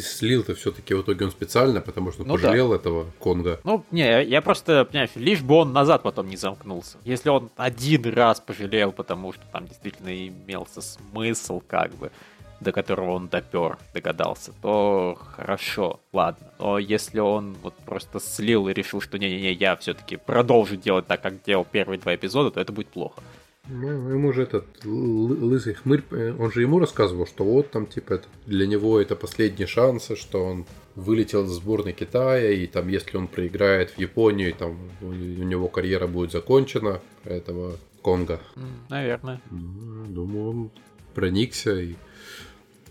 слил-то 0.00 0.54
все-таки 0.54 0.94
в 0.94 1.02
итоге 1.02 1.24
он 1.24 1.30
специально, 1.32 1.80
потому 1.80 2.12
что 2.12 2.22
Ну 2.22 2.34
да. 2.36 2.42
пожалел 2.42 2.72
этого 2.72 3.06
Конга. 3.18 3.60
Ну, 3.64 3.84
не, 3.90 4.02
я- 4.02 4.20
я 4.20 4.40
просто, 4.42 4.84
понимаешь, 4.84 5.10
лишь 5.16 5.40
бы 5.42 5.56
он 5.56 5.72
назад 5.72 6.02
потом 6.02 6.28
не 6.28 6.36
замкнулся. 6.36 6.98
Если 7.04 7.28
он 7.28 7.50
один 7.56 8.04
раз 8.14 8.40
пожалел, 8.40 8.92
потому 8.92 9.32
что 9.32 9.42
там 9.52 9.66
действительно 9.66 10.28
имелся 10.28 10.80
смысл, 10.80 11.60
как 11.66 11.92
бы, 11.96 12.12
до 12.60 12.72
которого 12.72 13.12
он 13.12 13.28
допер, 13.28 13.78
догадался, 13.94 14.52
то 14.62 15.18
хорошо, 15.36 16.00
ладно. 16.12 16.46
Но 16.58 16.78
если 16.78 17.20
он 17.20 17.56
вот 17.62 17.74
просто 17.86 18.20
слил 18.20 18.68
и 18.68 18.72
решил, 18.72 19.00
что 19.00 19.18
не-не-не, 19.18 19.52
я 19.52 19.76
все-таки 19.76 20.16
продолжу 20.16 20.76
делать 20.76 21.06
так, 21.06 21.22
как 21.22 21.42
делал 21.42 21.66
первые 21.70 21.98
два 21.98 22.14
эпизода, 22.14 22.50
то 22.50 22.60
это 22.60 22.72
будет 22.72 22.88
плохо. 22.88 23.22
Ну, 23.68 24.10
ему 24.10 24.32
же 24.32 24.42
этот 24.42 24.66
лысый 24.84 25.74
хмырь, 25.74 26.02
э, 26.10 26.34
он 26.36 26.50
же 26.50 26.62
ему 26.62 26.80
рассказывал, 26.80 27.26
что 27.26 27.44
вот 27.44 27.70
там, 27.70 27.86
типа, 27.86 28.14
это, 28.14 28.26
для 28.46 28.66
него 28.66 29.00
это 29.00 29.14
последний 29.14 29.66
шанс, 29.66 30.10
что 30.16 30.44
он 30.44 30.66
вылетел 30.96 31.44
из 31.44 31.50
сборной 31.50 31.92
Китая, 31.92 32.50
и 32.50 32.66
там, 32.66 32.88
если 32.88 33.16
он 33.16 33.28
проиграет 33.28 33.90
в 33.90 33.98
Японию, 33.98 34.54
там 34.54 34.76
у 35.00 35.12
него 35.12 35.68
карьера 35.68 36.08
будет 36.08 36.32
закончена, 36.32 37.00
этого 37.24 37.76
Конга. 38.02 38.40
Наверное. 38.88 39.40
М, 39.50 40.06
думаю, 40.08 40.48
он 40.50 40.70
проникся 41.14 41.78
и 41.78 41.94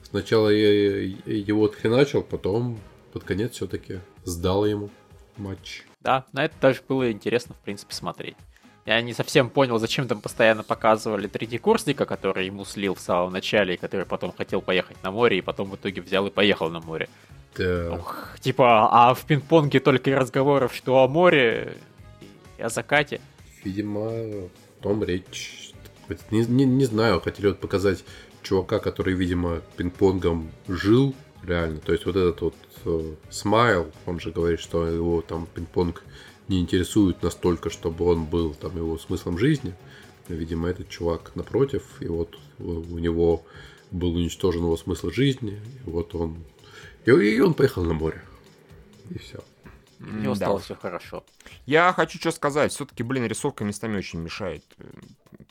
сначала 0.10 0.50
его 0.50 1.66
отхреначил, 1.66 2.22
потом 2.24 2.80
под 3.14 3.24
конец 3.24 3.54
все-таки 3.54 4.00
сдал 4.24 4.66
ему 4.66 4.90
матч. 5.38 5.84
Да, 6.02 6.26
на 6.34 6.46
это 6.46 6.56
даже 6.62 6.82
было 6.88 7.12
интересно, 7.12 7.56
в 7.56 7.60
принципе, 7.60 7.94
смотреть. 7.94 8.36
Я 8.86 9.02
не 9.02 9.14
совсем 9.14 9.50
понял, 9.50 9.78
зачем 9.78 10.08
там 10.08 10.20
постоянно 10.22 10.64
показывали 10.64 11.28
третьекурсника, 11.28 12.06
который 12.06 12.48
ему 12.48 12.66
слил 12.66 12.96
в 12.96 13.00
самом 13.00 13.34
начале, 13.34 13.76
и 13.76 13.78
который 13.78 14.06
потом 14.06 14.34
хотел 14.36 14.62
поехать 14.62 14.98
на 15.04 15.12
море, 15.12 15.38
и 15.38 15.42
потом 15.42 15.70
в 15.70 15.76
итоге 15.76 16.02
взял 16.02 16.26
и 16.26 16.32
поехал 16.32 16.70
на 16.70 16.80
море. 16.80 17.08
Да. 17.56 17.96
Ух, 17.96 18.38
типа, 18.40 18.90
а 18.92 19.14
в 19.14 19.26
пинг-понге 19.26 19.80
только 19.80 20.16
разговоров, 20.16 20.74
что 20.74 21.04
о 21.04 21.08
море 21.08 21.78
и 22.58 22.62
о 22.64 22.70
закате. 22.70 23.22
Видимо, 23.64 24.08
о 24.10 24.50
том 24.82 25.04
речь. 25.04 25.72
Не, 26.32 26.46
не, 26.46 26.66
не 26.66 26.86
знаю, 26.86 27.20
хотели 27.22 27.48
вот 27.48 27.60
показать 27.60 28.04
чувака, 28.44 28.80
который, 28.80 29.14
видимо, 29.14 29.62
пинг-понгом 29.78 30.50
жил 30.68 31.16
реально. 31.44 31.80
То 31.80 31.92
есть 31.92 32.06
вот 32.06 32.16
этот 32.16 32.42
вот 32.42 32.56
э, 32.86 33.16
смайл, 33.30 33.92
он 34.06 34.20
же 34.20 34.32
говорит, 34.32 34.60
что 34.60 34.88
его 34.88 35.22
там 35.22 35.48
пинг-понг 35.54 36.04
не 36.48 36.60
интересует 36.60 37.22
настолько, 37.24 37.70
чтобы 37.70 38.06
он 38.06 38.26
был 38.26 38.54
там 38.54 38.76
его 38.76 38.98
смыслом 38.98 39.38
жизни. 39.38 39.74
Видимо, 40.28 40.70
этот 40.70 40.90
чувак 40.90 41.32
напротив, 41.36 41.84
и 42.02 42.08
вот 42.08 42.38
у 42.60 43.00
него 43.00 43.44
был 43.92 44.16
уничтожен 44.16 44.62
его 44.62 44.78
смысл 44.78 45.10
жизни, 45.10 45.60
и 45.86 45.90
вот 45.90 46.14
он... 46.14 46.44
И 47.06 47.40
он 47.40 47.54
поехал 47.56 47.84
на 47.84 47.94
море. 47.94 48.22
И 49.10 49.18
все. 49.18 49.40
Него 50.00 50.34
да. 50.34 50.36
стало 50.36 50.60
все 50.60 50.76
хорошо. 50.76 51.26
Я 51.66 51.92
хочу 51.94 52.20
что 52.20 52.32
сказать. 52.32 52.72
Все-таки, 52.72 53.04
блин, 53.04 53.26
рисовка 53.26 53.64
местами 53.64 53.98
очень 53.98 54.20
мешает. 54.20 54.64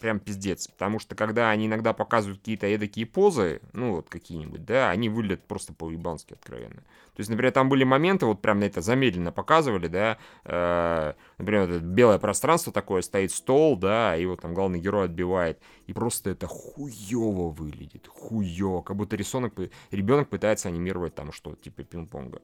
Прям 0.00 0.20
пиздец. 0.20 0.68
Потому 0.68 1.00
что, 1.00 1.14
когда 1.16 1.50
они 1.50 1.66
иногда 1.66 1.92
показывают 1.92 2.38
какие-то 2.38 2.66
эдакие 2.66 3.04
позы, 3.04 3.60
ну, 3.72 3.96
вот 3.96 4.08
какие-нибудь, 4.08 4.64
да, 4.64 4.90
они 4.90 5.08
выглядят 5.08 5.44
просто 5.46 5.72
по-уебански 5.72 6.34
откровенно. 6.34 6.76
То 6.76 7.20
есть, 7.20 7.30
например, 7.30 7.52
там 7.52 7.68
были 7.68 7.82
моменты, 7.82 8.26
вот 8.26 8.40
прям 8.40 8.60
на 8.60 8.64
это 8.64 8.80
замедленно 8.80 9.32
показывали, 9.32 9.88
да, 9.88 10.18
э, 10.44 11.14
например, 11.38 11.66
вот 11.66 11.82
белое 11.82 12.18
пространство 12.18 12.72
такое, 12.72 13.02
стоит 13.02 13.32
стол, 13.32 13.76
да, 13.76 14.16
и 14.16 14.24
вот 14.24 14.40
там 14.40 14.54
главный 14.54 14.78
герой 14.78 15.06
отбивает, 15.06 15.60
и 15.88 15.92
просто 15.92 16.30
это 16.30 16.46
хуево 16.46 17.50
выглядит, 17.50 18.06
хуево, 18.06 18.82
как 18.82 18.96
будто 18.96 19.16
рисунок, 19.16 19.54
ребенок 19.90 20.28
пытается 20.28 20.68
анимировать 20.68 21.16
там 21.16 21.32
что, 21.32 21.56
типа 21.56 21.82
пинг-понга 21.82 22.40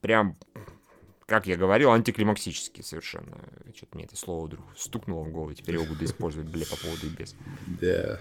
прям, 0.00 0.36
как 1.30 1.46
я 1.46 1.56
говорил, 1.56 1.92
антиклимаксический 1.92 2.82
совершенно. 2.82 3.38
Что-то 3.74 3.96
мне 3.96 4.04
это 4.04 4.16
слово 4.16 4.46
вдруг 4.46 4.64
стукнуло 4.76 5.22
в 5.22 5.30
голову, 5.30 5.54
теперь 5.54 5.76
его 5.76 5.86
буду 5.86 6.04
использовать, 6.04 6.48
бля, 6.48 6.66
по 6.66 6.76
поводу 6.76 7.06
и 7.06 7.08
без. 7.08 7.36
Да. 7.80 8.18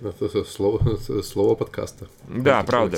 Это 0.00 0.44
слово, 0.44 0.96
слово 1.22 1.54
подкаста. 1.54 2.08
Да, 2.26 2.62
правда. 2.62 2.96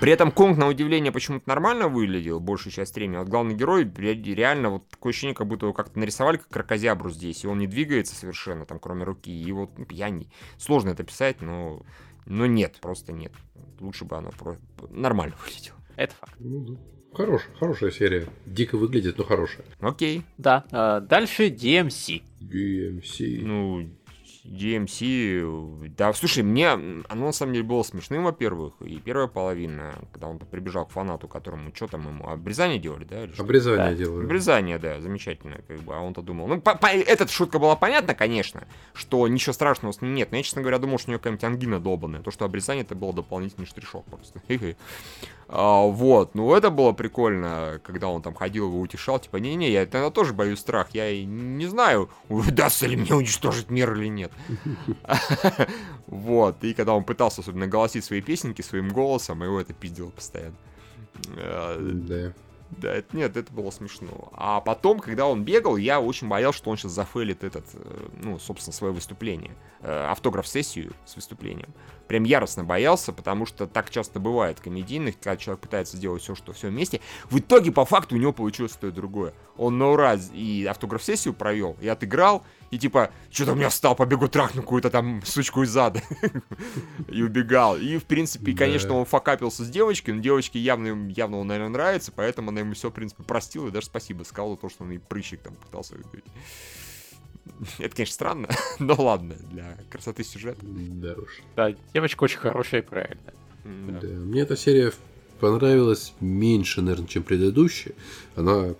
При 0.00 0.12
этом 0.12 0.32
Конг, 0.32 0.58
на 0.58 0.68
удивление, 0.68 1.12
почему-то 1.12 1.48
нормально 1.48 1.88
выглядел 1.88 2.40
большую 2.40 2.72
часть 2.72 2.94
времени. 2.94 3.16
Вот 3.16 3.28
главный 3.28 3.54
герой 3.54 3.84
реально 3.84 4.70
вот 4.70 4.88
такое 4.88 5.12
ощущение, 5.12 5.34
как 5.34 5.46
будто 5.46 5.66
его 5.66 5.72
как-то 5.72 5.98
нарисовали 5.98 6.36
как 6.36 6.48
крокозябру 6.48 7.10
здесь, 7.10 7.44
и 7.44 7.46
он 7.46 7.58
не 7.58 7.68
двигается 7.68 8.14
совершенно, 8.14 8.66
там, 8.66 8.78
кроме 8.80 9.04
руки. 9.04 9.30
И 9.30 9.52
вот 9.52 9.78
ну, 9.78 9.86
я 9.88 10.10
не... 10.10 10.28
Сложно 10.58 10.90
это 10.90 11.04
писать, 11.04 11.40
но... 11.40 11.82
Но 12.26 12.44
нет, 12.44 12.76
просто 12.82 13.12
нет. 13.12 13.32
Лучше 13.78 14.04
бы 14.04 14.16
оно 14.16 14.30
про... 14.32 14.58
нормально 14.90 15.36
выглядело. 15.42 15.78
Это 15.96 16.14
факт. 16.16 16.34
Ну, 16.38 16.76
Хорош, 17.12 17.42
хорошая 17.58 17.90
серия. 17.90 18.26
Дико 18.46 18.76
выглядит, 18.78 19.18
но 19.18 19.24
хорошая. 19.24 19.64
Окей. 19.80 20.22
Да. 20.38 20.64
А, 20.70 21.00
дальше 21.00 21.48
DMC. 21.48 22.22
DMC. 22.40 23.40
Ну, 23.42 23.88
DMC, 24.44 25.88
да, 25.96 26.12
слушай, 26.14 26.42
мне 26.42 26.70
оно 26.70 27.04
на 27.26 27.32
самом 27.32 27.52
деле 27.52 27.64
было 27.64 27.82
смешным, 27.82 28.24
во-первых, 28.24 28.74
и 28.80 28.98
первая 28.98 29.26
половина, 29.26 29.94
когда 30.12 30.28
он 30.28 30.38
прибежал 30.38 30.86
к 30.86 30.90
фанату, 30.90 31.28
которому, 31.28 31.74
что 31.74 31.88
там 31.88 32.08
ему, 32.08 32.26
обрезание 32.26 32.78
делали, 32.78 33.04
да? 33.04 33.24
Или 33.24 33.34
обрезание 33.38 33.90
да. 33.90 33.94
делали. 33.94 34.24
Обрезание, 34.24 34.78
да, 34.78 35.00
замечательно, 35.00 35.60
как 35.68 35.80
бы, 35.80 35.94
а 35.94 36.00
он-то 36.00 36.22
думал, 36.22 36.46
ну, 36.48 36.60
по, 36.60 36.74
по, 36.74 36.86
эта 36.86 37.28
шутка 37.28 37.58
была 37.58 37.76
понятна, 37.76 38.14
конечно, 38.14 38.64
что 38.94 39.28
ничего 39.28 39.52
страшного 39.52 39.92
с 39.92 40.00
ним 40.00 40.14
нет, 40.14 40.30
но 40.30 40.38
я, 40.38 40.42
честно 40.42 40.62
говоря, 40.62 40.78
думал, 40.78 40.98
что 40.98 41.10
у 41.10 41.12
него 41.12 41.18
какая-нибудь 41.18 41.44
ангина 41.44 41.80
долбанная, 41.80 42.22
то, 42.22 42.30
что 42.30 42.44
обрезание 42.44 42.84
это 42.84 42.94
было 42.94 43.12
дополнительный 43.12 43.66
штришок 43.66 44.06
просто. 44.06 44.40
а, 45.48 45.82
вот, 45.82 46.34
ну, 46.34 46.54
это 46.54 46.70
было 46.70 46.92
прикольно, 46.92 47.80
когда 47.84 48.08
он 48.08 48.22
там 48.22 48.34
ходил, 48.34 48.68
его 48.68 48.80
утешал, 48.80 49.18
типа, 49.18 49.36
не-не, 49.36 49.70
я 49.70 49.82
это 49.82 50.10
тоже 50.10 50.32
боюсь 50.32 50.60
страх, 50.60 50.88
я 50.92 51.24
не 51.24 51.66
знаю, 51.66 52.08
удастся 52.28 52.86
ли 52.86 52.96
мне 52.96 53.14
уничтожить 53.14 53.70
мир 53.70 53.92
или 53.92 54.06
нет. 54.06 54.32
Вот, 56.06 56.64
и 56.64 56.74
когда 56.74 56.94
он 56.94 57.04
пытался 57.04 57.40
особенно 57.40 57.66
голосить 57.66 58.04
свои 58.04 58.20
песенки 58.20 58.62
своим 58.62 58.88
голосом, 58.88 59.42
его 59.42 59.60
это 59.60 59.72
пиздило 59.72 60.10
постоянно. 60.10 60.56
Э, 61.36 61.76
да. 61.80 62.32
Да, 62.70 62.94
это, 62.94 63.16
нет, 63.16 63.36
это 63.36 63.52
было 63.52 63.70
смешно. 63.70 64.30
А 64.32 64.60
потом, 64.60 65.00
когда 65.00 65.26
он 65.26 65.42
бегал, 65.44 65.76
я 65.76 66.00
очень 66.00 66.28
боялся, 66.28 66.58
что 66.58 66.70
он 66.70 66.76
сейчас 66.76 66.92
зафейлит 66.92 67.42
этот, 67.42 67.64
э, 67.74 68.08
ну, 68.22 68.38
собственно, 68.38 68.72
свое 68.72 68.92
выступление. 68.92 69.56
Э, 69.82 70.08
автограф-сессию 70.10 70.92
с 71.06 71.16
выступлением. 71.16 71.70
Прям 72.06 72.24
яростно 72.24 72.64
боялся, 72.64 73.14
потому 73.14 73.46
что 73.46 73.66
так 73.66 73.88
часто 73.88 74.20
бывает 74.20 74.60
комедийных, 74.60 75.14
когда 75.18 75.38
человек 75.38 75.62
пытается 75.62 75.96
сделать 75.96 76.22
все, 76.22 76.34
что 76.34 76.52
все 76.52 76.68
вместе. 76.68 77.00
В 77.30 77.38
итоге, 77.38 77.72
по 77.72 77.86
факту, 77.86 78.14
у 78.14 78.18
него 78.18 78.34
получилось 78.34 78.72
то 78.72 78.88
и 78.88 78.90
другое. 78.90 79.32
Он 79.56 79.78
на 79.78 79.88
ура 79.88 80.18
и 80.34 80.66
автограф-сессию 80.68 81.32
провел, 81.32 81.78
и 81.80 81.88
отыграл, 81.88 82.44
и 82.70 82.78
типа, 82.78 83.10
что-то 83.30 83.52
у 83.52 83.54
меня 83.54 83.70
встал, 83.70 83.94
побегу 83.96 84.28
трахну 84.28 84.60
какую-то 84.60 84.90
там 84.90 85.22
сучку 85.24 85.62
из 85.62 85.70
зада. 85.70 86.02
И 87.08 87.22
убегал. 87.22 87.78
И, 87.78 87.96
в 87.96 88.04
принципе, 88.04 88.52
конечно, 88.52 88.92
он 88.92 89.06
факапился 89.06 89.64
с 89.64 89.70
девочкой, 89.70 90.12
но 90.12 90.20
девочке 90.20 90.58
явно, 90.58 91.10
явно 91.10 91.38
он, 91.38 91.46
наверное, 91.46 91.70
нравится, 91.70 92.12
поэтому 92.14 92.50
она 92.50 92.60
ему 92.60 92.74
все, 92.74 92.90
в 92.90 92.92
принципе, 92.92 93.22
простила 93.22 93.68
и 93.68 93.70
даже 93.70 93.86
спасибо 93.86 94.24
сказала, 94.24 94.58
то, 94.58 94.68
что 94.68 94.84
он 94.84 94.92
и 94.92 94.98
прыщик 94.98 95.40
там 95.40 95.54
пытался 95.54 95.94
это, 97.78 97.94
конечно, 97.94 98.14
странно, 98.14 98.48
но 98.78 98.94
ладно, 98.94 99.36
для 99.50 99.76
красоты 99.90 100.24
сюжета. 100.24 100.60
Да 100.62 101.14
уж. 101.14 101.40
Да, 101.56 101.74
девочка 101.94 102.24
очень 102.24 102.38
хорошая 102.38 102.82
и 102.82 102.84
правильная. 102.84 103.34
Да. 103.64 104.00
да. 104.00 104.08
Мне 104.08 104.42
эта 104.42 104.56
серия 104.56 104.92
понравилась 105.40 106.14
меньше, 106.20 106.82
наверное, 106.82 107.08
чем 107.08 107.22
предыдущая. 107.22 107.94
Она 108.36 108.74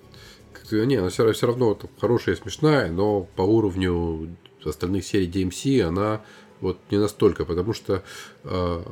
не, 0.73 0.97
она 0.97 1.09
все, 1.09 1.33
все 1.33 1.47
равно 1.47 1.71
вот, 1.71 1.91
хорошая 2.01 2.35
и 2.35 2.39
смешная, 2.39 2.91
но 2.91 3.23
по 3.23 3.43
уровню 3.43 4.37
остальных 4.65 5.05
серий 5.05 5.29
DMC 5.29 5.83
она 5.83 6.23
вот 6.61 6.79
не 6.91 6.99
настолько, 6.99 7.45
потому 7.45 7.73
что 7.73 8.03
э, 8.45 8.83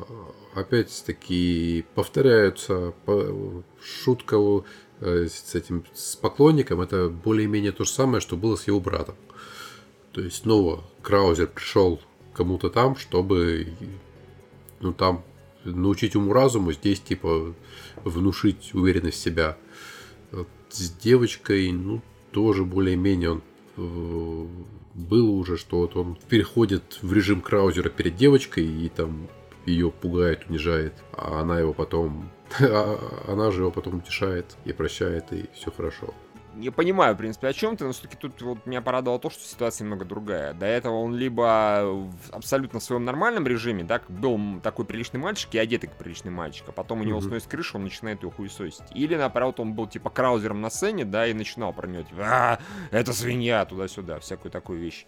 опять-таки 0.55 1.85
повторяются 1.95 2.95
по, 3.05 3.63
шутка 3.83 4.37
э, 5.01 5.27
с 5.29 5.55
этим 5.55 5.85
с 5.95 6.17
поклонником, 6.17 6.81
это 6.81 7.09
более-менее 7.09 7.73
то 7.73 7.85
же 7.85 7.91
самое, 7.91 8.21
что 8.21 8.37
было 8.37 8.57
с 8.57 8.67
его 8.67 8.81
братом. 8.81 9.17
То 10.13 10.21
есть 10.21 10.43
снова 10.43 10.85
Краузер 11.03 11.49
пришел 11.49 12.01
кому-то 12.33 12.71
там, 12.71 12.97
чтобы 12.97 13.69
ну 14.81 14.93
там 14.93 15.25
научить 15.65 16.17
уму-разуму, 16.17 16.73
здесь 16.73 17.01
типа 17.01 17.55
внушить 18.05 18.75
уверенность 18.75 19.19
в 19.19 19.23
себя 19.23 19.57
с 20.71 20.91
девочкой, 20.91 21.73
ну, 21.73 22.03
тоже 22.33 22.65
более-менее 22.65 23.31
он 23.33 23.43
э, 23.77 24.47
было 24.95 25.31
уже, 25.31 25.57
что 25.57 25.79
вот 25.79 25.97
он 25.97 26.19
переходит 26.29 26.99
в 27.03 27.13
режим 27.13 27.41
Краузера 27.41 27.89
перед 27.89 28.17
девочкой 28.17 28.67
и 28.67 28.89
там 28.89 29.29
ее 29.67 29.91
пугает, 29.91 30.47
унижает, 30.49 30.95
а 31.13 31.41
она 31.41 31.59
его 31.59 31.73
потом, 31.73 32.31
а 32.61 33.25
она 33.29 33.51
же 33.51 33.63
его 33.63 33.71
потом 33.71 33.97
утешает 33.97 34.57
и 34.65 34.73
прощает, 34.73 35.33
и 35.33 35.47
все 35.55 35.71
хорошо 35.71 36.15
я 36.61 36.73
понимаю, 36.73 37.15
в 37.15 37.19
принципе, 37.19 37.49
о 37.49 37.53
чем 37.53 37.77
ты, 37.77 37.85
но 37.85 37.93
все-таки 37.93 38.17
тут 38.17 38.41
вот 38.43 38.67
меня 38.67 38.81
порадовало 38.81 39.19
то, 39.21 39.31
что 39.31 39.43
ситуация 39.43 39.85
немного 39.85 40.05
другая. 40.05 40.55
До 40.55 40.67
этого 40.67 40.95
он 40.95 41.15
либо 41.15 41.83
в 41.85 42.31
абсолютно 42.31 42.81
своем 42.81 43.05
нормальном 43.05 43.47
режиме, 43.47 43.85
да, 43.85 44.01
был 44.09 44.61
такой 44.61 44.85
приличный 44.85 45.21
мальчик 45.21 45.55
и 45.55 45.59
одетый 45.59 45.89
как 45.89 45.99
приличный 45.99 46.31
мальчик, 46.31 46.65
а 46.69 46.73
потом 46.73 47.01
у 47.01 47.05
него 47.05 47.19
mm-hmm. 47.19 47.29
сносит 47.29 47.49
крышу, 47.49 47.79
он 47.79 47.85
начинает 47.85 48.23
ее 48.23 48.31
хуесосить. 48.31 48.85
Или, 48.95 49.15
наоборот, 49.15 49.61
он 49.61 49.75
был 49.75 49.87
типа 49.87 50.11
краузером 50.11 50.61
на 50.61 50.71
сцене, 50.71 51.05
да, 51.05 51.27
и 51.27 51.33
начинал 51.33 51.73
про 51.73 51.87
него, 51.87 52.03
типа, 52.03 52.23
а, 52.23 52.59
это 52.91 53.13
свинья, 53.13 53.65
туда-сюда, 53.65 54.19
всякую 54.21 54.51
такую 54.51 54.81
вещь 54.81 55.07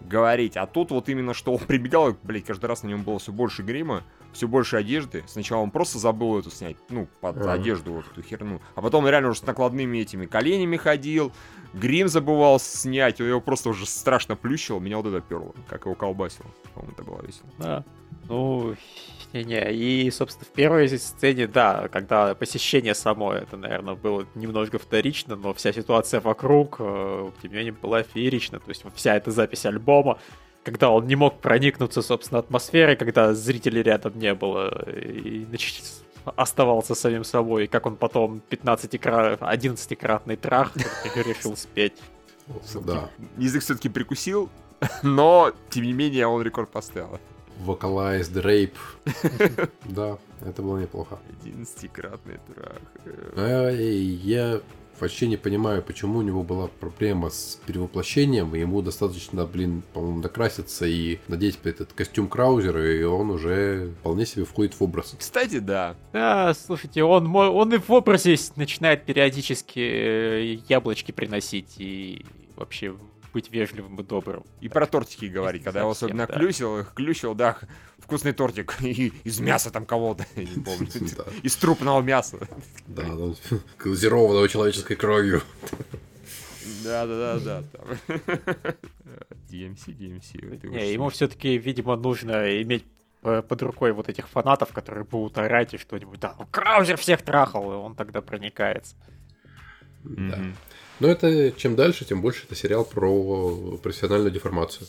говорить. 0.00 0.56
А 0.56 0.66
тут 0.66 0.90
вот 0.90 1.08
именно, 1.08 1.34
что 1.34 1.52
он 1.54 1.58
прибегал, 1.66 2.16
блядь, 2.22 2.44
каждый 2.44 2.66
раз 2.66 2.82
на 2.82 2.88
нем 2.88 3.02
было 3.02 3.18
все 3.18 3.32
больше 3.32 3.62
грима, 3.62 4.02
все 4.32 4.48
больше 4.48 4.76
одежды. 4.76 5.24
Сначала 5.26 5.60
он 5.60 5.70
просто 5.70 5.98
забыл 5.98 6.38
эту 6.38 6.50
снять, 6.50 6.76
ну, 6.88 7.08
под 7.20 7.38
а. 7.38 7.52
одежду 7.52 7.92
вот 7.92 8.04
эту 8.10 8.22
херну. 8.22 8.60
А 8.74 8.82
потом 8.82 9.06
реально 9.06 9.30
уже 9.30 9.40
с 9.40 9.46
накладными 9.46 9.98
этими 9.98 10.26
коленями 10.26 10.76
ходил, 10.76 11.32
грим 11.74 12.08
забывал 12.08 12.58
снять, 12.58 13.20
его 13.20 13.40
просто 13.40 13.70
уже 13.70 13.86
страшно 13.86 14.36
плющило, 14.36 14.78
меня 14.78 14.98
вот 14.98 15.06
это 15.06 15.20
перло, 15.20 15.54
как 15.68 15.84
его 15.84 15.94
колбасило. 15.94 16.46
По-моему, 16.74 16.94
это 16.94 17.04
было 17.04 17.22
весело. 17.22 17.48
Да. 17.58 17.84
Ну, 18.28 18.76
не-не, 19.32 19.72
и, 19.72 20.10
собственно, 20.10 20.44
в 20.44 20.52
первой 20.54 20.88
сцене, 20.88 21.46
да, 21.46 21.88
когда 21.88 22.34
посещение 22.34 22.94
само, 22.94 23.32
это, 23.32 23.56
наверное, 23.56 23.94
было 23.94 24.26
немножко 24.34 24.78
вторично, 24.78 25.36
но 25.36 25.54
вся 25.54 25.72
ситуация 25.72 26.20
вокруг, 26.20 26.76
э, 26.78 27.30
тем 27.40 27.50
не 27.50 27.56
менее, 27.56 27.72
была 27.72 28.02
феерична. 28.02 28.60
То 28.60 28.68
есть 28.68 28.84
вся 28.94 29.16
эта 29.16 29.30
запись 29.30 29.66
альбома, 29.66 30.18
когда 30.62 30.90
он 30.90 31.06
не 31.06 31.16
мог 31.16 31.40
проникнуться, 31.40 32.02
собственно, 32.02 32.40
атмосферой, 32.40 32.96
когда 32.96 33.34
зрителей 33.34 33.82
рядом 33.82 34.18
не 34.18 34.34
было, 34.34 34.88
и 34.90 35.46
оставался 36.36 36.94
самим 36.94 37.24
собой, 37.24 37.64
и 37.64 37.66
как 37.66 37.86
он 37.86 37.96
потом 37.96 38.42
15-кратный, 38.50 39.38
11-кратный 39.38 40.36
трах 40.36 40.72
решил 41.16 41.56
спеть. 41.56 41.94
Да. 42.84 43.08
Язык 43.38 43.62
все-таки 43.62 43.88
прикусил, 43.88 44.48
но, 45.02 45.52
тем 45.70 45.84
не 45.84 45.92
менее, 45.92 46.26
он 46.26 46.42
рекорд 46.42 46.70
поставил. 46.70 47.18
Vocalized 47.64 48.34
rape. 48.42 48.72
Да, 49.84 50.18
это 50.40 50.62
было 50.62 50.78
неплохо. 50.78 51.18
11-кратный 51.44 52.40
трах. 52.46 52.78
Я 53.36 54.60
вообще 55.00 55.26
не 55.26 55.36
понимаю, 55.36 55.82
почему 55.82 56.18
у 56.18 56.22
него 56.22 56.42
была 56.42 56.68
проблема 56.68 57.30
с 57.30 57.60
перевоплощением, 57.66 58.54
и 58.54 58.60
ему 58.60 58.82
достаточно, 58.82 59.46
блин, 59.46 59.82
по-моему, 59.92 60.20
накраситься 60.20 60.86
и 60.86 61.18
надеть 61.28 61.58
этот 61.64 61.92
костюм 61.92 62.28
Краузера, 62.28 62.84
и 62.94 63.02
он 63.02 63.30
уже 63.30 63.92
вполне 64.00 64.26
себе 64.26 64.44
входит 64.44 64.74
в 64.74 64.82
образ. 64.82 65.14
Кстати, 65.18 65.58
да. 65.58 65.96
Да, 66.12 66.54
слушайте, 66.54 67.02
он, 67.02 67.34
он 67.34 67.74
и 67.74 67.78
в 67.78 67.90
образе 67.90 68.36
начинает 68.56 69.04
периодически 69.04 69.80
э, 69.80 70.58
яблочки 70.68 71.12
приносить 71.12 71.74
и 71.78 72.24
вообще 72.56 72.94
быть 73.32 73.50
вежливым 73.50 73.98
и 74.00 74.02
добрым. 74.02 74.44
И 74.60 74.68
про 74.68 74.86
тортики 74.86 75.26
говорить, 75.26 75.62
когда 75.64 75.80
его 75.80 75.94
Совсем, 75.94 76.08
особенно 76.08 76.26
да. 76.26 76.34
клюсил, 76.34 76.84
клющил, 76.94 77.34
да, 77.34 77.58
вкусный 77.98 78.32
тортик 78.32 78.76
и 78.80 79.12
из 79.24 79.40
мяса 79.40 79.70
там 79.70 79.86
кого-то, 79.86 80.26
я 80.36 80.44
не 80.44 80.62
помню, 80.62 80.88
Да. 81.16 81.24
из 81.42 81.56
трупного 81.56 82.00
мяса. 82.02 82.38
Да, 82.86 83.04
ну, 83.04 83.34
глазированного 83.78 84.48
человеческой 84.48 84.96
кровью. 84.96 85.42
Да-да-да-да. 86.84 87.62
там. 87.72 88.16
DMC, 89.50 89.96
DMC. 89.96 90.58
ты 90.58 90.68
уж 90.68 90.74
Не, 90.74 90.92
ему 90.92 91.08
все-таки, 91.10 91.58
видимо, 91.58 91.96
нужно 91.96 92.60
иметь 92.62 92.84
э, 93.22 93.42
под 93.42 93.62
рукой 93.62 93.92
вот 93.92 94.08
этих 94.08 94.28
фанатов, 94.28 94.72
которые 94.72 95.04
будут 95.04 95.38
орать 95.38 95.74
и 95.74 95.78
что-нибудь. 95.78 96.20
Да, 96.20 96.34
ну 96.38 96.46
Краузер 96.50 96.96
всех 96.96 97.22
трахал, 97.22 97.70
и 97.72 97.74
он 97.74 97.94
тогда 97.94 98.20
проникается. 98.22 98.96
Да. 100.04 100.36
Мгм. 100.36 100.56
Но 101.02 101.08
это 101.08 101.50
чем 101.50 101.74
дальше, 101.74 102.04
тем 102.04 102.22
больше 102.22 102.44
это 102.46 102.54
сериал 102.54 102.84
про 102.84 103.76
профессиональную 103.82 104.30
деформацию. 104.30 104.86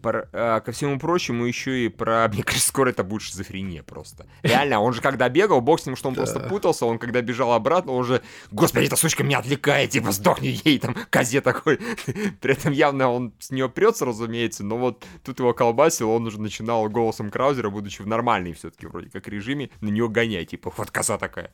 Про- 0.00 0.28
а, 0.32 0.60
ко 0.60 0.70
всему 0.70 0.98
прочему, 1.00 1.44
еще 1.46 1.86
и 1.86 1.88
про, 1.88 2.28
мне 2.32 2.44
кажется, 2.44 2.68
скоро 2.68 2.90
это 2.90 3.02
будет 3.02 3.22
шизофрения 3.22 3.82
просто. 3.82 4.26
Реально, 4.42 4.78
он 4.80 4.92
же 4.92 5.00
когда 5.00 5.28
бегал, 5.28 5.60
бог 5.60 5.80
с 5.80 5.86
ним, 5.86 5.96
что 5.96 6.08
он 6.08 6.14
Да. 6.14 6.22
просто 6.22 6.38
путался, 6.40 6.86
он 6.86 6.98
когда 7.00 7.20
бежал 7.20 7.52
обратно, 7.52 7.92
он 7.92 8.04
же, 8.04 8.22
господи, 8.52 8.86
эта 8.86 8.94
сучка 8.94 9.24
меня 9.24 9.38
отвлекает, 9.38 9.90
типа, 9.90 10.12
сдохни 10.12 10.60
ей, 10.64 10.78
там, 10.78 10.94
козе 11.10 11.40
такой. 11.40 11.78
При 12.40 12.52
этом 12.52 12.72
явно 12.72 13.10
он 13.10 13.32
с 13.40 13.50
нее 13.50 13.68
прется, 13.68 14.04
разумеется, 14.04 14.62
но 14.64 14.76
вот 14.78 15.04
тут 15.24 15.40
его 15.40 15.52
колбасил, 15.52 16.10
он 16.10 16.26
уже 16.26 16.40
начинал 16.40 16.88
голосом 16.88 17.30
Краузера, 17.30 17.70
будучи 17.70 18.02
в 18.02 18.06
нормальной 18.06 18.52
все-таки 18.52 18.86
вроде 18.86 19.10
как 19.10 19.26
режиме, 19.26 19.70
на 19.80 19.88
нее 19.88 20.08
гонять, 20.08 20.50
типа, 20.50 20.72
вот 20.76 20.90
коза 20.92 21.18
такая. 21.18 21.50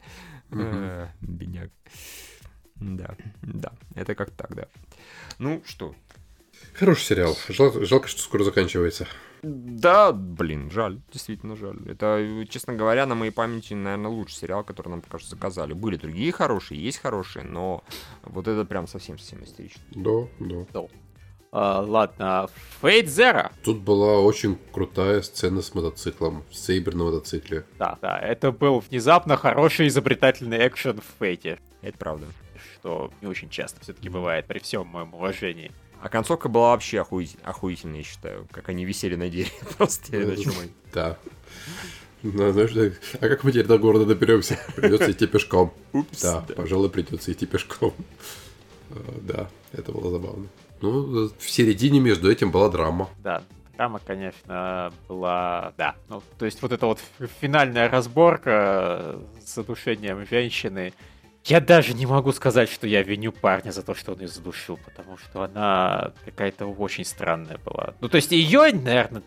Э, 0.50 1.06
Бедняк. 1.22 1.70
Да, 2.80 3.14
да, 3.42 3.72
это 3.94 4.14
как 4.14 4.30
так, 4.30 4.54
да. 4.54 4.66
Ну 5.38 5.62
что, 5.66 5.94
Хороший 6.74 7.02
сериал. 7.04 7.36
Жал- 7.48 7.84
жалко, 7.84 8.08
что 8.08 8.22
скоро 8.22 8.44
заканчивается. 8.44 9.06
Да, 9.42 10.12
блин, 10.12 10.70
жаль, 10.70 11.00
действительно 11.12 11.56
жаль. 11.56 11.78
Это, 11.86 12.46
честно 12.48 12.74
говоря, 12.74 13.06
на 13.06 13.14
моей 13.14 13.30
памяти, 13.30 13.74
наверное, 13.74 14.10
лучший 14.10 14.36
сериал, 14.36 14.64
который 14.64 14.88
нам, 14.88 15.02
кажется, 15.02 15.34
заказали. 15.34 15.72
Были 15.72 15.96
другие 15.96 16.30
хорошие, 16.32 16.82
есть 16.82 16.98
хорошие, 16.98 17.44
но 17.44 17.82
вот 18.22 18.48
это 18.48 18.64
прям 18.64 18.86
совсем-совсем 18.86 19.42
истерично. 19.44 19.82
Да, 19.90 20.28
да. 20.38 20.82
А, 21.52 21.80
ладно, 21.80 22.48
Fate 22.80 23.06
Zero. 23.06 23.50
Тут 23.64 23.80
была 23.80 24.20
очень 24.20 24.56
крутая 24.72 25.22
сцена 25.22 25.62
с 25.62 25.74
мотоциклом, 25.74 26.44
Сейбер 26.52 26.94
на 26.94 27.04
мотоцикле. 27.04 27.64
Да, 27.78 27.98
да, 28.00 28.18
это 28.18 28.52
был 28.52 28.80
внезапно 28.80 29.36
хороший 29.36 29.88
изобретательный 29.88 30.66
экшен 30.68 31.00
в 31.00 31.18
Фейте, 31.18 31.58
Это 31.82 31.98
правда. 31.98 32.26
Что 32.80 33.10
не 33.20 33.28
очень 33.28 33.50
часто 33.50 33.80
все-таки 33.80 34.08
бывает, 34.08 34.46
при 34.46 34.58
всем 34.58 34.86
моем 34.86 35.12
уважении. 35.14 35.70
А 36.02 36.08
концовка 36.08 36.48
была 36.48 36.70
вообще 36.70 36.98
охуи- 36.98 37.38
охуительная, 37.44 37.98
я 37.98 38.04
считаю. 38.04 38.46
Как 38.50 38.70
они 38.70 38.84
висели 38.86 39.16
на 39.16 39.28
дереве. 39.28 39.50
Просто 39.76 40.16
они. 40.16 40.46
Да. 40.94 41.18
Ну, 42.22 42.52
знаешь, 42.52 42.72
а 43.20 43.28
как 43.28 43.44
мы 43.44 43.52
теперь 43.52 43.66
до 43.66 43.78
города 43.78 44.06
доберемся? 44.06 44.58
Придется 44.76 45.10
идти 45.10 45.26
пешком. 45.26 45.72
Упс. 45.92 46.22
Да, 46.22 46.44
пожалуй, 46.56 46.88
придется 46.90 47.32
идти 47.32 47.46
пешком. 47.46 47.94
Э, 48.90 48.94
Да, 49.22 49.50
это 49.72 49.92
было 49.92 50.10
забавно. 50.10 50.46
Ну, 50.80 51.28
в 51.38 51.50
середине 51.50 52.00
между 52.00 52.30
этим 52.32 52.50
была 52.50 52.70
драма. 52.70 53.08
Да, 53.22 53.42
драма, 53.76 54.00
конечно, 54.06 54.92
была... 55.08 55.72
Да, 55.76 55.96
ну, 56.08 56.22
то 56.38 56.46
есть 56.46 56.60
вот 56.62 56.72
эта 56.72 56.86
вот 56.86 56.98
финальная 57.42 57.90
разборка 57.90 59.18
с 59.44 59.54
задушением 59.54 60.26
женщины. 60.26 60.94
Я 61.50 61.60
даже 61.60 61.94
не 61.94 62.06
могу 62.06 62.32
сказать, 62.32 62.70
что 62.70 62.86
я 62.86 63.02
виню 63.02 63.32
парня 63.32 63.72
за 63.72 63.82
то, 63.82 63.94
что 63.94 64.12
он 64.12 64.20
ее 64.20 64.28
задушил, 64.28 64.78
потому 64.84 65.18
что 65.18 65.42
она 65.42 66.12
какая-то 66.24 66.66
очень 66.66 67.04
странная 67.04 67.58
была. 67.64 67.94
Ну, 68.00 68.08
то 68.08 68.16
есть 68.16 68.30
ее, 68.30 68.70
наверное, 68.72 69.22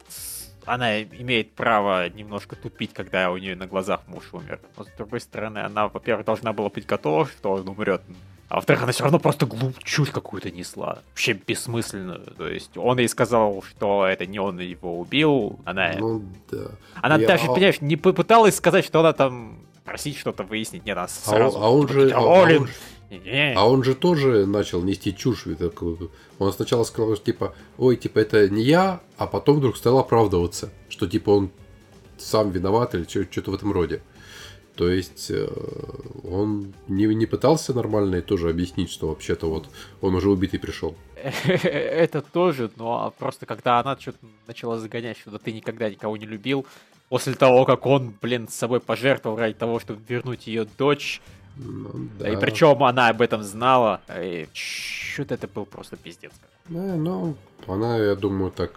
она 0.66 1.02
имеет 1.04 1.52
право 1.52 2.08
немножко 2.10 2.56
тупить, 2.56 2.94
когда 2.94 3.30
у 3.30 3.36
нее 3.38 3.58
на 3.58 3.68
глазах 3.68 4.02
муж 4.08 4.24
умер. 4.32 4.62
Но, 4.78 4.86
с 4.86 4.88
другой 4.98 5.20
стороны, 5.20 5.60
она, 5.60 5.90
во-первых, 5.90 6.26
должна 6.26 6.54
была 6.54 6.70
быть 6.70 6.86
готова, 6.86 7.26
что 7.28 7.52
он 7.52 7.68
умрет. 7.68 8.02
А 8.48 8.56
во-вторых, 8.56 8.84
она 8.84 8.92
все 8.94 9.04
равно 9.04 9.20
просто 9.20 9.46
глуп 9.46 9.84
чушь 9.84 10.12
какую-то 10.12 10.50
несла. 10.50 11.00
Вообще 11.10 11.34
бессмысленную. 11.34 12.22
То 12.38 12.48
есть 12.48 12.78
он 12.78 13.00
ей 13.00 13.10
сказал, 13.10 13.64
что 13.64 14.06
это 14.06 14.26
не 14.26 14.40
он 14.40 14.60
его 14.60 14.98
убил. 15.00 15.60
Она, 15.66 15.94
Ну, 15.98 16.24
да. 16.50 16.68
она 17.02 17.18
я- 17.18 17.28
даже, 17.28 17.48
понимаешь, 17.48 17.82
не 17.82 17.98
попыталась 17.98 18.56
сказать, 18.56 18.86
что 18.86 19.02
она 19.02 19.12
там 19.12 19.58
просить 19.84 20.18
что-то 20.18 20.44
выяснить. 20.44 20.86
Нет, 20.86 20.98
А 20.98 21.04
он, 21.04 21.08
сразу... 21.10 21.58
а 21.60 21.70
он 21.70 21.88
же... 21.88 22.10
а- 22.12 22.20
а 22.20 22.44
«Олин, 22.46 22.62
он 22.62 22.68
же- 22.68 22.74
не-не». 23.10 23.54
А 23.56 23.68
он 23.68 23.84
же 23.84 23.96
тоже 23.96 24.46
начал 24.46 24.82
нести 24.82 25.16
чушь. 25.16 25.46
такую. 25.58 26.12
Он 26.40 26.52
сначала 26.54 26.84
сказал, 26.84 27.16
что 27.16 27.26
типа, 27.26 27.54
ой, 27.78 27.96
типа, 27.98 28.20
это 28.20 28.50
не 28.50 28.64
я, 28.64 29.02
а 29.18 29.28
потом 29.28 29.58
вдруг 29.58 29.78
стал 29.78 30.00
оправдываться, 30.00 30.72
что 30.90 31.08
типа 31.08 31.30
он 31.32 31.52
сам 32.18 32.52
виноват 32.52 32.96
или 32.96 33.04
что-то 33.04 33.52
в 33.52 33.56
этом 33.56 33.72
роде. 33.72 34.02
То 34.76 34.90
есть 34.90 35.30
э, 35.30 35.48
он 36.24 36.74
не, 36.88 37.06
не 37.06 37.28
пытался 37.28 37.74
нормально 37.76 38.16
и 38.16 38.22
тоже 38.22 38.50
объяснить, 38.50 38.90
что 38.92 39.08
вообще-то 39.08 39.48
вот 39.48 39.70
он 40.02 40.16
уже 40.16 40.32
убитый 40.32 40.60
пришел. 40.60 40.96
Это 41.46 42.22
тоже, 42.24 42.72
но 42.76 43.14
просто 43.20 43.46
когда 43.46 43.80
она 43.80 43.96
что-то 44.00 44.18
начала 44.48 44.80
загонять, 44.80 45.18
что 45.20 45.30
да 45.30 45.38
ты 45.38 45.54
никогда 45.54 45.90
никого 45.92 46.18
не 46.18 46.26
любил, 46.26 46.66
после 47.14 47.36
того, 47.36 47.64
как 47.64 47.86
он, 47.86 48.12
блин, 48.24 48.48
с 48.48 48.56
собой 48.56 48.80
пожертвовал 48.80 49.38
ради 49.38 49.54
того, 49.54 49.80
чтобы 49.80 50.02
вернуть 50.08 50.48
ее 50.48 50.66
дочь, 50.80 51.22
Ну, 51.58 52.10
да. 52.18 52.28
и 52.28 52.36
причем 52.38 52.84
она 52.84 53.10
об 53.10 53.22
этом 53.22 53.44
знала, 53.44 54.02
и 54.10 54.48
что-то 54.52 55.36
это 55.36 55.48
был 55.48 55.68
просто 55.68 55.96
пиздец. 55.96 56.32
Да, 56.70 56.80
ну, 56.96 57.36
она, 57.68 57.98
я 57.98 58.16
думаю, 58.16 58.52
так 58.52 58.72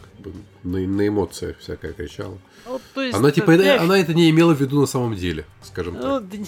на, 0.62 0.78
на 0.78 1.09
эмоциях 1.09 1.59
всякое 1.59 1.93
кричала. 1.93 2.39
Ну, 2.66 2.80
то 2.95 3.03
есть, 3.03 3.16
Она 3.16 3.30
типа, 3.30 3.53
э, 3.53 3.57
знаешь, 3.57 3.80
она 3.80 3.99
это 3.99 4.12
не 4.12 4.28
имела 4.30 4.53
в 4.55 4.61
виду 4.61 4.80
на 4.80 4.87
самом 4.87 5.14
деле, 5.14 5.45
скажем 5.62 5.95
Ну, 5.95 6.20
так. 6.20 6.41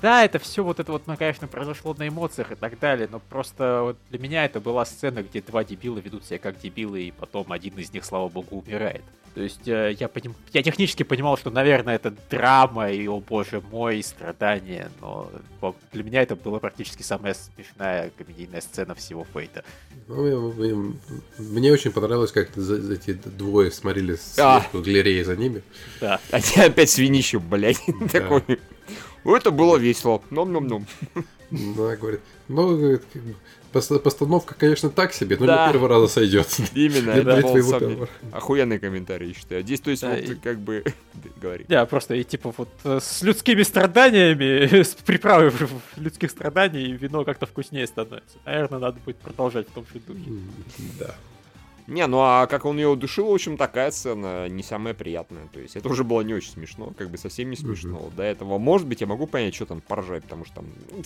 да, 0.00 0.24
это 0.24 0.38
все 0.40 0.64
вот 0.64 0.80
это 0.80 0.90
вот, 0.90 1.06
ну, 1.06 1.16
конечно, 1.16 1.46
произошло 1.46 1.94
на 1.94 2.08
эмоциях 2.08 2.50
и 2.50 2.56
так 2.56 2.78
далее, 2.80 3.08
но 3.10 3.20
просто 3.20 3.80
вот 3.82 3.96
для 4.10 4.18
меня 4.18 4.44
это 4.44 4.60
была 4.60 4.84
сцена, 4.84 5.22
где 5.22 5.40
два 5.40 5.62
дебила 5.62 5.98
ведут 5.98 6.24
себя 6.24 6.38
как 6.38 6.58
дебилы, 6.58 7.02
и 7.02 7.10
потом 7.12 7.52
один 7.52 7.74
из 7.78 7.92
них, 7.92 8.04
слава 8.04 8.28
богу, 8.28 8.56
умирает. 8.66 9.02
То 9.34 9.40
есть 9.40 9.66
э, 9.66 9.96
я, 9.98 10.08
поним... 10.08 10.34
я 10.52 10.62
технически 10.62 11.04
понимал, 11.04 11.38
что, 11.38 11.50
наверное, 11.50 11.94
это 11.94 12.12
драма, 12.30 12.90
и, 12.90 13.06
о 13.06 13.20
боже 13.20 13.62
мой, 13.70 14.02
страдания, 14.02 14.90
но 15.00 15.30
для 15.92 16.02
меня 16.02 16.22
это 16.22 16.36
была 16.36 16.58
практически 16.58 17.02
самая 17.02 17.34
смешная 17.34 18.10
комедийная 18.10 18.60
сцена 18.60 18.94
всего 18.94 19.24
Фейта. 19.32 19.64
Ну, 20.06 20.26
я- 20.26 20.92
мне 21.72 21.80
очень 21.80 21.90
понравилось, 21.90 22.32
как 22.32 22.50
эти 22.56 23.12
двое 23.12 23.70
смотрели 23.70 24.14
с 24.16 24.38
А. 24.38 24.64
галереи 24.72 25.22
за 25.22 25.36
ними. 25.36 25.62
Да. 26.00 26.20
Они 26.30 26.44
опять 26.66 26.90
свинище, 26.90 27.38
блядь, 27.38 27.80
такой. 28.12 28.42
Это 29.24 29.50
было 29.50 29.76
весело. 29.76 30.22
Ном-ном-ном. 30.30 30.86
Ну, 31.50 31.84
Она 31.86 31.96
говорит, 31.96 32.20
ну, 32.48 32.76
говорит, 32.76 33.02
как 33.12 33.22
бы, 33.22 33.34
пос- 33.72 33.98
постановка, 33.98 34.54
конечно, 34.54 34.88
так 34.88 35.12
себе, 35.12 35.36
но 35.38 35.46
Да. 35.46 35.64
для 35.66 35.72
первого 35.72 35.88
раза 35.90 36.08
сойдет. 36.08 36.48
Именно, 36.74 37.12
Для- 37.20 37.22
был 37.36 37.40
твоего 37.50 37.70
самый 37.70 37.88
первого. 37.88 38.08
охуенный 38.32 38.78
комментарий, 38.78 39.28
я 39.28 39.34
считаю. 39.34 39.62
Здесь, 39.62 39.80
то 39.80 39.90
есть, 39.90 40.02
Да, 40.02 40.10
вот 40.10 40.18
и- 40.18 40.34
как 40.34 40.58
бы... 40.58 40.82
Говори. 41.42 41.66
Да, 41.68 41.84
просто 41.86 42.14
и 42.14 42.24
типа 42.24 42.54
вот 42.56 42.68
э, 42.84 42.98
с 43.02 43.22
людскими 43.22 43.62
страданиями, 43.62 44.82
с 44.82 44.94
приправой 44.94 45.52
людских 45.96 46.30
страданий 46.30 46.92
вино 46.92 47.22
как-то 47.24 47.44
вкуснее 47.46 47.86
становится. 47.86 48.38
Наверное, 48.46 48.78
надо 48.80 48.98
будет 49.04 49.18
продолжать 49.18 49.68
в 49.68 49.72
том 49.72 49.84
же 49.92 50.00
духе. 50.00 50.30
Да. 50.98 51.14
Не, 51.92 52.06
ну 52.06 52.20
а 52.20 52.46
как 52.46 52.64
он 52.64 52.78
ее 52.78 52.88
удушил, 52.88 53.30
в 53.30 53.34
общем, 53.34 53.58
такая 53.58 53.90
сцена 53.90 54.48
не 54.48 54.62
самая 54.62 54.94
приятная. 54.94 55.46
То 55.48 55.60
есть 55.60 55.76
это 55.76 55.90
уже 55.90 56.04
было 56.04 56.22
не 56.22 56.32
очень 56.32 56.52
смешно, 56.52 56.92
как 56.96 57.10
бы 57.10 57.18
совсем 57.18 57.50
не 57.50 57.56
смешно. 57.56 58.10
До 58.16 58.22
этого, 58.22 58.56
может 58.56 58.88
быть, 58.88 59.02
я 59.02 59.06
могу 59.06 59.26
понять, 59.26 59.54
что 59.54 59.66
там 59.66 59.82
поржать, 59.82 60.22
потому 60.22 60.46
что 60.46 60.56
там... 60.56 60.66
ну, 60.90 61.02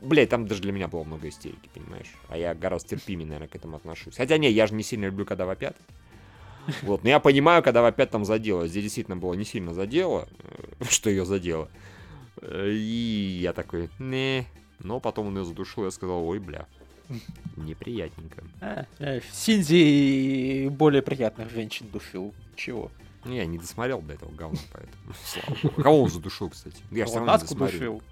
Блядь, 0.00 0.30
там 0.30 0.46
даже 0.46 0.62
для 0.62 0.72
меня 0.72 0.88
было 0.88 1.04
много 1.04 1.28
истерики, 1.28 1.68
понимаешь? 1.74 2.10
А 2.28 2.38
я 2.38 2.54
гораздо 2.54 2.88
терпимее, 2.88 3.26
наверное, 3.26 3.48
к 3.48 3.54
этому 3.54 3.76
отношусь. 3.76 4.16
Хотя 4.16 4.38
не, 4.38 4.50
я 4.50 4.66
же 4.66 4.74
не 4.74 4.82
сильно 4.82 5.04
люблю, 5.04 5.26
когда 5.26 5.44
вопят. 5.44 5.76
Вот, 6.82 7.02
но 7.02 7.10
я 7.10 7.20
понимаю, 7.20 7.62
когда 7.62 7.86
опять 7.86 8.10
там 8.10 8.24
задело. 8.24 8.66
Здесь 8.66 8.84
действительно 8.84 9.16
было 9.16 9.34
не 9.34 9.44
сильно 9.44 9.74
задело, 9.74 10.28
э, 10.78 10.84
что 10.88 11.10
ее 11.10 11.26
задело. 11.26 11.68
Э, 12.40 12.70
И 12.72 13.38
я 13.42 13.52
такой, 13.52 13.90
не. 13.98 14.46
Но 14.78 14.98
потом 14.98 15.26
он 15.26 15.36
ее 15.36 15.44
задушил, 15.44 15.84
я 15.84 15.90
сказал, 15.90 16.26
ой, 16.26 16.38
бля, 16.38 16.66
неприятненько. 17.56 18.42
А, 18.60 18.86
Синди 19.32 20.68
более 20.68 21.02
приятных 21.02 21.50
женщин 21.50 21.88
душил. 21.92 22.34
Чего? 22.56 22.90
Ну, 23.24 23.32
я 23.34 23.46
не 23.46 23.58
досмотрел 23.58 24.00
до 24.02 24.14
этого 24.14 24.30
говна, 24.32 24.58
поэтому, 24.72 25.14
слава 25.24 25.58
богу. 25.62 25.82
Кого 25.82 26.02
он 26.02 26.10
задушил, 26.10 26.50
кстати? 26.50 26.76
Я 26.90 27.06
все 27.06 27.16
равно 27.18 27.32
не 27.34 27.38
досмотрел. 27.38 27.70
душил. 27.78 28.02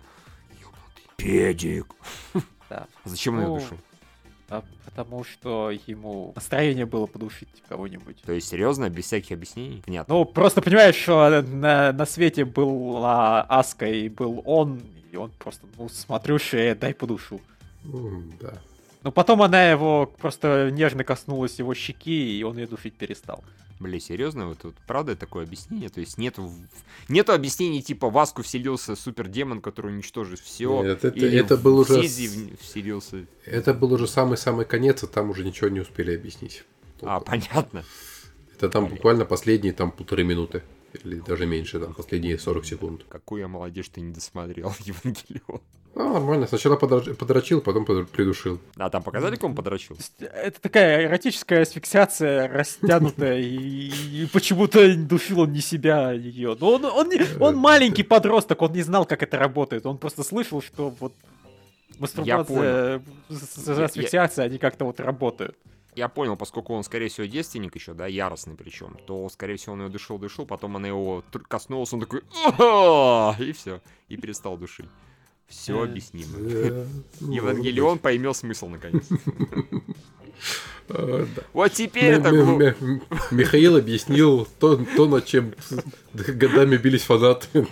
Педик. 1.16 1.86
Да. 2.68 2.86
Зачем 3.04 3.34
он 3.34 3.40
ее 3.40 3.48
Ну, 3.48 3.54
душил? 3.60 3.76
А 4.48 4.64
потому 4.84 5.22
что 5.24 5.70
ему 5.86 6.32
настроение 6.34 6.84
было 6.86 7.06
подушить 7.06 7.48
кого-нибудь. 7.68 8.20
То 8.22 8.32
есть, 8.32 8.48
серьезно, 8.48 8.88
без 8.90 9.04
всяких 9.04 9.32
объяснений? 9.32 9.82
Понятно. 9.86 10.14
Ну, 10.14 10.24
просто 10.24 10.60
понимаешь, 10.60 10.96
что 10.96 11.42
на, 11.42 11.92
на 11.92 12.06
свете 12.06 12.44
была 12.44 13.42
Аска 13.42 13.86
и 13.86 14.08
был 14.08 14.42
он, 14.44 14.80
и 15.12 15.16
он 15.16 15.30
просто, 15.38 15.66
ну, 15.78 15.88
смотрю, 15.88 16.38
шея, 16.40 16.74
дай 16.74 16.94
подушу. 16.94 17.40
М, 17.84 18.32
Да. 18.40 18.54
Но 19.02 19.12
потом 19.12 19.40
она 19.42 19.70
его 19.70 20.06
просто 20.06 20.70
нежно 20.70 21.04
коснулась 21.04 21.58
его 21.58 21.72
щеки, 21.74 22.38
и 22.38 22.42
он 22.42 22.58
ее 22.58 22.66
душить 22.66 22.94
перестал. 22.96 23.42
Бля, 23.78 23.98
серьезно, 23.98 24.46
вот, 24.48 24.58
вот 24.62 24.74
правда 24.86 25.16
такое 25.16 25.44
объяснение? 25.44 25.88
То 25.88 26.00
есть 26.00 26.18
нету, 26.18 26.52
нету 27.08 27.32
объяснений 27.32 27.80
типа 27.82 28.10
в 28.10 28.18
Аску 28.18 28.42
вселился 28.42 28.94
супердемон, 28.94 29.62
который 29.62 29.90
уничтожит 29.94 30.38
все. 30.40 30.82
Нет, 30.82 31.02
это- 31.02 31.26
это 31.26 31.56
был 31.56 31.78
уже 31.78 32.06
с- 32.06 32.48
вселился. 32.60 33.24
Это 33.46 33.72
был 33.72 33.90
уже 33.94 34.06
самый-самый 34.06 34.66
конец, 34.66 35.02
и 35.02 35.06
там 35.06 35.30
уже 35.30 35.44
ничего 35.44 35.70
не 35.70 35.80
успели 35.80 36.14
объяснить. 36.14 36.64
А, 37.00 37.20
понятно. 37.20 37.84
Это 38.54 38.68
там 38.68 38.86
буквально 38.88 39.24
последние 39.24 39.72
там 39.72 39.92
полторы 39.92 40.24
минуты. 40.24 40.62
Или 41.04 41.20
даже 41.20 41.46
меньше, 41.46 41.80
там 41.80 41.94
последние 41.94 42.38
40 42.38 42.66
секунд. 42.66 43.06
Какую 43.08 43.40
я 43.40 43.48
молодежь 43.48 43.88
ты 43.88 44.02
не 44.02 44.12
досмотрел, 44.12 44.74
Евангелион. 44.80 45.62
А, 45.94 46.12
нормально. 46.12 46.46
Сначала 46.46 46.76
подор- 46.76 47.14
подрочил, 47.14 47.60
потом 47.60 47.84
придушил. 47.84 48.60
А 48.76 48.88
там 48.90 49.02
показали, 49.02 49.34
как 49.34 49.44
он 49.44 49.54
подрочил? 49.54 49.96
Это 50.20 50.60
такая 50.60 51.04
эротическая 51.06 51.62
асфиксация, 51.62 52.48
растянутая, 52.48 53.40
и, 53.40 54.26
почему-то 54.32 54.94
душил 54.96 55.40
он 55.40 55.52
не 55.52 55.60
себя, 55.60 56.10
а 56.10 56.12
ее. 56.12 56.56
Но 56.60 56.74
он, 56.74 56.84
он, 56.84 57.08
не- 57.08 57.20
он 57.40 57.56
маленький 57.56 58.04
подросток, 58.04 58.62
он 58.62 58.72
не 58.72 58.82
знал, 58.82 59.04
как 59.04 59.22
это 59.22 59.36
работает. 59.38 59.84
Он 59.84 59.98
просто 59.98 60.22
слышал, 60.22 60.62
что 60.62 60.90
вот 61.00 61.12
мастурбация, 61.98 63.02
асфиксация, 63.84 64.44
они 64.46 64.58
как-то 64.58 64.84
вот 64.84 65.00
работают. 65.00 65.56
Я 65.96 66.08
понял, 66.08 66.36
поскольку 66.36 66.72
он, 66.72 66.84
скорее 66.84 67.08
всего, 67.08 67.26
девственник 67.26 67.74
еще, 67.74 67.94
да, 67.94 68.06
яростный 68.06 68.54
причем, 68.54 68.96
то, 69.06 69.28
скорее 69.28 69.56
всего, 69.56 69.72
он 69.72 69.82
ее 69.82 69.88
душил-душил, 69.88 70.46
потом 70.46 70.76
она 70.76 70.86
его 70.86 71.24
коснулась, 71.48 71.92
он 71.92 72.00
такой, 72.00 72.20
и 73.40 73.52
все, 73.52 73.80
и 74.08 74.16
перестал 74.16 74.56
душить. 74.56 74.86
Все 75.50 75.80
Э. 75.80 75.84
объяснимо. 75.84 76.38
Ну, 76.38 76.86
Евангелион 77.32 77.98
поймет 77.98 78.36
смысл 78.36 78.68
наконец. 78.68 79.04
а. 80.88 81.26
Вот 81.52 81.72
теперь 81.72 82.14
это 82.14 82.30
Михаил 83.30 83.76
объяснил 83.76 84.46
то, 84.58 84.76
над 85.06 85.26
чем 85.26 85.54
годами 86.14 86.76
бились 86.76 87.02
фанаты. 87.02 87.66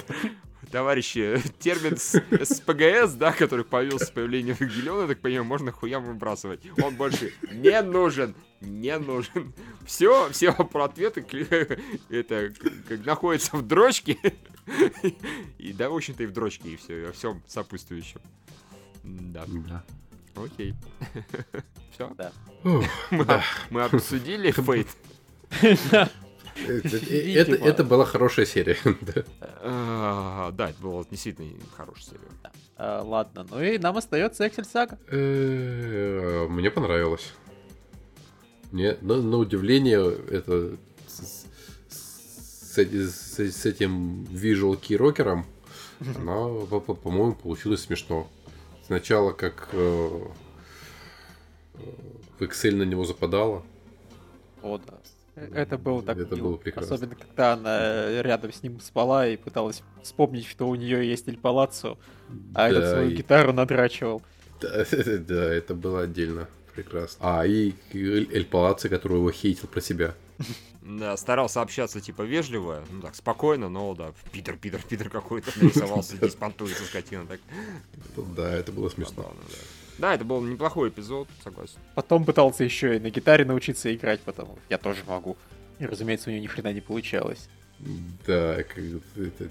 Товарищи, 0.70 1.40
термин 1.60 1.96
с, 1.96 2.14
с 2.30 2.60
ПГС, 2.60 3.12
да, 3.14 3.32
который 3.32 3.64
появился 3.64 4.04
с 4.04 4.10
появлением 4.10 4.54
Евангелиона, 4.60 5.08
так 5.08 5.18
понимаю, 5.20 5.44
можно 5.44 5.72
хуям 5.72 6.04
выбрасывать. 6.04 6.60
Он 6.82 6.94
больше 6.94 7.32
не 7.50 7.80
нужен, 7.80 8.34
не 8.60 8.98
нужен. 8.98 9.54
Все, 9.86 10.28
все 10.30 10.52
про 10.52 10.84
ответы 10.84 11.22
это 12.10 12.52
как 12.86 13.06
находится 13.06 13.56
в 13.56 13.66
дрочке. 13.66 14.18
И 15.58 15.72
да, 15.72 15.88
в 15.90 15.94
общем-то, 15.96 16.22
и 16.22 16.26
в 16.26 16.32
дрочке, 16.32 16.70
и 16.70 16.76
все, 16.76 17.02
и 17.02 17.06
во 17.06 17.12
всем 17.12 17.42
сопутствующем. 17.46 18.20
Да, 19.04 19.46
окей. 20.36 20.74
Все, 21.92 22.12
Да. 22.16 22.32
Мы, 23.10 23.24
Да. 23.24 23.42
обсудили 23.86 24.50
фейт. 24.50 24.88
Это, 26.66 26.96
это- 26.96 27.52
это 27.54 27.84
была 27.84 28.04
хорошая 28.04 28.44
серия. 28.44 28.76
да. 29.00 29.22
А, 29.62 30.50
Да, 30.52 30.70
это 30.70 30.82
было 30.82 31.04
действительно 31.08 31.52
хорошая 31.76 32.04
серия. 32.04 32.28
А, 32.76 33.02
ладно, 33.02 33.46
ну 33.48 33.60
и 33.62 33.78
нам 33.78 33.96
остается 33.96 34.44
Excel 34.44 34.64
Saga. 34.64 34.98
Э, 35.06 36.46
Мне 36.48 36.70
понравилось. 36.72 37.32
Мне, 38.72 38.96
на, 39.02 39.22
на 39.22 39.36
удивление, 39.36 40.00
это 40.30 40.76
с, 43.38 43.40
с 43.40 43.44
эти- 43.44 43.50
с- 43.50 43.56
с 43.62 43.66
этим 43.66 44.24
Visual 44.24 44.78
Key 44.80 44.96
рокером, 44.96 45.46
она, 46.00 46.66
по- 46.66 46.80
по- 46.80 46.94
по-моему, 46.94 47.34
получилось 47.34 47.82
смешно. 47.82 48.28
Сначала 48.86 49.32
как 49.32 49.68
э, 49.72 50.20
э, 51.74 51.80
в 52.38 52.42
Excel 52.42 52.76
на 52.76 52.82
него 52.84 53.04
западала. 53.04 53.62
О, 54.62 54.78
да. 54.78 54.94
Э, 55.36 55.48
Это 55.54 55.78
было 55.78 56.02
так 56.02 56.18
Это 56.18 56.34
мило. 56.36 56.44
было 56.48 56.56
прекрасно. 56.56 56.94
Особенно, 56.94 57.14
когда 57.14 57.52
она 57.54 58.22
рядом 58.22 58.52
с 58.52 58.62
ним 58.62 58.80
спала 58.80 59.26
и 59.28 59.36
пыталась 59.36 59.82
вспомнить, 60.02 60.46
что 60.46 60.68
у 60.68 60.74
нее 60.74 61.08
есть 61.08 61.28
Эль 61.28 61.38
Палаццо, 61.38 61.96
а 62.54 62.68
этот 62.68 62.82
Да, 62.82 62.90
свою 62.92 63.10
и- 63.10 63.14
гитару 63.16 63.52
надрачивал. 63.52 64.22
Да, 64.60 64.84
да, 65.18 65.54
это 65.54 65.74
было 65.74 66.02
отдельно 66.02 66.48
прекрасно. 66.74 67.18
А, 67.20 67.46
и 67.46 67.72
Эль, 67.92 68.46
Палаццо, 68.46 68.88
его 69.18 69.30
хейтил 69.30 69.68
про 69.68 69.80
себя. 69.80 70.14
Да, 70.88 71.18
старался 71.18 71.60
общаться, 71.60 72.00
типа, 72.00 72.22
вежливо, 72.22 72.82
ну 72.90 73.02
так, 73.02 73.14
спокойно, 73.14 73.68
но, 73.68 73.94
да, 73.94 74.12
Питер, 74.32 74.56
Питер, 74.56 74.80
Питер 74.82 75.10
какой-то 75.10 75.50
нарисовался, 75.60 76.16
здесь 76.16 76.34
понтуется 76.34 76.82
скотина, 76.84 77.26
так. 77.26 77.40
Да, 78.34 78.50
это 78.50 78.72
было 78.72 78.88
смешно. 78.88 79.16
Забавно, 79.16 79.40
да. 79.50 79.56
Да, 79.98 80.14
это 80.14 80.24
был 80.24 80.40
неплохой 80.40 80.88
эпизод, 80.88 81.28
согласен. 81.44 81.76
Потом 81.94 82.24
пытался 82.24 82.64
еще 82.64 82.96
и 82.96 83.00
на 83.00 83.10
гитаре 83.10 83.44
научиться 83.44 83.94
играть, 83.94 84.20
потому 84.20 84.58
я 84.70 84.78
тоже 84.78 85.02
могу. 85.06 85.36
И, 85.78 85.84
разумеется, 85.84 86.30
у 86.30 86.32
нее 86.32 86.40
ни 86.40 86.46
хрена 86.46 86.72
не 86.72 86.80
получалось. 86.80 87.48
Да, 88.26 88.56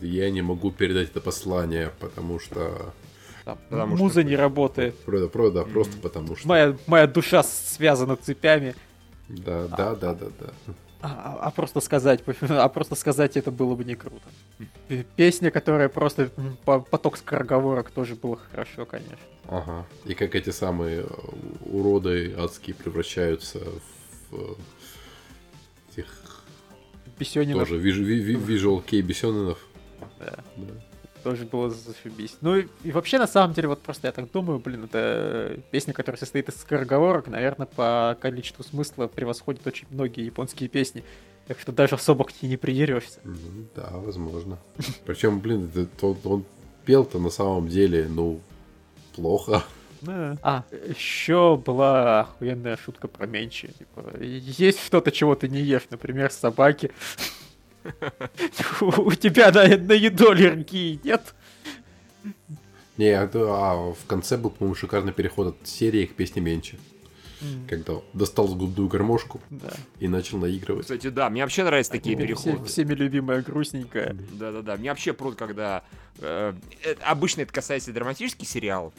я 0.01 0.31
не 0.31 0.41
могу 0.41 0.71
передать 0.71 1.11
это 1.11 1.21
послание, 1.21 1.91
потому 1.99 2.39
что... 2.39 2.93
Там 3.45 3.59
Потому 3.69 3.95
что- 3.95 4.03
муза 4.03 4.23
не 4.23 4.35
работает. 4.35 4.97
Правда, 5.03 5.27
правда, 5.27 5.63
просто 5.65 5.97
потому 5.97 6.35
что... 6.35 6.47
Моя, 6.47 6.75
моя 6.87 7.05
душа 7.07 7.43
связана 7.43 8.15
цепями. 8.15 8.75
Да, 9.29 9.67
да, 9.67 9.95
да, 9.95 10.13
да, 10.13 10.27
да. 10.39 10.73
А, 11.01 11.07
а- 11.41 11.47
а 11.47 11.51
просто 11.51 11.79
сказать, 11.81 12.21
а 12.49 12.69
просто 12.69 12.95
сказать 12.95 13.37
это 13.37 13.51
было 13.51 13.75
бы 13.75 13.83
не 13.83 13.95
круто. 13.95 14.25
Песня, 15.15 15.51
которая 15.51 15.89
просто 15.89 16.31
поток 16.65 17.17
скороговорок 17.17 17.91
тоже 17.91 18.15
было 18.15 18.37
хорошо, 18.51 18.85
конечно. 18.85 19.17
Ага. 19.47 19.85
И 20.05 20.13
как 20.13 20.35
эти 20.35 20.49
самые 20.49 21.01
э, 21.01 21.07
уроды 21.65 22.33
адские 22.37 22.75
превращаются 22.75 23.59
в 24.29 24.35
э, 24.35 24.55
этих 25.91 26.43
Бесенинов 27.19 27.67
тоже 27.67 27.79
виж- 27.79 27.99
ви- 28.03 28.19
ви- 28.21 28.35
visual 28.57 29.01
бесенинов. 29.01 29.57
Да. 30.19 30.37
Да. 30.57 30.73
Тоже 31.27 31.43
было 31.43 31.69
зашибись. 31.69 32.37
Ну 32.39 32.55
и, 32.55 32.67
и 32.85 32.91
вообще, 32.93 33.19
на 33.19 33.27
самом 33.27 33.53
деле, 33.53 33.67
вот 33.67 33.81
просто 33.81 34.07
я 34.07 34.13
так 34.13 34.31
думаю, 34.31 34.59
блин, 34.59 34.85
это 34.85 35.59
песня, 35.71 35.93
которая 35.93 36.17
состоит 36.17 36.47
из 36.47 36.55
скороговорок, 36.55 37.27
наверное, 37.27 37.67
по 37.67 38.17
количеству 38.21 38.63
смысла 38.63 39.07
превосходит 39.07 39.67
очень 39.67 39.87
многие 39.89 40.23
японские 40.23 40.69
песни. 40.69 41.03
Так 41.47 41.59
что 41.59 41.73
даже 41.73 41.95
особо 41.95 42.23
к 42.23 42.41
ней 42.41 42.47
не 42.47 42.55
придерешься. 42.55 43.19
Ну, 43.25 43.35
да, 43.75 43.89
возможно. 43.91 44.57
Причем, 45.05 45.41
блин, 45.41 45.69
это 45.75 46.07
он, 46.07 46.17
он 46.23 46.45
пел-то 46.85 47.19
на 47.19 47.29
самом 47.29 47.67
деле, 47.67 48.07
ну, 48.09 48.39
плохо. 49.13 49.63
А, 50.07 50.63
еще 50.87 51.57
была 51.57 52.21
охуенная 52.21 52.77
шутка 52.77 53.09
про 53.09 53.27
менчи. 53.27 53.67
Типа, 53.77 54.17
есть 54.23 54.79
что-то, 54.79 55.11
чего 55.11 55.35
ты 55.35 55.49
не 55.49 55.59
ешь, 55.59 55.87
например, 55.89 56.31
собаки. 56.31 56.93
У 58.81 59.11
тебя 59.13 59.51
на, 59.51 59.67
на 59.77 59.93
еду 59.93 60.29
аллергии 60.31 60.99
нет? 61.03 61.33
Не, 62.97 63.11
а 63.11 63.93
в 63.93 64.05
конце 64.07 64.37
был, 64.37 64.49
по-моему, 64.49 64.75
шикарный 64.75 65.13
переход 65.13 65.47
от 65.61 65.67
серии 65.67 66.05
к 66.05 66.15
песне 66.15 66.41
Менчи. 66.41 66.77
Когда 67.69 67.93
достал 68.13 68.47
губную 68.55 68.89
гармошку 68.89 69.39
Да. 69.51 69.69
и 69.99 70.07
начал 70.07 70.39
наигрывать. 70.39 70.85
Кстати, 70.85 71.09
да, 71.09 71.29
мне 71.29 71.43
вообще 71.43 71.63
нравятся 71.63 71.91
такие 71.91 72.15
Все- 72.17 72.25
переходы. 72.25 72.65
всеми 72.65 72.95
любимая 72.95 73.43
грустненькая. 73.43 74.15
Да-да-да, 74.31 74.75
мне 74.75 74.89
вообще 74.89 75.13
прут, 75.13 75.35
когда... 75.35 75.83
э, 76.19 76.53
э, 76.83 76.95
обычно 77.03 77.41
это 77.41 77.53
касается 77.53 77.93
драматических 77.93 78.47
сериалов, 78.47 78.91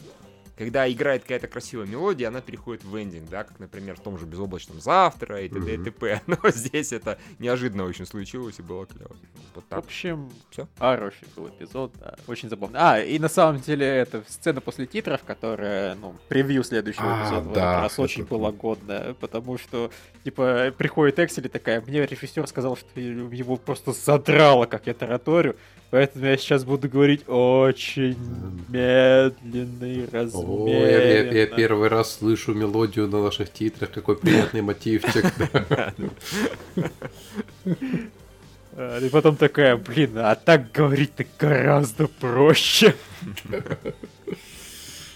когда 0.59 0.91
играет 0.91 1.21
какая-то 1.23 1.47
красивая 1.47 1.87
мелодия, 1.87 2.27
она 2.27 2.41
переходит 2.41 2.83
в 2.83 2.93
эндинг, 3.01 3.29
да, 3.29 3.45
как, 3.45 3.59
например, 3.59 3.95
в 3.95 4.01
том 4.01 4.19
же 4.19 4.25
«Безоблачном 4.25 4.81
завтра» 4.81 5.41
и 5.41 5.47
т.д. 5.47 5.73
и 5.75 5.77
т.п. 5.77 6.21
Но 6.27 6.37
здесь 6.49 6.91
это 6.91 7.17
неожиданно 7.39 7.85
очень 7.85 8.05
случилось 8.05 8.59
и 8.59 8.61
было 8.61 8.85
клево. 8.85 9.15
Вот 9.55 9.63
В 9.63 9.67
так. 9.69 9.79
общем, 9.79 10.29
Всё? 10.51 10.67
хороший 10.77 11.27
был 11.35 11.47
эпизод, 11.47 11.93
да, 11.99 12.15
очень 12.27 12.49
забавно. 12.49 12.77
А, 12.93 12.99
и 12.99 13.17
на 13.19 13.29
самом 13.29 13.61
деле 13.61 13.85
это 13.87 14.21
сцена 14.27 14.59
после 14.59 14.85
титров, 14.85 15.23
которая, 15.23 15.95
ну, 15.95 16.13
превью 16.27 16.63
следующего 16.65 17.05
А, 17.05 17.21
эпизода 17.23 17.49
в 17.49 17.53
да, 17.53 17.71
этот 17.71 17.81
раз 17.83 17.93
это- 17.93 18.01
очень 18.01 18.25
была 18.25 18.51
годная, 18.51 19.13
потому 19.13 19.57
что, 19.57 19.91
типа, 20.25 20.73
приходит 20.77 21.19
Эксель 21.19 21.45
и 21.45 21.49
такая, 21.49 21.79
мне 21.81 22.05
режиссер 22.05 22.45
сказал, 22.47 22.75
что 22.75 22.99
его 22.99 23.55
просто 23.55 23.93
задрало, 23.93 24.65
как 24.65 24.87
я 24.87 24.93
тараторю, 24.93 25.55
поэтому 25.89 26.25
я 26.25 26.35
сейчас 26.37 26.65
буду 26.65 26.89
говорить 26.89 27.23
очень 27.27 28.17
медленно 28.67 29.85
и 29.85 30.05
О, 30.49 30.67
я, 30.67 31.23
я- 31.31 31.45
первый 31.47 31.87
раз 31.89 32.17
слышу 32.17 32.53
мелодию 32.53 33.07
на 33.07 33.23
наших 33.23 33.51
титрах, 33.51 33.91
какой 33.91 34.17
приятный 34.17 34.61
мотивчик. 34.61 35.25
И 38.77 39.09
потом 39.11 39.35
такая, 39.35 39.75
блин, 39.75 40.17
а 40.17 40.35
так 40.35 40.71
говорить-то 40.71 41.25
гораздо 41.39 42.07
проще. 42.07 42.95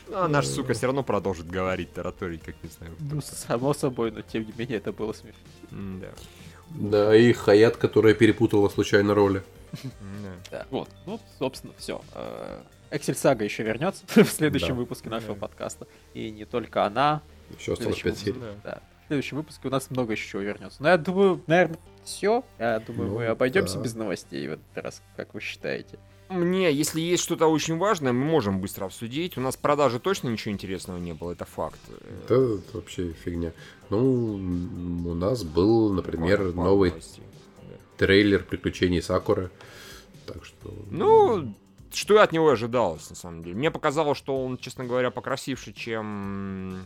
Ну, 0.09 0.17
а 0.17 0.27
наш, 0.27 0.45
сука, 0.47 0.73
все 0.73 0.87
равно 0.87 1.01
продолжит 1.03 1.47
говорить, 1.49 1.93
тараторить, 1.93 2.43
как 2.43 2.55
не 2.61 2.69
знаю. 2.69 2.93
Ну, 2.99 3.21
само 3.21 3.73
собой, 3.73 4.11
но 4.11 4.21
тем 4.21 4.45
не 4.45 4.53
менее 4.57 4.77
это 4.77 4.91
было 4.91 5.13
смешно. 5.13 5.39
М-да. 5.71 6.09
Да, 6.69 7.15
и 7.15 7.31
Хаят, 7.33 7.77
которая 7.77 8.13
перепутала 8.13 8.69
случайно 8.69 9.13
роли. 9.15 9.41
Да. 10.51 10.65
Вот, 10.71 10.89
ну, 11.05 11.19
собственно, 11.39 11.73
все. 11.77 12.01
Эксель 12.91 13.15
Сага 13.15 13.43
еще 13.43 13.63
вернется 13.63 14.03
в 14.23 14.29
следующем 14.29 14.75
выпуске 14.75 15.09
нашего 15.09 15.33
подкаста. 15.35 15.87
И 16.13 16.29
не 16.29 16.45
только 16.45 16.85
она. 16.85 17.21
Еще 17.57 17.73
осталось 17.73 17.99
Следующий 17.99 18.03
5 18.03 18.17
серий. 18.17 18.41
Да. 18.63 18.81
В 19.03 19.07
следующем 19.07 19.37
выпуске 19.37 19.67
у 19.67 19.71
нас 19.71 19.89
много 19.89 20.13
еще 20.13 20.27
чего 20.29 20.41
вернется. 20.43 20.81
Но 20.81 20.89
я 20.89 20.97
думаю, 20.97 21.41
наверное, 21.47 21.77
все. 22.03 22.43
Я 22.57 22.79
думаю, 22.79 23.09
Ну, 23.09 23.15
мы 23.15 23.25
обойдемся 23.27 23.77
да. 23.77 23.83
без 23.83 23.95
новостей 23.95 24.47
в 24.47 24.53
этот 24.53 24.77
раз, 24.77 25.01
как 25.17 25.33
вы 25.33 25.41
считаете. 25.41 25.99
Мне, 26.29 26.71
если 26.71 27.01
есть 27.01 27.21
что-то 27.21 27.47
очень 27.47 27.77
важное, 27.77 28.13
мы 28.13 28.23
можем 28.25 28.59
быстро 28.61 28.85
обсудить. 28.85 29.37
У 29.37 29.41
нас 29.41 29.55
продажи 29.57 29.99
точно 29.99 30.29
ничего 30.29 30.53
интересного 30.53 30.97
не 30.97 31.13
было, 31.13 31.33
это 31.33 31.45
факт. 31.45 31.79
Да, 32.29 32.35
это 32.35 32.61
вообще 32.73 33.11
фигня. 33.11 33.51
Ну, 33.89 34.35
у 35.05 35.13
нас 35.13 35.43
был, 35.43 35.91
например, 35.91 36.53
новый. 36.53 36.93
Трейлер 37.97 38.43
приключений 38.43 39.01
Сакуры. 39.01 39.51
Так 40.25 40.45
что... 40.45 40.73
Ну, 40.89 41.53
что 41.91 42.21
от 42.21 42.31
него 42.31 42.49
ожидалось, 42.49 43.09
на 43.09 43.15
самом 43.15 43.43
деле. 43.43 43.55
Мне 43.55 43.71
показалось, 43.71 44.17
что 44.17 44.43
он, 44.43 44.57
честно 44.57 44.85
говоря, 44.85 45.11
покрасивше, 45.11 45.73
чем 45.73 46.85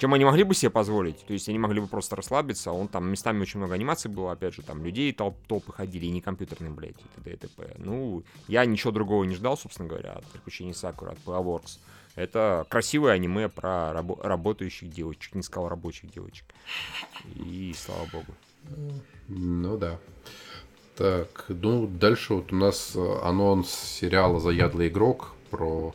чем 0.00 0.14
они 0.14 0.24
могли 0.24 0.44
бы 0.44 0.54
себе 0.54 0.70
позволить. 0.70 1.26
То 1.26 1.34
есть 1.34 1.48
они 1.50 1.58
могли 1.58 1.78
бы 1.78 1.86
просто 1.86 2.16
расслабиться. 2.16 2.72
Он 2.72 2.88
там 2.88 3.10
местами 3.10 3.42
очень 3.42 3.58
много 3.58 3.74
анимаций 3.74 4.10
было, 4.10 4.32
опять 4.32 4.54
же, 4.54 4.62
там 4.62 4.82
людей 4.82 5.12
толп 5.12 5.36
толпы 5.46 5.72
ходили, 5.72 6.06
и 6.06 6.10
не 6.10 6.22
компьютерные, 6.22 6.70
блядь, 6.70 6.96
и 6.98 7.20
т.д. 7.20 7.32
и 7.32 7.36
т.п. 7.36 7.74
Ну, 7.76 8.22
я 8.48 8.64
ничего 8.64 8.92
другого 8.92 9.24
не 9.24 9.34
ждал, 9.34 9.58
собственно 9.58 9.88
говоря, 9.88 10.12
от 10.12 10.24
приключений 10.26 10.72
Сакуры, 10.72 11.12
от 11.12 11.18
Playworks. 11.18 11.78
Это 12.14 12.66
красивое 12.70 13.12
аниме 13.12 13.50
про 13.50 13.92
рабо- 13.92 14.20
работающих 14.22 14.88
девочек, 14.90 15.34
не 15.34 15.42
сказал 15.42 15.68
рабочих 15.68 16.10
девочек. 16.10 16.46
И 17.36 17.74
слава 17.76 18.06
богу. 18.10 18.34
Ну 19.30 19.76
да. 19.76 19.98
Так, 20.96 21.46
ну 21.48 21.86
дальше 21.86 22.34
вот 22.34 22.52
у 22.52 22.56
нас 22.56 22.92
э, 22.94 23.18
анонс 23.22 23.70
сериала 23.70 24.40
«Заядлый 24.40 24.88
игрок» 24.88 25.34
про 25.50 25.94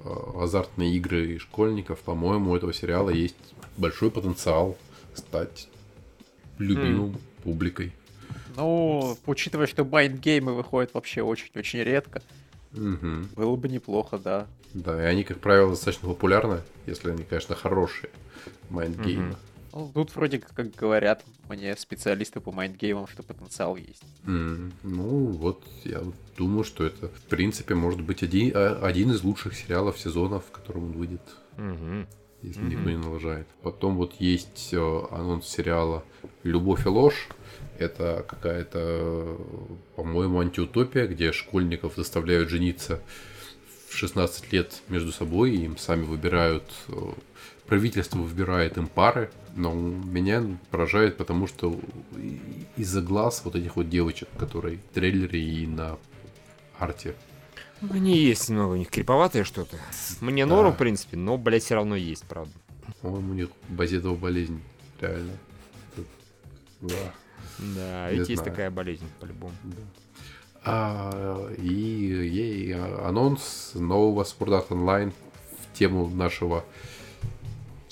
э, 0.00 0.08
азартные 0.36 0.94
игры 0.94 1.32
и 1.32 1.38
школьников. 1.38 1.98
По-моему, 2.00 2.52
у 2.52 2.56
этого 2.56 2.72
сериала 2.72 3.10
есть 3.10 3.36
большой 3.76 4.10
потенциал 4.10 4.78
стать 5.14 5.68
любимым 6.58 7.18
публикой. 7.42 7.92
Ну, 8.56 9.16
учитывая, 9.26 9.66
что 9.66 9.84
майндгеймы 9.84 10.54
выходят 10.54 10.94
вообще 10.94 11.22
очень-очень 11.22 11.80
редко, 11.80 12.22
Мгм. 12.72 13.28
было 13.34 13.56
бы 13.56 13.68
неплохо, 13.68 14.18
да. 14.18 14.46
Да, 14.72 15.02
и 15.02 15.06
они, 15.06 15.24
как 15.24 15.40
правило, 15.40 15.70
достаточно 15.70 16.08
популярны, 16.08 16.60
если 16.86 17.10
они, 17.10 17.24
конечно, 17.24 17.56
хорошие 17.56 18.10
mind 18.70 18.94
game 18.94 19.18
ы. 19.18 19.30
Мгм. 19.30 19.36
Ну, 19.74 19.90
тут 19.92 20.14
вроде 20.14 20.38
как 20.38 20.70
говорят 20.76 21.24
мне 21.48 21.76
специалисты 21.76 22.38
по 22.40 22.52
mind 22.52 22.72
game 22.72 22.93
ам, 22.93 23.08
что 23.08 23.24
потенциал 23.24 23.76
есть. 23.76 24.04
М, 24.24 24.72
Ну, 24.84 25.26
вот 25.26 25.64
я 25.84 26.00
думаю, 26.38 26.62
что 26.62 26.84
это, 26.84 27.08
в 27.08 27.22
принципе, 27.22 27.74
может 27.74 28.00
быть 28.00 28.22
один, 28.22 28.52
а- 28.54 28.78
один 28.86 29.10
из 29.10 29.24
лучших 29.24 29.56
сериалов 29.56 29.98
сезона, 29.98 30.38
в 30.38 30.50
котором 30.52 30.84
он 30.84 30.92
выйдет, 30.92 31.22
Мгм. 31.56 32.06
если 32.42 32.60
Мгм. 32.60 32.68
никто 32.68 32.90
не 32.90 32.96
налажает. 32.98 33.48
Потом 33.62 33.96
вот 33.96 34.14
есть 34.20 34.68
э, 34.72 35.02
анонс 35.10 35.48
сериала 35.48 36.04
«Любовь 36.44 36.86
и 36.86 36.88
ложь». 36.88 37.28
Это 37.76 38.24
какая-то, 38.28 39.36
по-моему, 39.96 40.38
антиутопия, 40.38 41.08
где 41.08 41.32
школьников 41.32 41.94
заставляют 41.96 42.48
жениться 42.48 43.00
в 43.88 43.96
16 43.96 44.52
лет 44.52 44.82
между 44.88 45.10
собой, 45.10 45.50
и 45.56 45.64
им 45.64 45.76
сами 45.78 46.04
выбирают, 46.04 46.62
э, 46.88 46.92
правительство 47.66 48.18
выбирает 48.18 48.76
им 48.76 48.86
пары, 48.86 49.30
но 49.54 49.72
меня 49.72 50.44
поражает, 50.70 51.16
потому 51.16 51.46
что 51.46 51.78
из-за 52.76 53.00
глаз 53.00 53.42
вот 53.44 53.56
этих 53.56 53.76
вот 53.76 53.88
девочек, 53.88 54.28
которые 54.38 54.78
в 54.78 54.94
трейлере 54.94 55.40
и 55.40 55.66
на 55.66 55.96
арте. 56.78 57.14
Мне 57.80 58.16
есть 58.16 58.48
немного 58.48 58.72
у 58.72 58.76
них 58.76 58.88
криповатое 58.90 59.44
что-то. 59.44 59.76
Мне 60.20 60.46
Да. 60.46 60.54
норм, 60.54 60.72
в 60.72 60.76
принципе, 60.78 61.16
но, 61.16 61.36
блядь, 61.36 61.62
все 61.64 61.74
равно 61.74 61.96
есть, 61.96 62.24
правда. 62.24 62.52
По-моему, 63.00 63.32
у 63.32 63.34
них 63.34 63.48
базитова 63.68 64.14
болезнь, 64.16 64.62
реально. 65.00 65.32
Да. 66.80 66.94
Да, 67.58 68.10
ведь 68.10 68.28
есть 68.28 68.42
знаю. 68.42 68.50
такая 68.50 68.70
болезнь, 68.70 69.04
по-любому. 69.20 69.52
А, 70.64 71.50
и, 71.58 71.68
и 71.68 72.72
анонс 72.72 73.72
нового 73.74 74.22
Sword 74.24 74.66
Art 74.66 74.68
Online 74.68 75.12
в 75.60 75.78
тему 75.78 76.08
нашего 76.08 76.64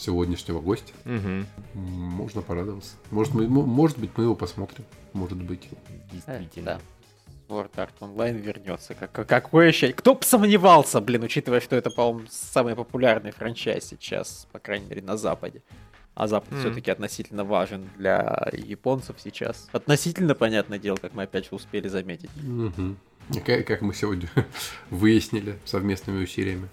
сегодняшнего 0.02 0.60
гостя. 0.60 0.92
Угу. 1.04 1.46
Можно 1.80 2.42
порадоваться. 2.42 2.96
Может, 3.10 3.34
мы, 3.34 3.46
может 3.48 3.98
быть, 3.98 4.10
мы 4.16 4.24
его 4.24 4.34
посмотрим. 4.34 4.84
Может 5.12 5.40
быть. 5.42 5.68
Э, 5.70 5.92
Действительно. 6.12 6.64
да. 6.66 6.80
Sword 7.48 7.70
Art 7.76 7.90
Online 8.00 8.38
вернется. 8.40 8.94
Как, 8.94 9.12
как- 9.12 9.28
какое 9.28 9.68
ощущение? 9.68 9.94
Кто 9.94 10.14
бы 10.14 10.22
сомневался, 10.22 11.00
блин, 11.00 11.22
учитывая, 11.22 11.60
что 11.60 11.76
это, 11.76 11.90
по-моему, 11.90 12.26
самый 12.30 12.74
популярный 12.74 13.30
франчайз 13.30 13.84
сейчас, 13.84 14.46
по 14.52 14.58
крайней 14.58 14.86
мере, 14.86 15.02
на 15.02 15.16
Западе. 15.16 15.62
А 16.14 16.26
Запад 16.28 16.50
Мгм. 16.52 16.60
все-таки 16.60 16.90
относительно 16.90 17.44
важен 17.44 17.88
для 17.96 18.48
японцев 18.52 19.16
сейчас. 19.22 19.68
Относительно, 19.72 20.34
понятное 20.34 20.78
дело, 20.78 20.96
как 20.96 21.14
мы 21.14 21.22
опять 21.24 21.44
же 21.48 21.54
успели 21.54 21.88
заметить. 21.88 22.30
Мгм. 22.36 22.96
Как, 23.46 23.66
как 23.66 23.82
мы 23.82 23.94
сегодня 23.94 24.28
выяснили 24.90 25.58
совместными 25.64 26.22
усилиями. 26.24 26.68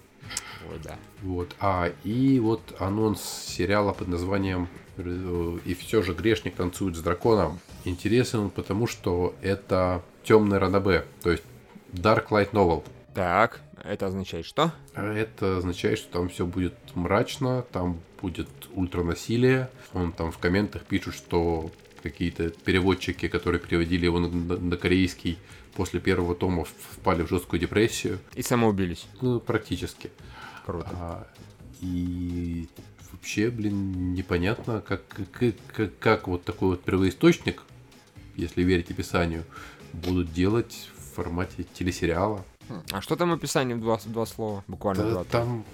Ой, 0.70 0.78
да. 0.82 0.96
Вот. 1.22 1.54
А, 1.60 1.92
и 2.04 2.38
вот 2.40 2.60
анонс 2.78 3.22
сериала 3.22 3.92
под 3.92 4.08
названием 4.08 4.68
э, 4.96 5.58
«И 5.64 5.74
все 5.74 6.02
же 6.02 6.12
грешник 6.14 6.54
танцует 6.56 6.96
с 6.96 7.00
драконом». 7.00 7.58
Интересен 7.84 8.40
он 8.40 8.50
потому, 8.50 8.86
что 8.86 9.34
это 9.42 10.02
темный 10.22 10.58
ранобе, 10.58 11.04
то 11.22 11.30
есть 11.30 11.42
Dark 11.92 12.28
Light 12.28 12.50
Novel. 12.52 12.84
Так, 13.14 13.60
это 13.82 14.06
означает 14.06 14.44
что? 14.46 14.72
А 14.94 15.12
Это 15.12 15.56
означает, 15.58 15.98
что 15.98 16.12
там 16.12 16.28
все 16.28 16.46
будет 16.46 16.74
мрачно, 16.94 17.64
там 17.72 17.98
будет 18.20 18.48
ультранасилие. 18.74 19.70
Он 19.94 20.12
там 20.12 20.30
в 20.30 20.38
комментах 20.38 20.82
пишет, 20.82 21.14
что 21.14 21.70
какие-то 22.02 22.50
переводчики, 22.50 23.28
которые 23.28 23.60
переводили 23.60 24.04
его 24.04 24.20
на, 24.20 24.28
на- 24.28 24.56
на 24.56 24.76
корейский 24.76 25.38
после 25.74 26.00
первого 26.00 26.34
тома, 26.34 26.64
впали 26.64 27.22
в 27.22 27.28
жесткую 27.28 27.60
депрессию. 27.60 28.18
И 28.34 28.42
самоубились. 28.42 29.06
Ну, 29.20 29.40
практически. 29.40 30.10
Круто. 30.64 30.88
А, 30.92 31.26
и 31.80 32.68
вообще, 33.12 33.50
блин, 33.50 34.14
непонятно, 34.14 34.80
как, 34.86 35.02
как, 35.08 35.54
как, 35.74 35.98
как 35.98 36.28
вот 36.28 36.44
такой 36.44 36.70
вот 36.70 36.82
первоисточник, 36.82 37.62
если 38.36 38.62
верить 38.62 38.90
описанию, 38.90 39.44
будут 39.92 40.32
делать 40.32 40.88
в 40.96 41.14
формате 41.16 41.66
телесериала. 41.74 42.44
А 42.92 43.00
что 43.00 43.16
там 43.16 43.32
описание 43.32 43.76
в 43.76 43.80
два, 43.80 43.98
два 44.06 44.26
слова? 44.26 44.64
Буквально 44.68 45.02
Да, 45.04 45.10
два. 45.10 45.24
там, 45.24 45.64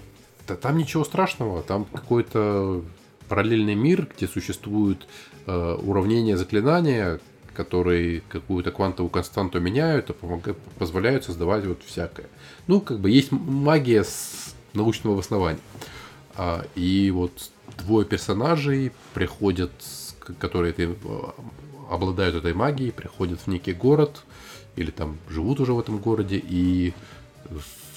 да 0.47 0.55
там 0.55 0.77
ничего 0.77 1.03
страшного, 1.03 1.61
там 1.61 1.85
какой-то 1.85 2.83
параллельный 3.29 3.75
мир, 3.75 4.09
где 4.15 4.27
существуют 4.27 5.07
э, 5.45 5.73
уравнения 5.83 6.37
заклинания, 6.37 7.19
которые 7.53 8.21
какую-то 8.21 8.71
квантовую 8.71 9.09
константу 9.09 9.59
меняют 9.59 10.09
и 10.09 10.13
помогают, 10.13 10.57
позволяют 10.79 11.25
создавать 11.25 11.65
вот 11.65 11.83
всякое. 11.83 12.27
Ну, 12.67 12.81
как 12.81 12.99
бы 12.99 13.09
есть 13.09 13.31
магия 13.31 14.03
с 14.03 14.55
научного 14.73 15.15
обоснования. 15.15 15.59
А, 16.35 16.65
и 16.75 17.11
вот 17.11 17.49
двое 17.77 18.05
персонажей 18.05 18.91
приходят, 19.13 19.71
которые 20.39 20.71
этой, 20.71 20.85
э, 20.91 20.95
обладают 21.89 22.35
этой 22.35 22.53
магией, 22.53 22.91
приходят 22.91 23.39
в 23.39 23.47
некий 23.47 23.73
город, 23.73 24.23
или 24.75 24.91
там 24.91 25.17
живут 25.29 25.59
уже 25.59 25.73
в 25.73 25.79
этом 25.79 25.97
городе, 25.97 26.41
и 26.43 26.93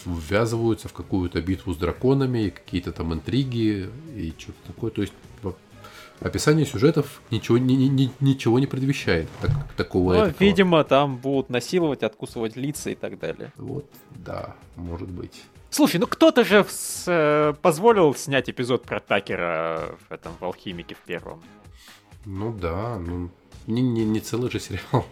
ввязываются 0.04 0.88
в 0.88 0.92
какую-то 0.92 1.42
битву 1.42 1.74
с 1.74 1.76
драконами, 1.76 2.48
какие-то 2.48 2.92
там 2.92 3.12
интриги 3.12 3.90
и 4.16 4.32
что-то 4.38 4.58
такое. 4.66 4.90
То 4.90 5.02
есть 5.02 5.12
описание 6.20 6.66
сюжетов 6.66 7.20
ничего 7.30 7.58
не, 7.58 7.88
не- 7.88 8.12
ничего 8.20 8.58
не 8.58 8.66
предвещает 8.66 9.28
так- 9.40 9.72
такого. 9.76 10.14
Ну, 10.14 10.34
видимо, 10.38 10.84
там 10.84 11.16
будут 11.16 11.50
насиловать, 11.50 12.02
откусывать 12.02 12.56
лица 12.56 12.90
и 12.90 12.94
так 12.94 13.18
далее. 13.18 13.52
Вот, 13.56 13.86
да, 14.10 14.54
может 14.76 15.08
быть. 15.08 15.42
Слушай, 15.70 15.98
ну 16.00 16.06
кто-то 16.06 16.44
же 16.44 16.64
с- 16.68 17.04
э, 17.06 17.54
позволил 17.62 18.14
снять 18.14 18.50
эпизод 18.50 18.84
про 18.84 19.00
Такера 19.00 19.96
в 20.08 20.12
этом 20.12 20.32
в 20.40 20.44
Алхимике 20.44 20.94
в 20.94 20.98
первом. 21.06 21.42
Ну 22.24 22.52
да, 22.52 22.98
ну 22.98 23.30
не, 23.66 23.80
не, 23.82 24.04
не 24.04 24.20
целый 24.20 24.50
же 24.50 24.58
сериал. 24.60 25.06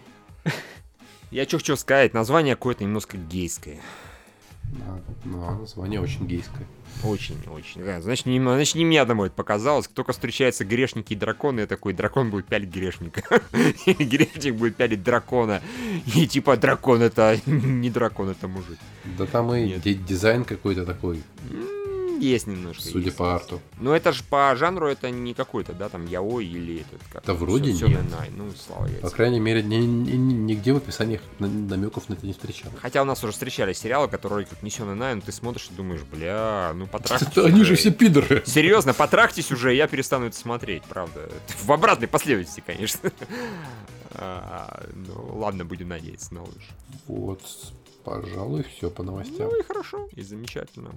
Я 1.31 1.45
что 1.45 1.57
хочу 1.57 1.75
сказать, 1.75 2.13
название 2.13 2.55
какое-то 2.55 2.83
немножко 2.83 3.15
гейское. 3.17 3.79
Да, 4.71 4.99
ну, 5.25 5.43
а 5.43 5.55
название 5.55 5.99
очень 5.99 6.27
гейское. 6.27 6.67
Очень-очень. 7.03 7.83
Да, 7.83 8.01
Значит, 8.01 8.25
не, 8.25 8.39
значит, 8.39 8.75
не 8.75 8.85
мне 8.85 9.01
одному 9.01 9.25
это 9.25 9.33
показалось. 9.33 9.87
Только 9.87 10.11
встречаются 10.11 10.65
грешники 10.65 11.13
и 11.13 11.15
драконы, 11.15 11.61
я 11.61 11.67
такой, 11.67 11.93
дракон 11.93 12.29
будет 12.29 12.45
пялить 12.45 12.69
грешника. 12.69 13.21
Грешник 13.85 14.55
будет 14.55 14.75
пялить 14.75 15.03
дракона. 15.03 15.61
И 16.13 16.27
типа, 16.27 16.57
дракон 16.57 17.01
это 17.01 17.39
не 17.45 17.89
дракон, 17.89 18.29
это 18.29 18.47
мужик. 18.47 18.77
Да 19.17 19.25
там 19.25 19.53
и 19.53 19.79
дизайн 19.79 20.43
какой-то 20.43 20.85
такой, 20.85 21.23
Есть 22.19 22.47
немножко. 22.47 22.83
судя 22.83 23.05
есть. 23.05 23.17
по 23.17 23.33
арту. 23.35 23.59
Но 23.79 23.95
это 23.95 24.11
же 24.11 24.23
по 24.23 24.55
жанру 24.55 24.87
это 24.87 25.09
не 25.09 25.33
какой-то, 25.33 25.73
да, 25.73 25.89
там 25.89 26.05
яой 26.05 26.45
или 26.45 26.81
этот 26.81 27.01
как. 27.11 27.23
Да 27.25 27.33
вроде 27.33 27.73
Сё- 27.73 27.87
нет. 27.87 27.99
Сёнэнай. 28.01 28.29
Ну, 28.35 28.51
слава 28.51 28.85
По 28.85 28.89
яйцам. 28.91 29.09
крайней 29.11 29.39
мере, 29.39 29.63
ни- 29.63 29.75
ни- 29.77 30.11
ни- 30.11 30.33
нигде 30.33 30.73
в 30.73 30.77
описаниях 30.77 31.21
намеков 31.39 32.09
на 32.09 32.13
это 32.13 32.25
не 32.25 32.33
встречал. 32.33 32.71
Хотя 32.81 33.01
у 33.01 33.05
нас 33.05 33.23
уже 33.23 33.33
встречались 33.33 33.77
сериалы, 33.79 34.07
которые 34.07 34.45
как 34.45 34.61
не 34.63 34.69
Сёнэнай, 34.69 35.15
но 35.15 35.21
ты 35.21 35.31
смотришь 35.31 35.69
и 35.71 35.75
думаешь, 35.75 36.01
бля, 36.01 36.71
ну 36.75 36.87
потрахтесь 36.87 37.37
Они 37.37 37.61
уже». 37.61 37.69
же 37.71 37.75
все 37.75 37.91
пидоры. 37.91 38.43
Серьезно, 38.45 38.93
потрахтесь 38.93 39.51
уже, 39.51 39.73
я 39.73 39.87
перестану 39.87 40.25
это 40.27 40.35
смотреть, 40.37 40.83
правда. 40.83 41.29
В 41.63 41.71
обратной 41.71 42.07
последовательности, 42.07 42.63
конечно. 42.65 43.11
А, 44.11 44.85
Ну, 44.95 45.37
ладно, 45.37 45.65
будем 45.65 45.89
надеяться 45.89 46.33
на 46.33 46.41
лучшее. 46.41 46.73
Вот, 47.07 47.41
пожалуй, 48.03 48.63
все 48.63 48.89
по 48.89 49.03
новостям. 49.03 49.49
Ну 49.49 49.59
и 49.59 49.63
хорошо, 49.63 50.07
и 50.11 50.21
замечательно. 50.21 50.91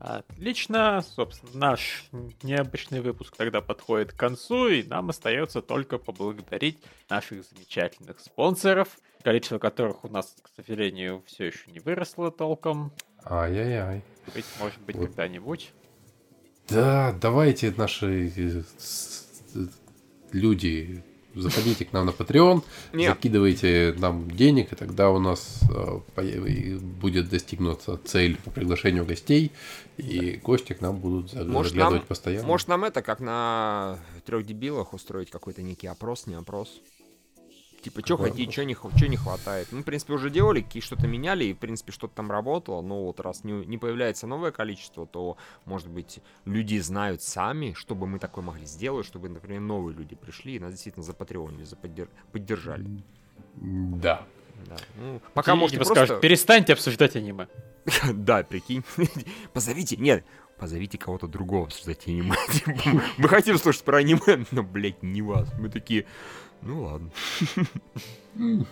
Отлично, 0.00 1.02
собственно, 1.16 1.52
наш 1.54 2.04
необычный 2.42 3.00
выпуск 3.00 3.34
тогда 3.36 3.60
подходит 3.60 4.12
к 4.12 4.16
концу, 4.16 4.68
и 4.68 4.82
нам 4.82 5.10
остается 5.10 5.62
только 5.62 5.96
поблагодарить 5.98 6.78
наших 7.08 7.44
замечательных 7.44 8.20
спонсоров, 8.20 8.88
количество 9.22 9.58
которых 9.58 10.04
у 10.04 10.08
нас, 10.08 10.36
к 10.42 10.50
сожалению, 10.56 11.22
все 11.26 11.46
еще 11.46 11.70
не 11.70 11.80
выросло 11.80 12.30
толком. 12.30 12.92
Ай-яй-яй. 13.24 14.02
Быть, 14.34 14.44
может 14.60 14.80
быть, 14.82 14.96
Вот. 14.96 15.06
когда-нибудь. 15.06 15.72
Да, 16.68 17.12
давайте, 17.20 17.72
наши 17.76 18.28
э, 18.36 18.62
э, 19.54 19.66
люди, 20.32 21.02
заходите 21.34 21.84
к 21.84 21.92
нам 21.92 22.06
на 22.06 22.10
Patreon, 22.10 22.62
Нет. 22.92 23.14
закидывайте 23.14 23.94
нам 23.98 24.30
денег, 24.30 24.72
и 24.72 24.76
тогда 24.76 25.10
у 25.10 25.18
нас 25.18 25.60
э, 25.70 26.80
будет 27.00 27.28
достигнута 27.28 27.98
цель 28.04 28.36
по 28.44 28.50
приглашению 28.50 29.04
гостей, 29.04 29.52
и 29.96 30.40
гости 30.42 30.72
к 30.72 30.80
нам 30.80 30.96
будут 30.96 31.32
Может, 31.34 31.72
заглядывать 31.72 32.00
нам- 32.02 32.06
постоянно. 32.08 32.46
Может 32.46 32.68
нам 32.68 32.84
это, 32.84 33.02
как 33.02 33.20
на 33.20 33.98
трех 34.26 34.44
дебилах, 34.46 34.92
устроить 34.92 35.30
какой-то 35.30 35.62
некий 35.62 35.86
опрос, 35.86 36.26
не 36.26 36.34
опрос? 36.34 36.80
Типа, 37.84 38.00
что 38.04 38.16
хотите, 38.16 38.50
что 38.50 38.64
не, 38.64 38.74
чё 38.96 39.06
не 39.08 39.16
хватает. 39.16 39.68
Ну, 39.70 39.82
в 39.82 39.84
принципе, 39.84 40.14
уже 40.14 40.30
делали, 40.30 40.62
какие 40.62 40.82
что-то 40.82 41.06
меняли, 41.06 41.44
и, 41.44 41.52
в 41.52 41.58
принципе, 41.58 41.92
что-то 41.92 42.14
там 42.14 42.30
работало. 42.30 42.80
Но 42.80 43.04
вот 43.04 43.20
раз 43.20 43.44
не, 43.44 43.52
не 43.66 43.76
появляется 43.76 44.26
новое 44.26 44.52
количество, 44.52 45.06
то, 45.06 45.36
может 45.66 45.88
быть, 45.88 46.20
люди 46.46 46.78
знают 46.78 47.20
сами, 47.22 47.74
чтобы 47.76 48.06
мы 48.06 48.18
такое 48.18 48.42
могли 48.42 48.64
сделать, 48.64 49.06
чтобы, 49.06 49.28
например, 49.28 49.60
новые 49.60 49.94
люди 49.94 50.14
пришли 50.14 50.56
и 50.56 50.58
нас 50.58 50.72
действительно 50.72 51.04
запатреонили, 51.04 51.64
заподдер- 51.64 52.08
поддержали. 52.32 52.86
Да. 53.56 54.24
Да. 54.66 54.76
Ну, 54.96 55.20
пока 55.34 55.52
И 55.52 55.56
можете 55.56 55.76
типа 55.78 55.86
просто... 55.86 56.06
скажут, 56.06 56.22
перестаньте 56.22 56.72
обсуждать 56.72 57.16
аниме. 57.16 57.48
Да, 58.14 58.42
прикинь. 58.44 58.82
Позовите, 59.52 59.96
нет, 59.96 60.24
позовите 60.58 60.96
кого-то 60.96 61.26
другого 61.26 61.66
обсуждать 61.66 62.06
аниме. 62.06 62.34
Мы 63.18 63.28
хотим 63.28 63.58
слушать 63.58 63.84
про 63.84 63.98
аниме, 63.98 64.46
но, 64.52 64.62
блядь, 64.62 65.02
не 65.02 65.22
вас. 65.22 65.52
Мы 65.58 65.68
такие, 65.68 66.06
ну 66.64 66.82
ладно. 66.82 67.10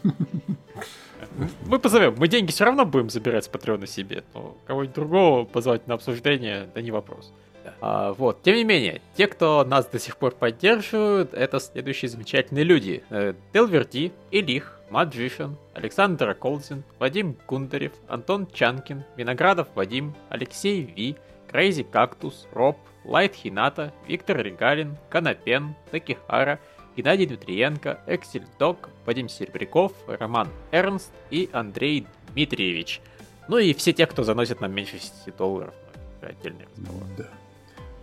Мы 1.66 1.78
позовем, 1.78 2.14
мы 2.18 2.28
деньги 2.28 2.50
все 2.50 2.64
равно 2.64 2.84
будем 2.84 3.08
забирать 3.08 3.44
с 3.44 3.48
Патреона 3.48 3.86
себе, 3.86 4.24
но 4.34 4.56
кого-нибудь 4.66 4.94
другого 4.94 5.44
позвать 5.44 5.86
на 5.86 5.94
обсуждение, 5.94 6.68
да 6.74 6.82
не 6.82 6.90
вопрос. 6.90 7.32
А, 7.80 8.12
вот, 8.12 8.42
тем 8.42 8.56
не 8.56 8.64
менее, 8.64 9.00
те, 9.14 9.26
кто 9.26 9.64
нас 9.64 9.86
до 9.86 9.98
сих 9.98 10.16
пор 10.16 10.34
поддерживают, 10.34 11.32
это 11.32 11.60
следующие 11.60 12.08
замечательные 12.08 12.64
люди. 12.64 13.04
Э, 13.10 13.34
Делверди, 13.52 14.12
Илих, 14.30 14.80
Маджишин, 14.90 15.56
Александр 15.74 16.34
Колзин, 16.34 16.82
Вадим 16.98 17.36
Гундарев, 17.46 17.92
Антон 18.08 18.46
Чанкин, 18.52 19.04
Виноградов 19.16 19.68
Вадим, 19.74 20.14
Алексей 20.28 20.82
Ви, 20.82 21.16
Crazy 21.50 21.84
Cactus, 21.84 22.46
Роб, 22.52 22.76
Light 23.04 23.34
Hinata, 23.34 23.92
Виктор 24.06 24.38
Регалин, 24.38 24.96
Канапен, 25.08 25.74
Такихара, 25.90 26.60
Геннадий 26.96 27.26
Дмитриенко, 27.26 28.00
Эксель 28.06 28.46
Док, 28.58 28.90
Вадим 29.06 29.28
Серебряков, 29.28 29.92
Роман 30.06 30.48
Эрнст 30.70 31.10
и 31.30 31.48
Андрей 31.52 32.06
Дмитриевич. 32.32 33.00
Ну 33.48 33.58
и 33.58 33.72
все 33.74 33.92
те, 33.92 34.06
кто 34.06 34.22
заносит 34.24 34.60
нам 34.60 34.72
меньше 34.72 34.98
10 34.98 35.36
долларов. 35.36 35.74
это 36.20 36.30
отдельный 36.30 36.66
разговор. 36.76 37.02
Да. 37.18 37.24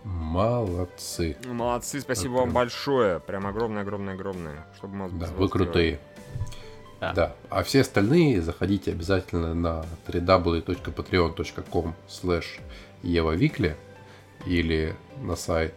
Молодцы. 0.04 1.36
Молодцы, 1.46 2.00
спасибо 2.00 2.34
Это- 2.34 2.42
вам 2.42 2.52
большое. 2.52 3.20
Прям 3.20 3.46
огромное-огромное-огромное. 3.46 4.66
Чтобы 4.76 4.98
вас 4.98 5.12
Да, 5.12 5.26
вы 5.26 5.48
крутые. 5.48 5.98
Да. 7.00 7.12
Да. 7.14 7.34
А 7.48 7.62
все 7.62 7.80
остальные 7.80 8.42
заходите 8.42 8.92
обязательно 8.92 9.54
на 9.54 9.84
www.patreon.com 10.06 11.94
slash 12.08 12.60
евавикли 13.02 13.76
или 14.46 14.94
на 15.22 15.36
сайт 15.36 15.74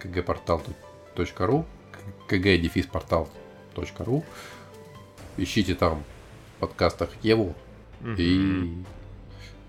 kgportal.ru 0.00 1.64
kg-portal.ru 2.28 4.24
Ищите 5.36 5.74
там 5.74 6.02
в 6.56 6.60
подкастах 6.60 7.10
Еву 7.22 7.54
делаем. 8.00 8.16
и 8.18 8.84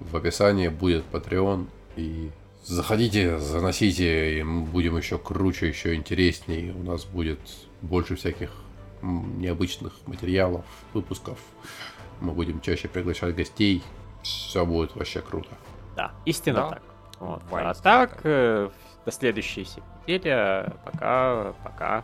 в 0.03 0.16
описании 0.16 0.68
будет 0.68 1.03
Patreon 1.12 1.68
и 1.95 2.30
заходите, 2.64 3.39
заносите, 3.39 4.39
и 4.39 4.43
мы 4.43 4.66
будем 4.66 4.97
еще 4.97 5.18
круче, 5.18 5.68
еще 5.68 5.95
интереснее. 5.95 6.74
У 6.74 6.84
нас 6.84 7.06
будет 7.06 7.39
больше 7.82 8.16
всяких 8.16 8.51
необычных 9.01 9.93
материалов, 10.06 10.66
выпусков. 10.93 11.39
Мы 12.22 12.34
будем 12.34 12.62
чаще 12.62 12.88
приглашать 12.88 13.36
гостей. 13.36 13.82
Все 14.22 14.66
будет 14.66 14.95
вообще 14.95 15.22
круто. 15.22 15.49
Да, 15.95 16.12
истинно 16.26 16.62
Да. 16.62 16.70
так. 16.70 16.82
Вот. 17.20 17.43
Вайс, 17.49 17.78
А 17.80 17.82
так, 17.82 18.20
э, 18.24 18.70
до 19.06 19.12
следующей 19.12 19.68
недели. 20.08 20.72
Пока, 20.84 21.53
пока. 21.64 22.03